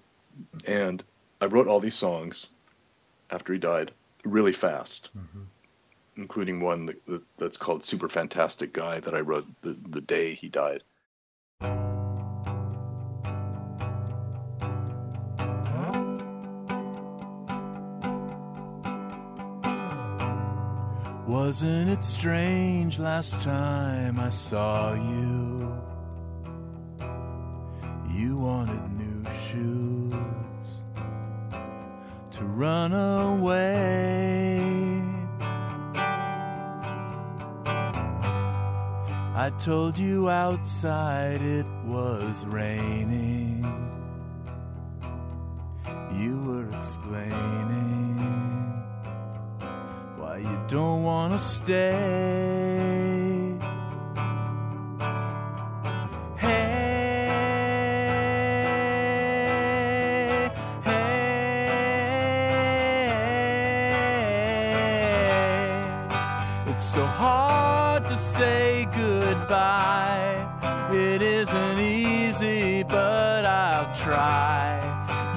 [0.65, 1.03] and
[1.41, 2.47] I wrote all these songs
[3.29, 3.91] after he died
[4.23, 5.43] really fast, mm-hmm.
[6.15, 10.33] including one that, that, that's called "Super Fantastic Guy" that I wrote the, the day
[10.33, 10.83] he died.
[21.27, 25.96] Wasn't it strange last time I saw you?
[28.17, 30.15] You wanted new shoes
[32.31, 34.59] to run away.
[39.35, 43.61] I told you outside it was raining.
[46.11, 48.17] You were explaining
[50.17, 52.96] why you don't want to stay.
[68.07, 70.45] To say goodbye.
[70.93, 74.79] It isn't easy, but I'll try.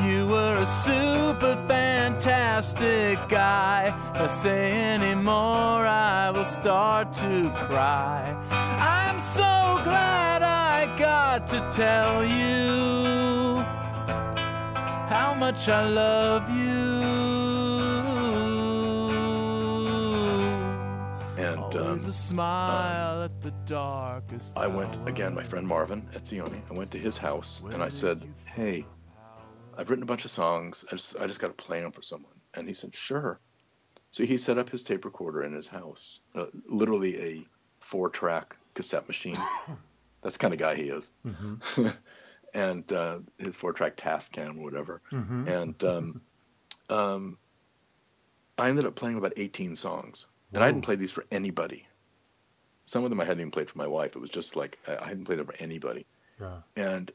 [0.06, 3.92] You were a super fantastic guy.
[4.14, 8.36] If I say any more, I will start to cry.
[8.50, 13.64] I'm so glad I got to tell you
[15.08, 16.99] how much I love you.
[22.06, 24.54] A smile at the darkest.
[24.56, 25.34] I went again.
[25.34, 26.60] My friend Marvin Etzioni.
[26.70, 28.86] I went to his house and I said, "Hey,
[29.76, 30.84] I've written a bunch of songs.
[30.90, 33.38] I just I just got to play them for someone." And he said, "Sure."
[34.12, 37.46] So he set up his tape recorder in his house, uh, literally a
[37.80, 39.36] four-track cassette machine.
[40.22, 41.12] That's the kind of guy he is.
[42.54, 45.00] and uh, his four-track Tascam or whatever.
[45.48, 46.20] And um,
[46.88, 47.38] um,
[48.58, 51.86] I ended up playing about 18 songs, and I hadn't played these for anybody.
[52.90, 54.16] Some of them I hadn't even played for my wife.
[54.16, 56.06] It was just like I I hadn't played them for anybody.
[56.40, 56.62] Yeah.
[56.74, 57.12] And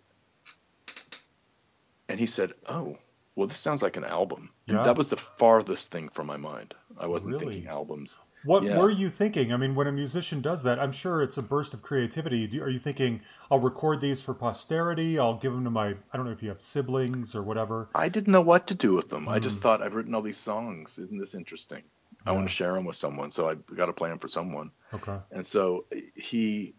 [2.07, 2.97] and he said, "Oh,
[3.35, 4.83] well, this sounds like an album." And Yeah.
[4.83, 6.75] that was the farthest thing from my mind.
[6.97, 7.55] I wasn't Really?
[7.55, 8.15] thinking albums.
[8.45, 8.79] What Yeah.
[8.79, 9.51] were you thinking?
[9.51, 12.47] I mean, when a musician does that, I'm sure it's a burst of creativity.
[12.47, 13.19] Do, are you thinking,
[13.51, 15.19] I'll record these for posterity?
[15.19, 17.89] I'll give them to my, I don't know if you have siblings or whatever.
[17.95, 19.27] I didn't know what to do with them.
[19.27, 19.43] I Mm.
[19.43, 20.97] just thought I've written all these songs.
[20.99, 21.83] Isn't this interesting?
[22.25, 24.71] I want to share them with someone, so I got to play them for someone.
[24.93, 25.17] Okay.
[25.31, 25.85] And so
[26.15, 26.73] he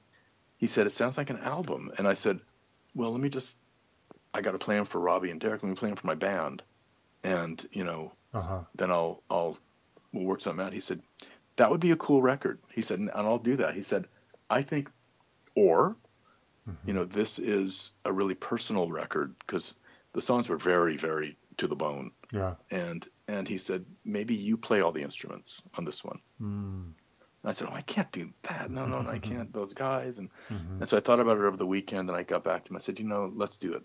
[0.59, 2.41] he said it sounds like an album, and I said,
[2.95, 3.57] well, let me just
[4.35, 5.63] I got to play them for Robbie and Derek.
[5.63, 6.63] Let me play them for my band,
[7.23, 8.61] and you know Uh huh.
[8.75, 9.57] then I'll I'll
[10.13, 10.73] we'll work something out.
[10.73, 11.01] He said
[11.57, 12.59] that would be a cool record.
[12.73, 13.75] He said, and I'll do that.
[13.75, 14.07] He said,
[14.51, 14.91] I think,
[15.55, 15.97] or
[16.85, 19.75] you know, this is a really personal record because
[20.13, 22.55] the songs were very very to the bone, Yeah.
[22.71, 26.21] and and he said maybe you play all the instruments on this one.
[26.41, 26.93] Mm.
[27.43, 28.71] And I said, "Oh, I can't do that.
[28.71, 29.53] No, no, no I can't.
[29.53, 30.81] Those guys." And Mhm.
[30.81, 32.77] and so I thought about it over the weekend, and I got back to him.
[32.77, 33.83] I said, "You know, let's do it.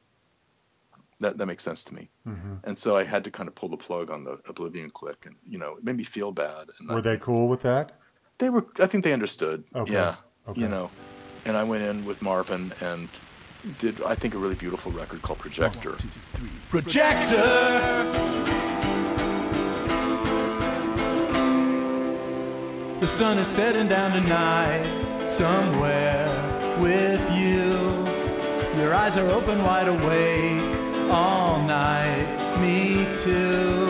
[1.19, 2.59] That that makes sense to me." Mhm.
[2.63, 5.35] And so I had to kind of pull the plug on the Oblivion Click, and
[5.47, 6.69] you know, it made me feel bad.
[6.79, 7.91] And I Were they cool with that?
[8.39, 8.65] They were.
[8.79, 9.63] I think they understood.
[9.75, 9.93] Okay.
[9.93, 10.15] Yeah.
[10.47, 10.61] Okay.
[10.61, 10.89] You know,
[11.45, 13.07] and I went in with Marvin and
[13.77, 15.95] did I think a really beautiful record called Projector.
[16.69, 18.50] Projector.
[23.01, 24.85] The sun is setting down tonight,
[25.27, 26.29] somewhere
[26.79, 28.05] with you.
[28.79, 33.80] Your eyes are open wide awake all night, me too.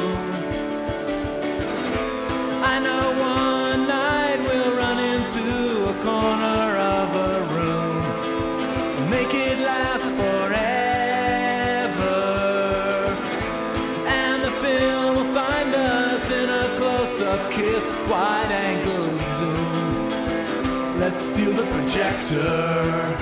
[21.91, 23.17] Projector.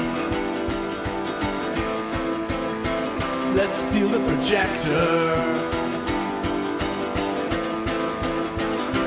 [3.56, 5.34] Let's steal the projector.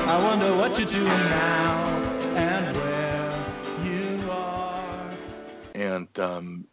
[0.05, 1.85] I wonder what you're doing now
[2.35, 5.09] and where you are.
[5.75, 6.67] And um,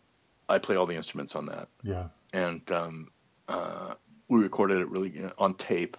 [0.48, 1.68] I play all the instruments on that.
[1.84, 2.08] Yeah.
[2.32, 3.12] and um,
[3.46, 3.94] uh,
[4.28, 5.96] we recorded it really you know, on tape,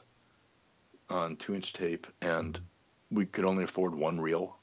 [1.10, 2.60] on two-inch tape, and
[3.12, 4.58] we could only afford one reel,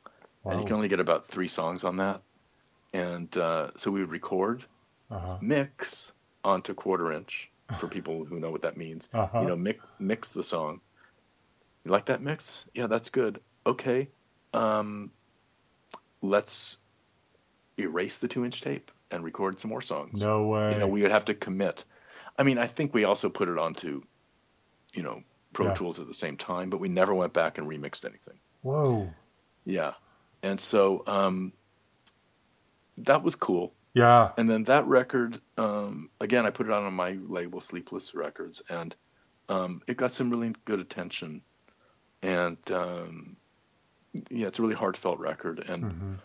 [0.50, 2.22] and you can only get about three songs on that,
[2.92, 4.64] and uh, so we would record,
[5.10, 5.38] Uh-huh.
[5.40, 6.12] mix
[6.44, 9.08] onto quarter-inch for people who know what that means.
[9.12, 9.40] Uh-huh.
[9.40, 10.80] You know, mix mix the song.
[11.84, 12.66] You like that mix?
[12.74, 13.40] Yeah, that's good.
[13.66, 14.08] Okay,
[14.52, 15.10] um,
[16.22, 16.78] let's
[17.78, 20.72] erase the two-inch tape and record some more songs No way.
[20.72, 21.84] you know, we would have to commit.
[22.38, 24.02] I mean, I think we also put it onto,
[24.92, 25.22] you know,
[25.52, 25.74] Pro Yeah.
[25.74, 28.38] Tools at the same time, but we never went back and remixed anything.
[28.62, 29.10] Whoa.
[29.64, 29.94] Yeah.
[30.42, 31.52] And so um,
[32.98, 33.74] that was cool.
[33.94, 34.30] Yeah.
[34.36, 38.62] And then that record, um, again, I put it out on my label, Sleepless Records,
[38.68, 38.94] and
[39.48, 41.42] um, it got some really good attention.
[42.22, 43.36] And um,
[44.30, 45.64] yeah, it's a really heartfelt record.
[45.68, 46.18] And Mhm.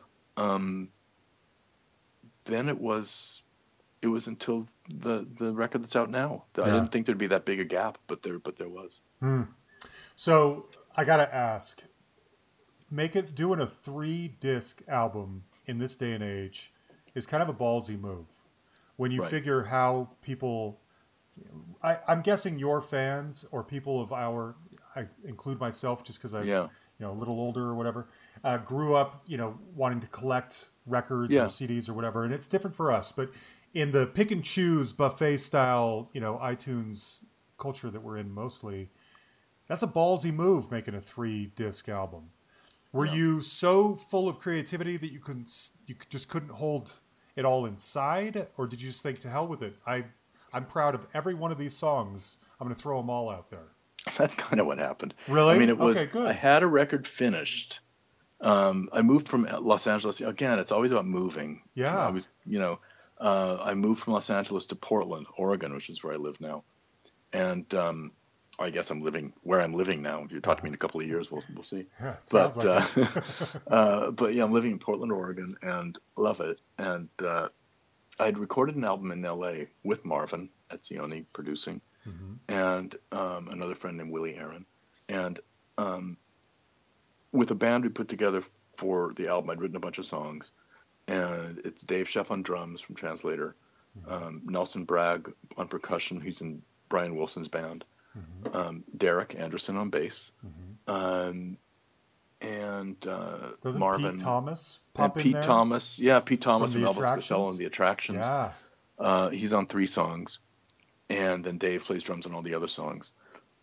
[0.43, 0.89] um,
[2.45, 3.41] then it was
[4.01, 6.43] it was until the the record that's out now.
[6.57, 6.65] I Yeah.
[6.73, 9.01] didn't think there'd be that big a gap, but there but there was.
[10.15, 11.83] So I gotta ask,
[12.93, 16.71] make it doing a three disc album in this day and age
[17.15, 18.27] is kind of a ballsy move.
[18.95, 19.29] When you Right.
[19.31, 20.79] figure how people,
[21.81, 24.55] I, I'm guessing your fans or people of our,
[24.95, 26.63] I include myself just because I, Yeah.
[26.99, 28.07] you know, a little older or whatever,
[28.43, 31.45] uh, grew up, you know, wanting to collect records Yeah.
[31.45, 33.11] or CDs or whatever, and it's different for us.
[33.11, 33.31] But
[33.73, 37.23] in the pick and choose buffet style, you know, iTunes
[37.57, 38.91] culture that we're in mostly,
[39.67, 42.29] that's a ballsy move making a three disc album.
[42.93, 45.51] Were you so full of creativity that you couldn't
[45.87, 46.99] you just couldn't hold
[47.35, 49.75] it all inside, or did you just think to hell with it?
[49.85, 50.05] I
[50.53, 52.37] I'm proud of every one of these songs.
[52.61, 53.69] I'm going to throw them all out there.
[54.17, 55.15] That's kind of what happened.
[55.27, 55.55] Really?
[55.55, 55.97] I mean, it was.
[55.97, 56.27] Okay, good.
[56.29, 57.79] I had a record finished.
[58.39, 60.21] Um, I moved from Los Angeles.
[60.21, 61.63] Again, it's always about moving.
[61.73, 61.97] Yeah.
[61.97, 62.79] I was, you know,
[63.19, 66.63] uh, I moved from Los Angeles to Portland, Oregon, which is where I live now,
[67.31, 68.11] and um,
[68.63, 70.23] I guess I'm living where I'm living now.
[70.23, 71.85] If you talk to me in a couple of years, we'll we'll see.
[71.99, 73.05] Yeah, But like uh,
[73.67, 76.59] uh, but yeah, I'm living in Portland, Oregon, and love it.
[76.77, 77.49] And uh,
[78.19, 79.67] I'd recorded an album in L.A.
[79.83, 82.37] with Marvin Etzioni producing, Mhm.
[82.49, 84.65] and um, another friend named Willie Aron,
[85.07, 85.39] and
[85.77, 86.17] um,
[87.31, 88.41] with a band we put together
[88.77, 90.51] for the album, I'd written a bunch of songs,
[91.07, 93.55] and it's Dave Scheff on drums from Translator,
[94.07, 97.85] um, Nelson Bragg on percussion, he's in Brian Wilson's band,
[98.17, 98.55] Mhm.
[98.55, 100.89] um, Derek Anderson on bass, Mhm.
[100.93, 101.57] um,
[102.41, 105.41] and uh, Marvin Pete Thomas and in Pete there?
[105.41, 108.19] Thomas, yeah, Pete Thomas From from, Elvis Costello and the Attractions.
[108.25, 108.51] Yeah.
[108.99, 110.39] Uh, he's on three songs,
[111.09, 113.11] and then Dave plays drums on all the other songs.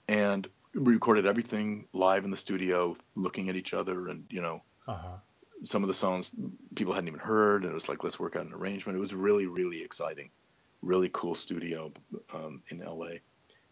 [0.08, 4.62] And we recorded everything live in the studio, looking at each other, and you know,
[4.88, 5.18] Uh-huh.
[5.64, 6.30] some of the songs
[6.74, 8.96] people hadn't even heard, and it was like, let's work out an arrangement.
[8.96, 10.30] It was really, really exciting,
[10.82, 11.92] really cool studio
[12.32, 13.18] um, in LA,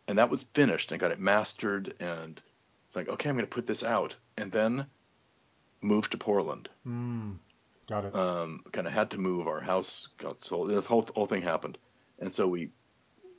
[0.09, 0.91] and that was finished.
[0.93, 2.41] I got it mastered, and
[2.89, 4.87] it's like, okay, I'm going to put this out, and then
[5.81, 7.37] moved to Portland Mm.
[7.87, 8.15] Got it.
[8.17, 9.47] um, kind of had to move.
[9.47, 10.71] Our house got sold.
[10.71, 11.79] This whole whole thing happened,
[12.19, 12.71] and so we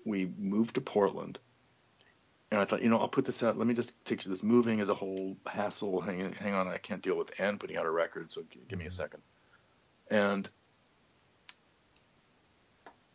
[0.05, 1.37] we moved to Portland.
[2.51, 3.59] And I thought, you know, I'll put this out.
[3.59, 6.01] Let me just take this moving as a whole hassle.
[6.01, 8.31] Hang, hang on, I can't deal with and putting out a record.
[8.31, 9.21] So g- give me a second.
[10.09, 10.49] And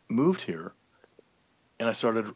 [0.07, 0.71] moved here,
[1.79, 2.33] and I started,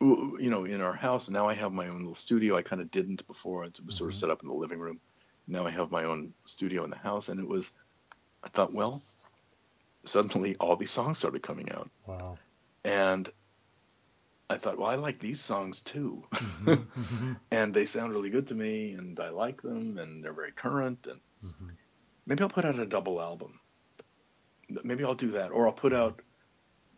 [0.00, 1.28] you know, in our house.
[1.28, 2.56] Now I have my own little studio.
[2.56, 3.64] I kind of didn't before.
[3.64, 4.20] It was sort of Mhm.
[4.20, 5.00] set up in the living room.
[5.46, 7.70] Now I have my own studio in the house, and it was.
[8.42, 9.02] I thought, well,
[10.06, 12.38] suddenly all these songs started coming out, wow.
[12.84, 13.30] and
[14.50, 16.86] I thought, well, I like these songs too, Mhm.
[16.96, 17.40] Mhm.
[17.50, 21.06] and they sound really good to me, and I like them, and they're very current,
[21.06, 21.76] and Mhm.
[22.26, 23.60] maybe I'll put out a double album.
[24.68, 26.22] Maybe I'll do that, or I'll put out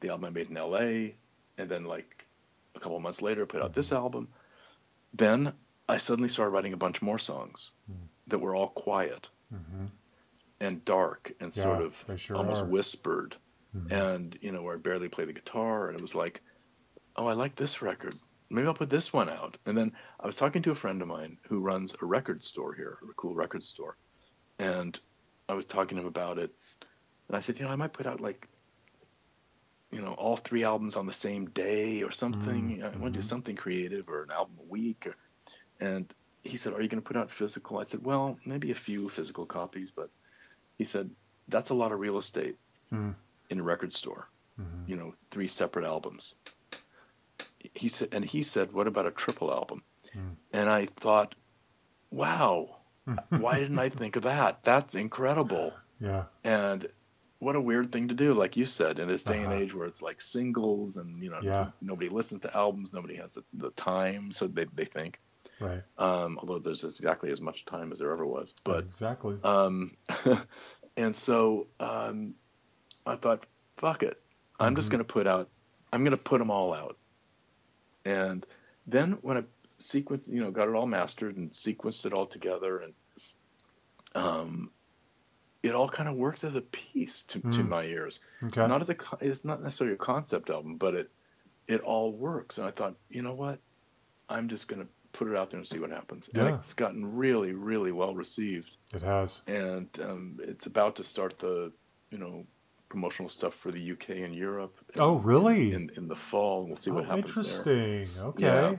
[0.00, 1.16] the album I made in L.A.
[1.58, 2.21] and then like
[2.82, 4.28] couple of months later put out this album.
[5.14, 5.52] Then
[5.88, 8.08] I suddenly started writing a bunch more songs Mm.
[8.28, 9.88] that were all quiet Mhm.
[10.60, 12.66] and dark and sort of sure almost are.
[12.68, 13.36] whispered,
[13.76, 13.92] Mhm.
[13.92, 16.42] and you know where I barely play the guitar, and it was like,
[17.16, 18.14] oh, I like this record.
[18.50, 19.56] Maybe I'll put this one out.
[19.66, 22.74] And then I was talking to a friend of mine who runs a record store
[22.74, 23.96] here, a cool record store,
[24.58, 24.98] and
[25.48, 26.54] I was talking to him about it,
[27.28, 28.48] and I said, you know, I might put out like,
[29.92, 32.78] you know, all three albums on the same day or something.
[32.78, 35.06] Mm, I want to do something creative or an album a week.
[35.06, 35.16] Or,
[35.80, 36.12] and
[36.42, 37.78] he said, are you going to put out physical?
[37.78, 40.08] I said, well, maybe a few physical copies, but
[40.78, 41.10] he said,
[41.48, 42.56] that's a lot of real estate
[42.92, 43.14] Mm.
[43.50, 44.28] in a record store.
[44.60, 44.88] Mhm.
[44.88, 46.34] You know, three separate albums.
[47.74, 49.82] He said, and he said, what about a triple album?
[50.14, 50.36] Mm.
[50.52, 51.34] And I thought,
[52.10, 52.80] wow,
[53.30, 54.62] why didn't I think of that?
[54.64, 55.72] That's incredible.
[56.00, 56.24] Yeah.
[56.44, 56.86] And
[57.42, 59.62] what a weird thing to do, like you said, in this day and Uh-huh.
[59.62, 61.70] age where it's like singles and you know Yeah.
[61.80, 65.20] nobody listens to albums, nobody has the, the time, so they they think.
[65.58, 65.82] Right.
[65.98, 69.38] Um, although there's exactly as much time as there ever was, but exactly.
[69.42, 69.96] um,
[70.96, 72.34] and so um,
[73.04, 73.44] I thought,
[73.76, 74.22] fuck it,
[74.60, 74.92] I'm just Mhm.
[74.92, 75.50] gonna put out,
[75.92, 76.96] I'm gonna put them all out,
[78.04, 78.46] and
[78.86, 79.44] then when I
[79.80, 82.94] sequenced, you know, got it all mastered and sequenced it all together, and
[84.14, 84.70] um,
[85.62, 87.68] it all kind of worked as a piece to, to Mm.
[87.68, 88.20] my ears.
[88.42, 88.66] okay.
[88.66, 91.10] Not as a, it's not necessarily a concept album, but it,
[91.68, 92.58] it all works.
[92.58, 93.58] And I thought, you know what,
[94.28, 96.28] I'm just gonna put it out there and see what happens.
[96.34, 96.46] Yeah.
[96.46, 99.42] And it's gotten really, really well received it has.
[99.46, 101.70] and um, it's about to start the
[102.10, 102.44] you know
[102.88, 104.76] promotional stuff for the UK and Europe.
[104.98, 105.72] Oh, really?
[105.72, 108.08] In in the fall, we'll see what oh, happens interesting.
[108.18, 108.42] Okay.
[108.44, 108.76] Yeah.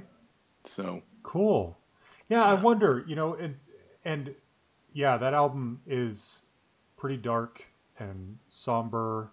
[0.66, 1.80] So Cool.
[2.30, 3.58] Yeah, I wonder, you know, and
[4.04, 4.36] and
[4.92, 6.46] yeah, that album is
[7.04, 7.68] pretty dark
[8.00, 9.30] and somber.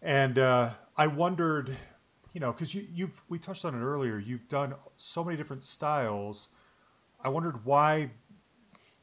[0.00, 1.76] And uh, I wondered,
[2.32, 4.18] you know, because you, you've we touched on it earlier.
[4.18, 6.48] You've done so many different styles.
[7.22, 8.12] I wondered why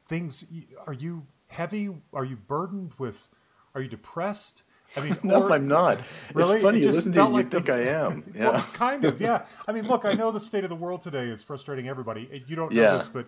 [0.04, 0.44] things.
[0.88, 1.90] Are you heavy?
[2.12, 3.28] Are you burdened with?
[3.76, 4.64] Are you depressed?
[4.96, 5.98] I mean, no, or- I'm not.
[6.34, 6.54] Really?
[6.56, 6.80] It's funny.
[6.80, 8.24] It just felt you like the- think I am.
[8.34, 8.50] Yeah.
[8.50, 9.46] Well, kind of, yeah.
[9.68, 12.42] I mean, look, I know the state of the world today is frustrating everybody.
[12.48, 12.96] You don't know Yeah.
[12.96, 13.26] this, but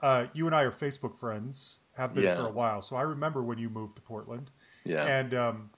[0.00, 2.36] uh, you and I are Facebook friends, have been Yeah.
[2.36, 2.82] for a while.
[2.82, 4.50] So I remember when you moved to Portland,
[4.84, 5.04] yeah.
[5.04, 5.70] and um,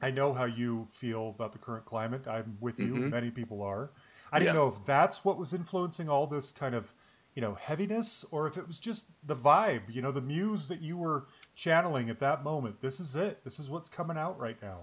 [0.00, 2.28] I know how you feel about the current climate.
[2.28, 2.94] I'm with you.
[2.94, 3.10] Mhm.
[3.10, 3.90] Many people are.
[4.32, 4.60] I didn't Yeah.
[4.60, 6.92] know if that's what was influencing all this kind of,
[7.34, 9.82] you know, heaviness, or if it was just the vibe.
[9.88, 12.80] You know, the muse that you were channeling at that moment.
[12.80, 13.42] This is it.
[13.44, 14.80] This is what's coming out right now.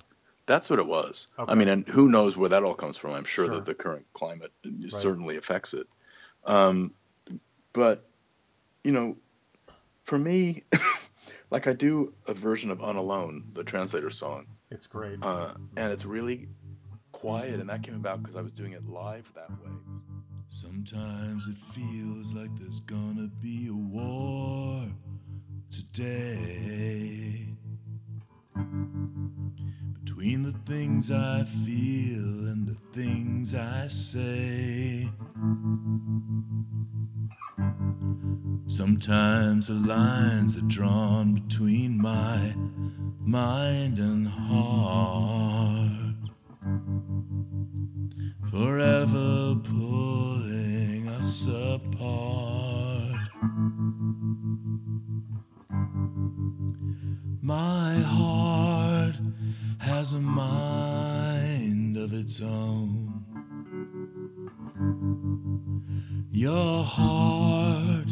[0.48, 1.28] That's what it was.
[1.38, 1.52] Okay.
[1.52, 3.12] I mean, and who knows where that all comes from?
[3.14, 3.56] I'm sure, Sure.
[3.56, 4.52] that the current climate
[4.90, 5.88] certainly affects it.
[6.46, 6.94] Um,
[7.74, 8.10] but
[8.84, 9.18] you know,
[10.10, 10.64] for me,
[11.52, 15.20] like I do a version of "Unalone," the translator song, It's great.
[15.22, 16.50] uh, and it's really
[17.12, 19.70] quiet, and that came about because I was doing it live that way.
[20.50, 24.88] Sometimes it feels like there's gonna be a war
[25.72, 27.46] today.
[30.04, 35.10] Between the things I feel and the things I say.
[38.68, 42.54] Sometimes the lines are drawn between my
[43.20, 46.16] mind and heart.
[48.52, 53.18] Forever pulling us apart.
[57.50, 59.16] My heart
[59.80, 63.26] has a mind of its own.
[66.32, 68.10] Your heart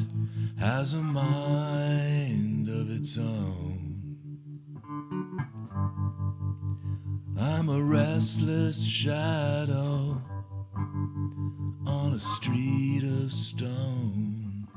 [0.58, 4.18] has a mind of its own.
[7.38, 10.20] I'm a restless shadow
[11.86, 14.68] on a street of stone.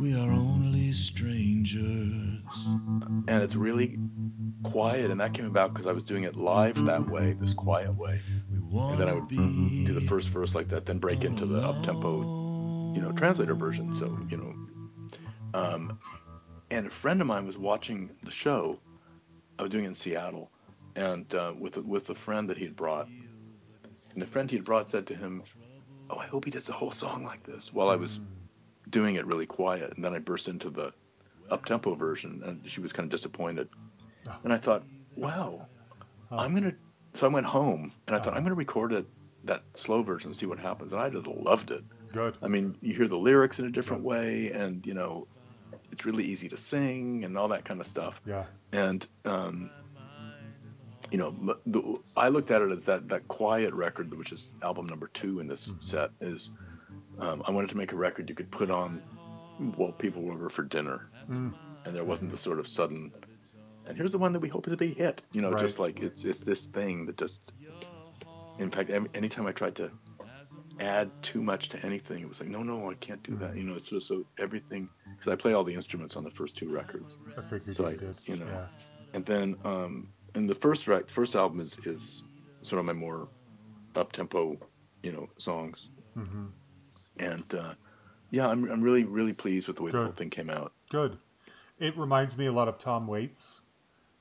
[0.00, 2.35] We are only strangers.
[2.66, 3.98] And it's really
[4.62, 7.94] quiet and that came about because i was doing it live that way this quiet
[7.94, 8.20] way.
[8.50, 11.82] And then i would do the first verse like that then break into the up
[11.82, 14.54] tempo you know translator version so you know.
[15.54, 15.98] Um,
[16.70, 18.78] and a friend of mine was watching the show
[19.58, 20.50] i was doing it in seattle
[20.94, 23.06] and uh, with with a friend that he had brought.
[24.14, 25.42] And the friend he had brought said to him
[26.10, 28.20] oh i hope he does the whole song like this while i was
[28.88, 30.92] doing it really quiet and then i burst into the
[31.50, 33.68] up tempo version and she was kind of disappointed
[34.44, 34.82] and i thought
[35.16, 35.66] wow
[36.30, 36.74] i'm gonna
[37.14, 39.06] so i went home and i thought i'm gonna record it
[39.46, 40.92] that slow version and see what happens.
[40.92, 41.84] And i just loved it.
[42.12, 42.36] Good.
[42.42, 45.26] I mean, you hear the lyrics in a different way, and you know,
[45.90, 48.20] it's really easy to sing and all that kind of stuff.
[48.26, 48.44] Yeah.
[48.72, 49.70] And um,
[51.10, 54.86] you know, the, I looked at it as that that quiet record, which is album
[54.86, 56.50] number two in this set, is
[57.18, 59.02] um, I wanted to make a record you could put on
[59.76, 61.54] while people were over for dinner, and
[61.84, 63.12] there wasn't the sort of sudden.
[63.86, 65.22] And here's the one that we hope is a big hit.
[65.32, 65.60] You know, Right.
[65.60, 67.52] just like it's it's this thing that just.
[68.58, 69.90] In fact, anytime I tried to
[70.80, 72.22] add too much to anything.
[72.22, 73.56] It was like, no, no, I can't do that.
[73.56, 76.56] You know, it's just so everything because I play all the instruments on the first
[76.56, 78.14] two records, I figured So I- did.
[78.26, 78.66] you know, Yeah.
[79.14, 82.22] and then um, and the first rec- first album is is
[82.62, 83.28] sort of my more
[83.94, 84.58] up tempo,
[85.02, 85.88] you know, songs.
[86.16, 86.50] Mhm.
[87.18, 87.74] And uh,
[88.30, 90.72] yeah, I'm I'm really really pleased with the way the whole thing came out.
[90.88, 91.18] Good.
[91.78, 93.62] It reminds me a lot of Tom Waits.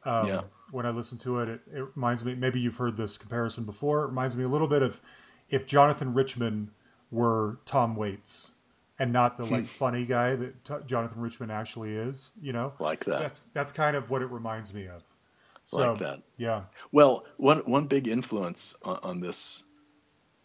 [0.03, 0.41] Um, Yeah.
[0.71, 2.33] When I listen to it, it, it reminds me.
[2.33, 4.03] Maybe you've heard this comparison before.
[4.03, 4.99] It reminds me a little bit of
[5.49, 6.71] if Jonathan Richman
[7.11, 8.55] were Tom Waits
[8.97, 12.31] and not the like funny guy that T- Jonathan Richman actually is.
[12.41, 13.19] You know, Like that.
[13.19, 15.03] That's that's kind of what it reminds me of.
[15.65, 16.21] So Like that.
[16.37, 19.63] yeah, Well, one one big influence on, on this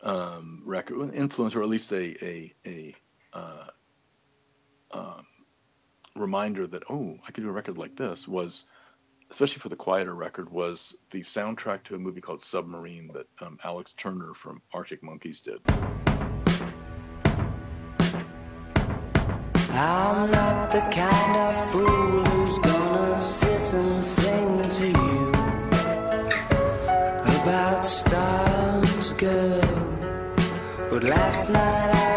[0.02, 2.94] um, record, influence or at least a a, a
[3.32, 3.64] uh,
[4.92, 5.26] um,
[6.20, 8.64] reminder that oh, I could do a record like this was,
[9.30, 13.58] especially for the quieter record, was the soundtrack to a movie called Submarine that um,
[13.64, 15.60] Alex Turner from Arctic Monkeys did.
[19.72, 25.30] I'm not the kind of fool who's gonna sit and sing to you
[27.40, 30.00] about stars, girl.
[30.90, 32.09] But last night I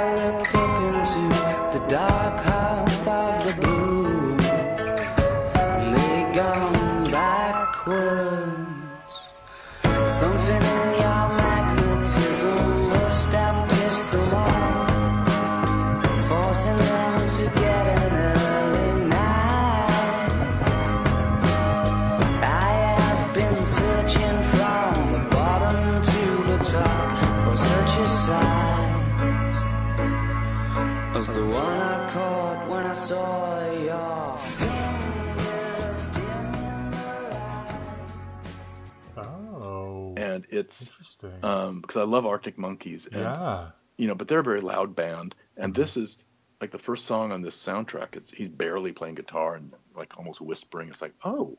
[40.53, 41.43] it's interesting.
[41.43, 44.95] um, because I love Arctic Monkeys, and yeah, you know, but they're a very loud
[44.95, 46.23] band, and this is
[46.61, 48.15] like the first song on this soundtrack.
[48.15, 50.89] It's he's barely playing guitar and like almost whispering.
[50.89, 51.57] It's like oh,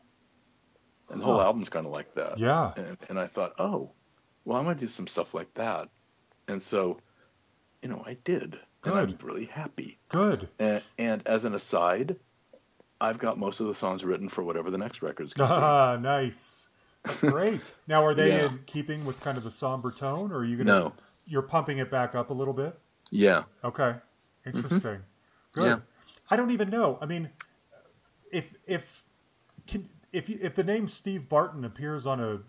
[1.11, 1.45] and the whole Huh.
[1.45, 2.39] album's kind of like that.
[2.39, 3.93] yeah, And, and I thought, oh,
[4.45, 5.89] well, I'm gonna do some stuff like that,
[6.49, 6.99] and so,
[7.83, 8.59] you know, I did.
[8.81, 9.11] Good.
[9.21, 9.99] I'm really happy.
[10.09, 10.49] good.
[10.59, 12.17] And, and as an aside,
[13.01, 15.55] I've got most of the songs written for whatever the next record's gonna be.
[15.63, 16.69] Ah, nice.
[17.05, 17.75] That's great.
[17.87, 18.47] Now, are they Yeah.
[18.47, 20.73] in keeping with kind of the somber tone, or are you gonna?
[20.73, 20.93] No.
[21.27, 22.79] You're pumping it back up a little bit.
[23.11, 23.45] Yeah.
[23.63, 23.97] Okay,
[24.47, 24.81] interesting.
[24.81, 25.63] Good.
[25.63, 25.63] Mm-hmm.
[25.63, 25.79] Yeah.
[26.31, 26.99] I don't even know.
[27.01, 27.31] I mean,
[28.31, 29.03] if if
[29.67, 32.41] can if you, if the name Steve Barton appears on a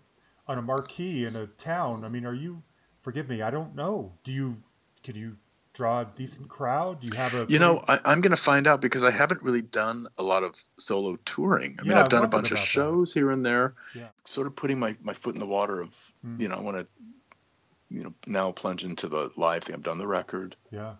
[0.48, 2.62] on a marquee in a town, I mean, are you
[3.00, 4.14] forgive me, I don't know.
[4.24, 4.58] Do you
[5.04, 5.36] could you
[5.76, 7.00] draw a decent crowd?
[7.00, 9.42] Do you have a You know, I, I'm going to find out because I haven't
[9.42, 11.76] really done a lot of solo touring.
[11.78, 12.66] I mean, Yeah, I've done a bunch of about that.
[12.66, 14.08] shows here and there, Yeah.
[14.24, 15.94] sort of putting my, my foot in the water of,
[16.26, 16.40] Mm.
[16.40, 16.86] you know, I want to,
[17.90, 19.74] you know, now plunge into the live thing.
[19.76, 20.56] I've done the record.
[20.70, 20.94] yeah.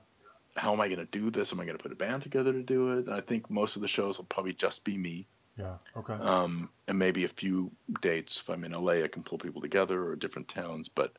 [0.54, 1.52] How am I going to do this?
[1.52, 3.06] Am I going to put a band together to do it?
[3.06, 5.26] And I think most of the shows will probably just be me.
[5.58, 5.74] Yeah.
[5.94, 6.14] Okay.
[6.14, 8.40] Um, and maybe a few dates.
[8.40, 10.88] If I'm in LA, I can pull people together or different towns.
[10.88, 11.12] But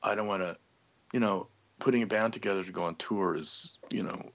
[0.00, 0.56] I don't want to,
[1.12, 1.48] you know,
[1.80, 4.30] putting a band together to go on tour is, you know,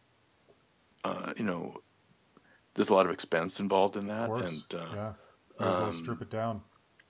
[1.04, 1.82] uh, you know,
[2.74, 4.24] there's a lot of expense involved in that.
[4.24, 4.66] of course.
[4.72, 5.14] And uh, yeah.
[5.60, 6.62] Might as well um, strip it down.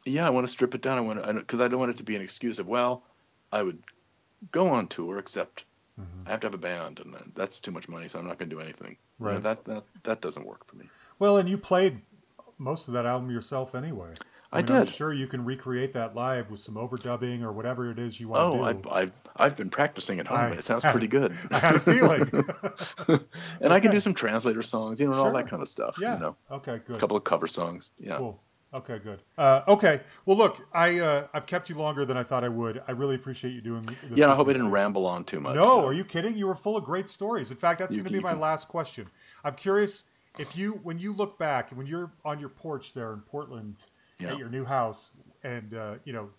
[0.06, 0.98] yeah, I want to strip it down.
[1.00, 3.04] I want to, because I don't want it to be an excuse of, well,
[3.52, 3.82] I would
[4.52, 5.66] go on tour, except
[6.00, 6.28] Mhm.
[6.28, 8.50] I have to have a band, and that's too much money, so I'm not going
[8.50, 8.98] to do anything.
[9.20, 9.42] You know, Right.
[9.44, 10.90] that that that doesn't work for me.
[11.20, 12.02] Well, and you played
[12.58, 14.14] most of that album yourself anyway.
[14.56, 18.00] I mean, I'm sure you can recreate that live with some overdubbing or whatever it
[18.00, 18.90] is you want Oh, to do.
[18.90, 20.38] I, I've I've been practicing at home.
[20.38, 21.34] I and it sounds pretty good.
[21.52, 22.22] I had a feeling.
[23.62, 25.98] and I can do some translator songs, you know, and all that kind of stuff.
[26.00, 26.16] yeah.
[26.16, 26.80] You know, Okay.
[26.86, 26.96] Good.
[26.98, 27.92] a couple of cover songs.
[28.00, 28.18] Yeah.
[28.18, 28.42] Cool.
[28.74, 29.22] Okay, good.
[29.38, 30.02] Uh, okay.
[30.26, 32.84] Well, look, I uh, I've kept you longer than I thought I would.
[32.88, 33.96] I really appreciate you doing this.
[34.18, 35.56] Yeah, I hope I didn't ramble on too much.
[35.56, 36.38] No, are you kidding?
[36.38, 37.52] You were full of great stories.
[37.52, 39.08] In fact, that's going to be my can- last question.
[39.46, 40.04] I'm curious
[40.38, 43.82] if you, when you look back, when you're on your porch there in Portland
[44.20, 44.32] Yeah.
[44.34, 45.12] at your new house,
[45.44, 46.30] and uh, you know,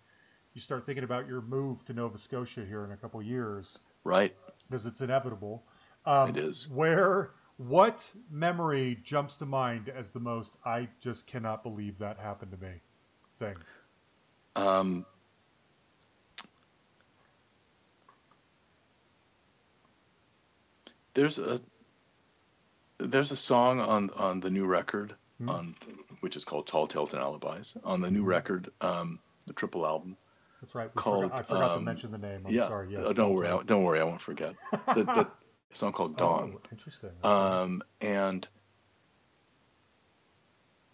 [0.55, 4.35] you start thinking about your move to Nova Scotia here in a couple years Right.
[4.67, 5.65] because it's inevitable.
[6.07, 6.69] Um, It is.
[6.71, 10.57] Where, what memory jumps to mind as the most?
[10.65, 12.81] I just cannot believe that happened to me.
[13.39, 13.57] Thing.
[14.55, 15.05] Um,
[21.15, 21.61] there's a
[22.99, 25.49] there's a song on on the new record Hmm.
[25.51, 25.75] on
[26.27, 28.27] which is called Tall Tales and Alibis on the new Hmm.
[28.27, 30.17] record, um, the triple album.
[30.61, 30.93] That's right.
[30.93, 32.43] Called, forgot, I forgot to um, mention the name.
[32.45, 32.67] I'm yeah.
[32.67, 32.89] sorry.
[32.91, 33.05] Yes.
[33.07, 33.47] Oh, don't worry.
[33.47, 34.01] I, don't worry.
[34.01, 34.57] I won't forget.
[34.89, 35.29] The, the
[35.73, 36.55] song called Dawn.
[36.57, 37.11] Oh, interesting.
[37.23, 38.49] Um, and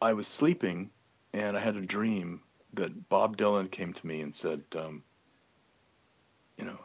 [0.02, 0.90] I was sleeping,
[1.32, 2.42] and I had a dream
[2.74, 5.02] that Bob Dylan came to me and said, um,
[6.58, 6.78] you know,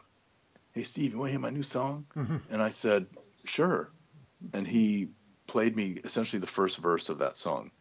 [0.72, 2.06] hey Steve, you want to hear my new song?
[2.50, 3.08] And I said,
[3.44, 3.90] sure.
[4.54, 5.08] And he
[5.46, 7.72] played me essentially the first verse of that song.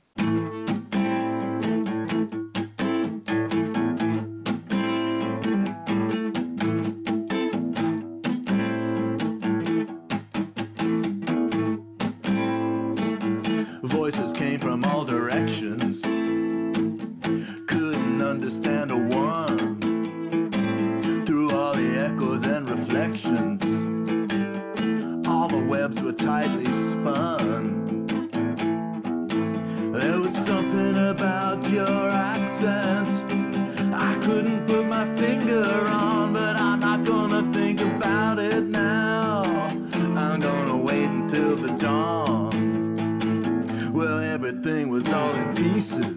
[22.78, 23.64] Reflections,
[25.28, 28.06] all the webs were tightly spun.
[29.94, 33.08] There was something about your accent
[33.94, 39.42] I couldn't put my finger on, but I'm not gonna think about it now.
[40.16, 42.52] I'm gonna wait until the dawn.
[43.94, 46.17] Well, everything was all in pieces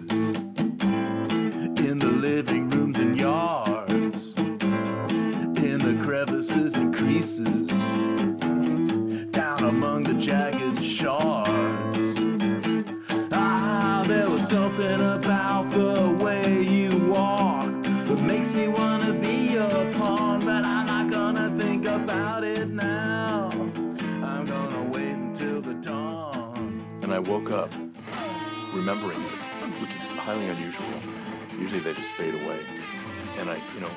[27.51, 27.73] woke up
[28.73, 30.87] remembering it, which is highly unusual.
[31.59, 32.59] Usually they just fade away.
[33.37, 33.89] And I, you know,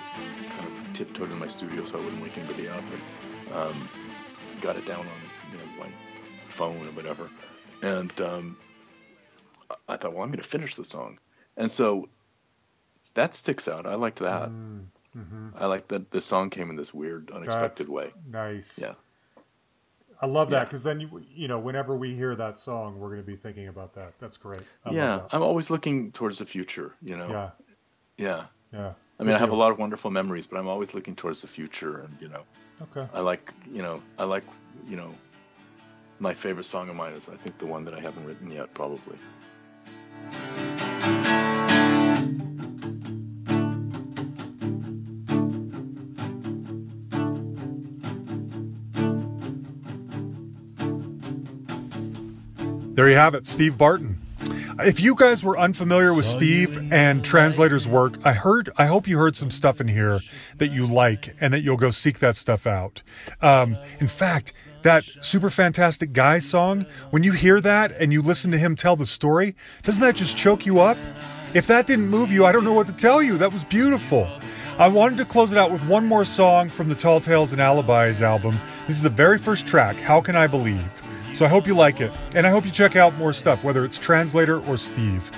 [0.51, 3.89] kind of tiptoed in my studio so I wouldn't wake anybody up and um,
[4.61, 5.07] got it down on,
[5.53, 5.89] you know, my
[6.49, 7.31] phone or whatever.
[7.83, 8.57] And um,
[9.89, 11.19] I- thought, well, I'm going to finish the song.
[11.57, 12.09] And so
[13.15, 13.87] that sticks out.
[13.87, 14.49] I liked that.
[14.49, 14.87] Mm,
[15.17, 15.53] mhm.
[15.57, 18.13] I like that the song came in this weird, unexpected That's way.
[18.29, 18.81] Nice.
[18.81, 18.95] Yeah.
[20.25, 20.65] I love that Yeah.
[20.65, 23.69] because then you you know whenever we hear that song, we're going to be thinking
[23.69, 24.19] about that.
[24.19, 24.63] That's great.
[24.87, 25.29] I yeah, that.
[25.33, 27.29] I'm always looking towards the future, you know.
[27.29, 27.51] yeah,
[28.17, 28.45] Yeah.
[28.73, 28.93] yeah.
[29.19, 31.41] I mean, Good I have a lot of wonderful memories, but I'm always looking towards
[31.43, 32.43] the future, and you know,
[32.87, 33.07] Okay.
[33.13, 34.45] I like, you know, I like,
[34.89, 35.11] you know,
[36.21, 38.73] my favorite song of mine is, I think, the one that I haven't written yet,
[38.75, 39.19] probably.
[53.05, 54.17] There you have it, Steve Barton.
[54.79, 59.19] If you guys were unfamiliar with Steve and Translator's work, I heard, I hope you
[59.19, 60.21] heard some stuff in here
[60.57, 63.03] that you like and that you'll go seek that stuff out.
[63.43, 68.51] Um, in fact, that super fantastic guy song, when you hear that and you listen
[68.53, 70.97] to him tell the story, doesn't that just choke you up?
[71.53, 73.37] If that didn't move you, I don't know what to tell you.
[73.37, 74.31] That was beautiful.
[74.79, 77.61] I wanted to close it out with one more song from the Tall Tales and
[77.61, 78.59] Alibis album.
[78.87, 81.04] This is the very first track, How Can I Believe?
[81.35, 82.13] So I hope you like it.
[82.35, 85.31] And I hope you check out more stuff, whether it's Translator or Steve.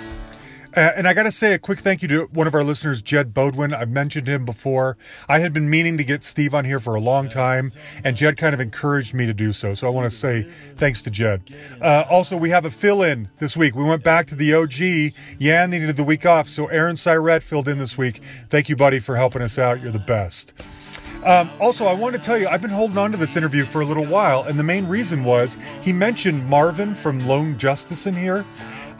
[0.77, 3.01] Uh, and I got to say a quick thank you to one of our listeners,
[3.01, 3.73] Jed Bodwin.
[3.73, 4.98] I've mentioned him before.
[5.27, 7.73] I had been meaning to get Steve on here for a long time,
[8.05, 9.73] and Jed kind of encouraged me to do so.
[9.73, 10.43] So I want to say
[10.77, 11.48] thanks to Jed.
[11.81, 13.74] Uh, also, we have a fill in this week.
[13.74, 15.14] We went back to the OG.
[15.39, 18.20] Yan needed the week off, so Aaron Syrett filled in this week.
[18.51, 19.81] Thank you, buddy, for helping us out.
[19.81, 20.52] You're the best.
[21.27, 23.81] Um, also, I want to tell you, I've been holding on to this interview for
[23.81, 28.15] a little while, and the main reason was he mentioned Marvin from Lone Justice in
[28.15, 28.44] here.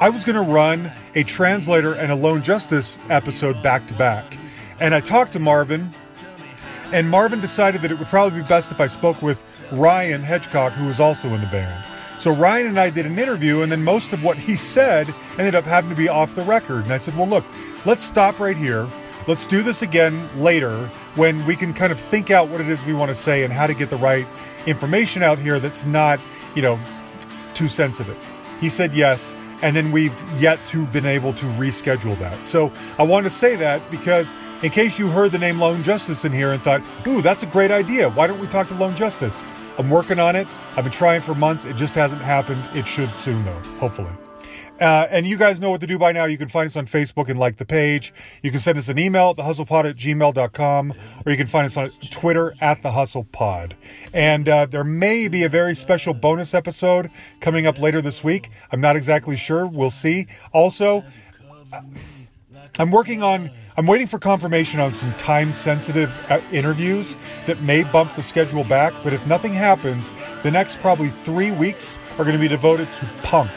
[0.01, 4.37] I was going to run a translator and a Lone Justice episode back to back.
[4.81, 5.89] And I talked to Marvin,
[6.93, 10.73] and Marvin decided that it would probably be best if I spoke with Ryan Hedgecock,
[10.73, 11.85] who was also in the band.
[12.19, 15.55] So Ryan and I did an interview, and then most of what he said ended
[15.55, 16.83] up having to be off the record.
[16.83, 17.45] And I said, well, look,
[17.85, 18.89] let's stop right here.
[19.29, 22.85] Let's do this again later when we can kind of think out what it is
[22.85, 24.27] we want to say and how to get the right
[24.67, 26.21] information out here that's not,
[26.55, 26.79] you know,
[27.55, 28.19] too sensitive.
[28.61, 32.47] He said yes and then we've yet to been able to reschedule that.
[32.47, 36.25] So I want to say that because in case you heard the name Lone Justice
[36.25, 38.11] in here and thought, ooh, that's a great idea.
[38.11, 39.45] Why don't we talk to Lone Justice?
[39.79, 40.49] I'm working on it.
[40.77, 41.65] I've been trying for months.
[41.65, 42.63] It just hasn't happened.
[42.75, 44.11] It should soon though, hopefully.
[44.81, 46.27] Uh, and you guys know what to do by now.
[46.27, 48.13] You can find us on Facebook and like the page.
[48.43, 50.95] You can send us an email at thehustlepod at gmail.com,
[51.25, 53.73] or you can find us on Twitter at thehustlepod.
[54.13, 58.51] And uh, there may be a very special bonus episode coming up later this week.
[58.71, 59.67] I'm not exactly sure.
[59.67, 60.27] We'll see.
[60.53, 61.05] Also,
[61.73, 61.81] uh,
[62.79, 63.51] I'm working on.
[63.79, 67.15] I'm waiting for confirmation on some time sensitive uh, interviews
[67.47, 71.99] that may bump the schedule back, but if nothing happens, the next probably three weeks
[72.13, 73.51] are going to be devoted to punk.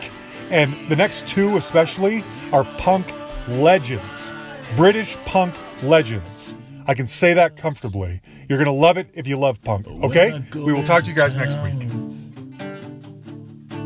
[0.49, 3.13] And the next two, especially, are punk
[3.47, 4.34] legends.
[4.76, 5.53] British punk
[5.84, 6.55] legends.
[6.88, 8.21] I can say that comfortably.
[8.47, 9.88] You're going to love it if you love punk.
[9.88, 10.43] Okay?
[10.55, 11.84] We will talk to you guys next week.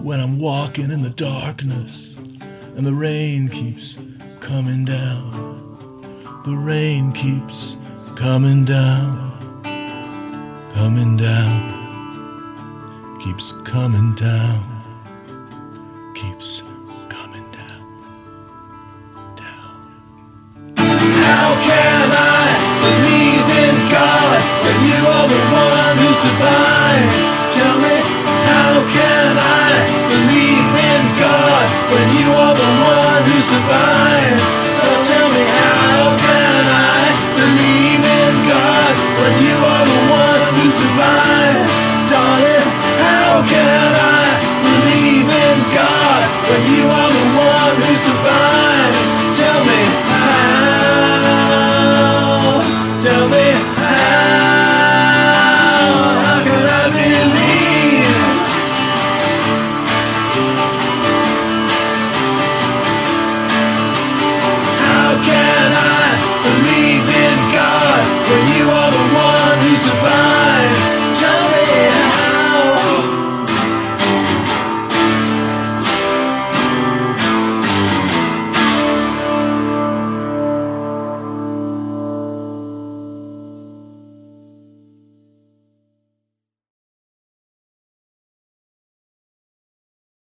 [0.02, 4.00] When I'm walking in the darkness and the rain keeps
[4.40, 7.76] coming down, the rain keeps
[8.16, 9.62] coming down,
[10.74, 14.73] coming down, keeps coming down
[16.44, 16.62] keeps
[17.08, 17.88] coming down,
[19.38, 19.80] down.
[20.76, 22.44] How can I
[22.84, 27.08] believe in God when you are the one who's divine?
[27.56, 27.96] Tell me,
[28.52, 29.72] how can I
[30.12, 34.43] believe in God when you are the one who's divine?